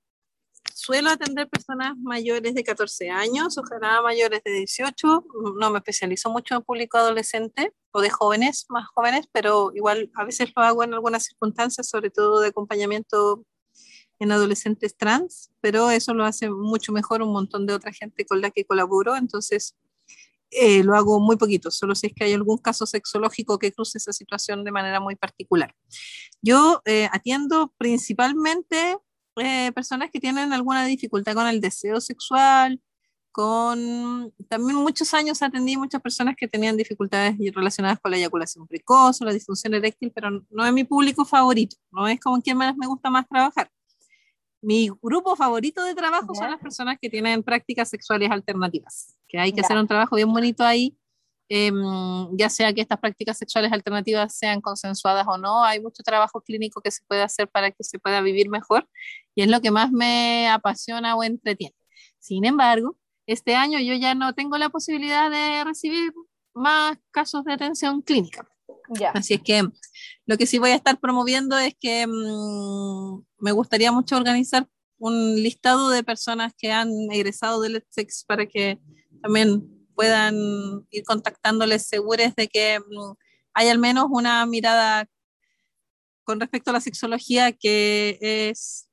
suelo 0.83 1.11
atender 1.11 1.49
personas 1.49 1.97
mayores 1.97 2.55
de 2.55 2.65
14 2.65 3.09
años, 3.09 3.57
ojalá 3.57 4.03
mayores 4.03 4.43
de 4.45 4.51
18. 4.51 5.25
No 5.61 5.71
me 5.71 5.79
especializo 5.79 6.29
mucho 6.29 6.57
en 6.57 6.63
público 6.63 6.99
adolescente 6.99 7.73
o 7.93 8.01
de 8.01 8.11
jóvenes, 8.11 8.67
más 8.69 8.89
jóvenes, 8.89 9.29
pero 9.33 9.71
igual 9.75 10.11
a 10.17 10.25
veces 10.25 10.53
lo 10.57 10.63
hago 10.63 10.83
en 10.83 10.95
algunas 10.95 11.25
circunstancias, 11.25 11.89
sobre 11.89 12.11
todo 12.11 12.41
de 12.41 12.49
acompañamiento 12.49 13.45
en 14.19 14.33
adolescentes 14.33 14.97
trans, 14.97 15.53
pero 15.61 15.91
eso 15.91 16.15
lo 16.15 16.25
hace 16.25 16.51
mucho 16.51 16.93
mejor 16.93 17.23
un 17.23 17.33
montón 17.33 17.67
de 17.67 17.75
otra 17.75 17.93
gente 17.93 18.25
con 18.27 18.41
la 18.41 18.51
que 18.51 18.65
colaboro, 18.65 19.17
entonces 19.17 19.77
eh, 20.51 20.83
lo 20.85 20.95
hago 20.95 21.19
muy 21.19 21.37
poquito, 21.37 21.71
solo 21.71 21.95
si 21.95 22.09
es 22.09 22.13
que 22.13 22.25
hay 22.25 22.33
algún 22.33 22.59
caso 22.59 22.87
sexológico 22.87 23.59
que 23.59 23.73
cruce 23.73 23.99
esa 23.99 24.13
situación 24.13 24.65
de 24.65 24.73
manera 24.73 25.01
muy 25.01 25.17
particular. 25.17 25.75
Yo 26.43 26.83
eh, 26.85 27.09
atiendo 27.11 27.73
principalmente 27.79 28.97
eh, 29.37 29.73
personas 29.73 30.11
que 30.11 30.21
tienen 30.21 30.53
alguna 30.53 30.85
dificultad 30.85 31.35
con 31.35 31.47
el 31.47 31.61
deseo 31.61 32.01
sexual, 32.01 32.81
con 33.33 34.33
también 34.49 34.77
muchos 34.77 35.15
años 35.15 35.43
atendí 35.43 35.77
muchas 35.77 36.03
personas 36.03 36.37
que 36.37 36.47
tenían 36.47 36.77
dificultades 36.77 37.37
relacionadas 37.55 37.99
con 37.99 38.11
la 38.11 38.19
eyaculación 38.19 38.67
precoz 38.67 39.21
o 39.21 39.25
la 39.25 39.33
disfunción 39.33 39.73
eréctil, 39.75 40.13
pero 40.15 40.45
no 40.51 40.67
es 40.67 40.73
mi 40.73 40.85
público 40.85 41.25
favorito, 41.25 41.77
no 41.91 42.07
es 42.07 42.21
con 42.21 42.43
quien 42.43 42.59
más 42.59 42.77
me 42.77 42.87
gusta 42.87 43.09
más 43.11 43.27
trabajar. 43.27 43.71
Mi 44.61 44.91
grupo 45.03 45.35
favorito 45.35 45.83
de 45.83 45.95
trabajo 45.95 46.35
son 46.35 46.51
las 46.51 46.61
personas 46.61 46.99
que 47.01 47.11
tienen 47.11 47.43
prácticas 47.43 47.89
sexuales 47.89 48.31
alternativas, 48.31 49.17
que 49.27 49.39
hay 49.39 49.53
que 49.53 49.63
hacer 49.63 49.77
un 49.77 49.89
trabajo 49.89 50.15
bien 50.15 50.33
bonito 50.33 50.63
ahí, 50.63 50.97
em, 51.55 52.35
ya 52.35 52.49
sea 52.49 52.73
que 52.73 52.81
estas 52.81 52.99
prácticas 52.99 53.37
sexuales 53.37 53.71
alternativas 53.73 54.35
sean 54.35 54.63
consensuadas 54.63 55.27
o 55.29 55.37
no, 55.37 55.63
hay 55.63 55.81
mucho 55.81 56.03
trabajo 56.03 56.41
clínico 56.41 56.81
que 56.81 56.91
se 56.91 57.05
puede 57.07 57.21
hacer 57.21 57.47
para 57.47 57.71
que 57.71 57.85
se 57.85 57.99
pueda 57.99 58.23
vivir 58.23 58.49
mejor 58.49 58.89
y 59.35 59.43
es 59.43 59.49
lo 59.49 59.61
que 59.61 59.71
más 59.71 59.93
me 59.93 60.49
apasiona 60.49 61.15
o 61.15 61.23
entretiene. 61.23 61.77
Sin 62.19 62.47
embargo, 62.47 62.97
este 63.27 63.55
año 63.55 63.79
yo 63.81 63.93
ya 63.93 64.15
no 64.15 64.33
tengo 64.33 64.57
la 64.57 64.71
posibilidad 64.71 65.31
de 65.31 65.63
recibir 65.65 66.15
más 66.55 66.97
casos 67.11 67.45
de 67.45 67.53
atención 67.53 68.01
clínica. 68.01 68.49
Así 69.13 69.35
es 69.35 69.43
que 69.43 69.63
lo 70.25 70.39
que 70.39 70.47
sí 70.47 70.59
voy 70.59 70.71
a 70.71 70.77
estar 70.77 70.99
promoviendo 70.99 71.59
es 71.59 71.75
que 71.79 72.07
mm, 72.07 73.25
me 73.41 73.53
gustaría 73.53 73.93
mucho 73.93 74.17
organizar 74.17 74.67
un 74.97 75.37
listado 75.37 75.91
de 75.91 76.03
personas 76.03 76.55
que 76.57 76.73
han 76.73 76.91
egresado 77.11 77.61
del 77.61 77.75
LetSex 77.75 78.25
para 78.25 78.47
que 78.47 78.79
también 79.21 79.82
puedan 79.95 80.35
ir 80.91 81.05
contactándoles 81.05 81.87
seguros 81.87 82.35
de 82.37 82.49
que 82.49 82.81
mm, 82.81 83.13
hay 83.55 83.69
al 83.69 83.79
menos 83.79 84.07
una 84.11 84.45
mirada 84.47 85.07
con 86.25 86.41
respecto 86.41 86.71
a 86.71 86.75
la 86.75 86.81
sexología 86.81 87.53
que 87.53 88.19
es 88.21 88.89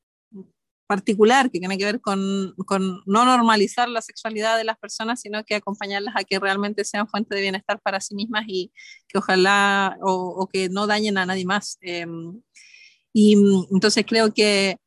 particular 0.89 1.51
que 1.51 1.59
tiene 1.59 1.77
que 1.77 1.85
ver 1.85 2.01
con, 2.01 2.55
con, 2.65 3.03
no 3.05 3.23
normalizar 3.23 3.87
la 3.87 4.01
sexualidad 4.01 4.57
de 4.57 4.63
las 4.63 4.79
personas, 4.79 5.21
sino 5.21 5.43
que 5.43 5.53
acompañarlas 5.53 6.15
a 6.17 6.23
que 6.23 6.39
realmente 6.39 6.83
sean 6.83 7.07
fuente 7.07 7.35
de 7.35 7.41
bienestar 7.41 7.79
para 7.79 8.01
sí 8.01 8.15
mismas 8.15 8.45
y 8.47 8.71
que 9.07 9.19
ojalá 9.19 9.95
o, 10.01 10.47
que 10.51 10.67
no 10.67 10.87
dañen 10.87 11.19
a 11.19 11.27
nadie 11.27 11.45
más. 11.45 11.77
Em, 11.81 12.41
y 13.13 13.35
entonces 13.71 14.03
creo 14.07 14.33
que 14.33 14.77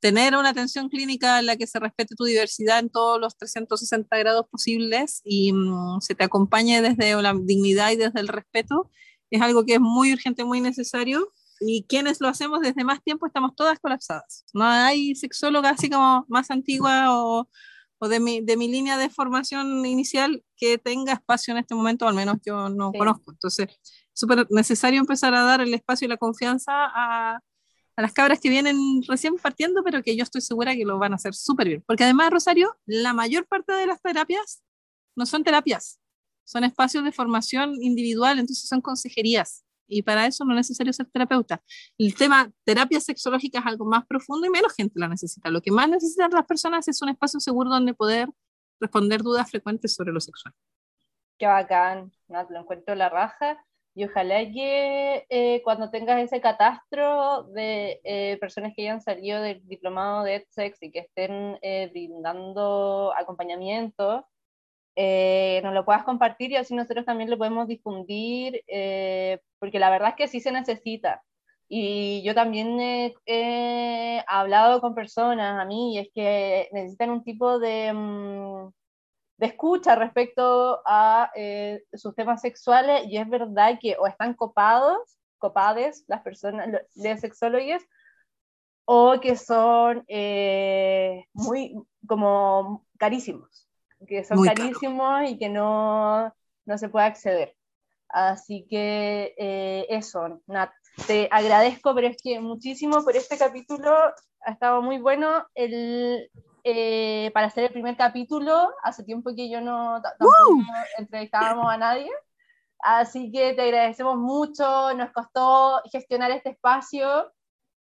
tener 0.00 0.34
una 0.34 0.48
atención 0.48 0.88
clínica 0.88 1.38
en 1.38 1.46
la 1.46 1.56
que 1.56 1.66
se 1.66 1.78
respete 1.78 2.14
tu 2.16 2.24
diversidad 2.24 2.78
en 2.78 2.90
todos 2.90 3.20
los 3.20 3.36
360 3.36 4.16
grados 4.18 4.46
posibles 4.50 5.20
y 5.24 5.52
um, 5.52 6.00
se 6.00 6.14
te 6.14 6.24
acompañe 6.24 6.82
desde 6.82 7.20
la 7.22 7.34
dignidad 7.34 7.90
y 7.90 7.96
desde 7.96 8.20
el 8.20 8.28
respeto 8.28 8.90
es 9.30 9.40
algo 9.42 9.64
que 9.64 9.74
es 9.74 9.80
muy 9.80 10.12
urgente, 10.12 10.44
muy 10.44 10.60
necesario 10.60 11.32
y 11.60 11.84
quienes 11.86 12.20
lo 12.20 12.28
hacemos 12.28 12.60
desde 12.60 12.84
más 12.84 13.02
tiempo 13.02 13.26
estamos 13.26 13.54
todas 13.54 13.78
colapsadas. 13.78 14.44
No 14.54 14.64
hay 14.64 15.14
sexóloga 15.14 15.70
así 15.70 15.90
como 15.90 16.24
más 16.28 16.50
antigua 16.50 17.14
o, 17.14 17.48
o 17.98 18.08
de, 18.08 18.18
mi, 18.18 18.40
de 18.40 18.56
mi 18.56 18.68
línea 18.68 18.96
de 18.96 19.10
formación 19.10 19.84
inicial 19.84 20.42
que 20.56 20.78
tenga 20.78 21.12
espacio 21.12 21.52
en 21.52 21.58
este 21.58 21.74
momento, 21.74 22.08
al 22.08 22.14
menos 22.14 22.38
yo 22.44 22.70
no 22.70 22.90
conozco. 22.92 23.32
Entonces, 23.32 23.68
es 23.68 24.08
súper 24.14 24.46
necesario 24.50 25.00
empezar 25.00 25.34
a 25.34 25.42
dar 25.42 25.60
el 25.60 25.74
espacio 25.74 26.06
y 26.06 26.08
la 26.08 26.16
confianza 26.16 26.72
a, 26.72 27.40
a 28.00 28.02
las 28.02 28.14
cabras 28.14 28.40
que 28.40 28.48
vienen 28.48 29.02
recién 29.06 29.36
partiendo, 29.36 29.84
pero 29.84 30.02
que 30.02 30.16
yo 30.16 30.22
estoy 30.22 30.40
segura 30.40 30.74
que 30.74 30.86
lo 30.86 30.98
van 30.98 31.12
a 31.12 31.16
hacer 31.16 31.34
súper 31.34 31.68
bien. 31.68 31.84
Porque 31.86 32.04
además, 32.04 32.30
Rosario, 32.30 32.74
la 32.86 33.12
mayor 33.12 33.46
parte 33.46 33.74
de 33.74 33.86
las 33.86 34.00
terapias 34.00 34.62
no 35.14 35.26
son 35.26 35.44
terapias, 35.44 36.00
son 36.44 36.64
espacios 36.64 37.04
de 37.04 37.12
formación 37.12 37.74
individual, 37.82 38.38
entonces 38.38 38.66
son 38.66 38.80
consejerías 38.80 39.64
y 39.86 40.00
para 40.00 40.26
eso 40.26 40.46
no 40.46 40.52
es 40.52 40.56
necesario 40.56 40.94
ser 40.94 41.10
terapeuta. 41.12 41.62
El 41.98 42.14
tema 42.14 42.50
terapia 42.64 43.00
sexológica 43.00 43.58
es 43.58 43.66
algo 43.66 43.84
más 43.84 44.06
profundo 44.06 44.46
y 44.46 44.50
menos 44.50 44.72
gente 44.74 44.98
la 44.98 45.08
necesita. 45.08 45.50
Lo 45.50 45.60
que 45.60 45.70
más 45.70 45.86
necesitan 45.86 46.30
las 46.30 46.46
personas 46.46 46.88
es 46.88 47.02
un 47.02 47.10
espacio 47.10 47.38
seguro 47.38 47.68
donde 47.68 47.92
poder 47.92 48.30
responder 48.80 49.22
dudas 49.22 49.50
frecuentes 49.50 49.94
sobre 49.94 50.12
lo 50.12 50.20
sexual. 50.20 50.54
Qué 51.36 51.46
bacán, 51.46 52.12
no, 52.28 52.46
lo 52.48 52.60
encuentro 52.60 52.94
la 52.94 53.10
raja. 53.10 53.62
Y 54.00 54.04
ojalá 54.04 54.38
que 54.50 55.26
eh, 55.28 55.60
cuando 55.62 55.90
tengas 55.90 56.22
ese 56.22 56.40
catastro 56.40 57.42
de 57.52 58.00
eh, 58.02 58.38
personas 58.40 58.72
que 58.74 58.80
hayan 58.80 59.02
salido 59.02 59.42
del 59.42 59.60
diplomado 59.68 60.24
de 60.24 60.36
EdSex 60.36 60.82
y 60.82 60.90
que 60.90 61.00
estén 61.00 61.58
eh, 61.60 61.90
brindando 61.92 63.12
acompañamiento, 63.14 64.26
eh, 64.96 65.60
nos 65.62 65.74
lo 65.74 65.84
puedas 65.84 66.04
compartir 66.04 66.50
y 66.50 66.56
así 66.56 66.74
nosotros 66.74 67.04
también 67.04 67.28
lo 67.28 67.36
podemos 67.36 67.68
difundir, 67.68 68.62
eh, 68.68 69.38
porque 69.58 69.78
la 69.78 69.90
verdad 69.90 70.10
es 70.10 70.16
que 70.16 70.28
sí 70.28 70.40
se 70.40 70.50
necesita. 70.50 71.22
Y 71.68 72.22
yo 72.22 72.34
también 72.34 72.80
he, 73.26 74.24
hablado 74.26 74.80
con 74.80 74.94
personas 74.94 75.60
a 75.60 75.66
mí 75.66 75.96
y 75.96 75.98
es 75.98 76.08
que 76.14 76.70
necesitan 76.72 77.10
un 77.10 77.22
tipo 77.22 77.58
de, 77.58 77.92
mm, 77.92 78.70
de 79.40 79.46
escucha 79.46 79.96
respecto 79.96 80.82
a 80.84 81.30
eh, 81.34 81.82
sus 81.94 82.14
temas 82.14 82.42
sexuales 82.42 83.06
y 83.06 83.16
es 83.16 83.28
verdad 83.28 83.78
que 83.80 83.96
o 83.98 84.06
están 84.06 84.34
copados, 84.34 85.16
copades 85.38 86.04
las 86.06 86.20
personas 86.20 86.68
de 86.94 87.16
sexólogos 87.16 87.82
o 88.84 89.18
que 89.20 89.36
son 89.36 90.04
muy 91.32 91.74
como 92.06 92.86
carísimos 92.98 93.70
que 94.06 94.24
son 94.24 94.42
carísimos 94.44 95.30
y 95.30 95.38
que 95.38 95.48
no, 95.48 96.34
no, 96.64 96.78
se 96.78 96.88
puede 96.88 97.06
acceder. 97.06 97.56
Así 98.08 98.66
que 98.68 99.34
eh, 99.36 99.86
eso, 99.88 100.40
Nat, 100.46 100.70
te 101.06 101.28
agradezco, 101.30 101.94
pero 101.94 102.08
es 102.08 102.16
que 102.20 102.40
muchísimo 102.40 103.04
por 103.04 103.16
este 103.16 103.38
capítulo, 103.38 103.92
ha 104.42 104.52
estado 104.52 104.82
muy 104.82 104.98
bueno. 104.98 105.46
El, 105.54 106.30
eh, 106.64 107.30
para 107.32 107.46
hacer 107.46 107.64
el 107.64 107.72
primer 107.72 107.96
capítulo, 107.96 108.72
hace 108.82 109.04
tiempo 109.04 109.34
que 109.34 109.50
yo 109.50 109.60
no 109.60 110.00
entrevistábamos 110.98 111.72
a 111.72 111.76
nadie. 111.76 112.10
Así 112.82 113.30
que 113.30 113.52
te 113.54 113.62
agradecemos 113.62 114.16
mucho, 114.16 114.94
nos 114.94 115.10
costó 115.12 115.82
gestionar 115.92 116.30
este 116.30 116.50
espacio, 116.50 117.30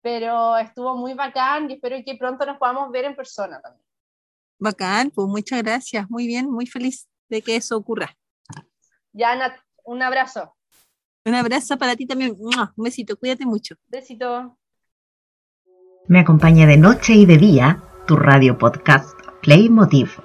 pero 0.01 0.57
estuvo 0.57 0.95
muy 0.97 1.13
bacán 1.13 1.69
y 1.69 1.75
espero 1.75 1.95
que 2.05 2.17
pronto 2.17 2.45
nos 2.45 2.57
podamos 2.57 2.91
ver 2.91 3.05
en 3.05 3.15
persona 3.15 3.61
también. 3.61 3.85
Bacán, 4.59 5.11
pues 5.11 5.27
muchas 5.27 5.63
gracias, 5.63 6.09
muy 6.09 6.27
bien, 6.27 6.49
muy 6.51 6.67
feliz 6.67 7.07
de 7.29 7.41
que 7.41 7.55
eso 7.55 7.77
ocurra. 7.77 8.15
Ya, 9.13 9.31
Ana, 9.31 9.55
un 9.85 10.01
abrazo. 10.01 10.55
Un 11.25 11.35
abrazo 11.35 11.77
para 11.77 11.95
ti 11.95 12.05
también. 12.05 12.35
Un 12.37 12.69
besito, 12.75 13.15
cuídate 13.15 13.45
mucho. 13.45 13.75
Besito. 13.87 14.57
Me 16.07 16.19
acompaña 16.19 16.67
de 16.67 16.77
noche 16.77 17.13
y 17.13 17.25
de 17.25 17.37
día 17.37 17.81
tu 18.05 18.15
radio 18.15 18.55
podcast 18.59 19.15
Play 19.41 19.69
Motif 19.69 20.19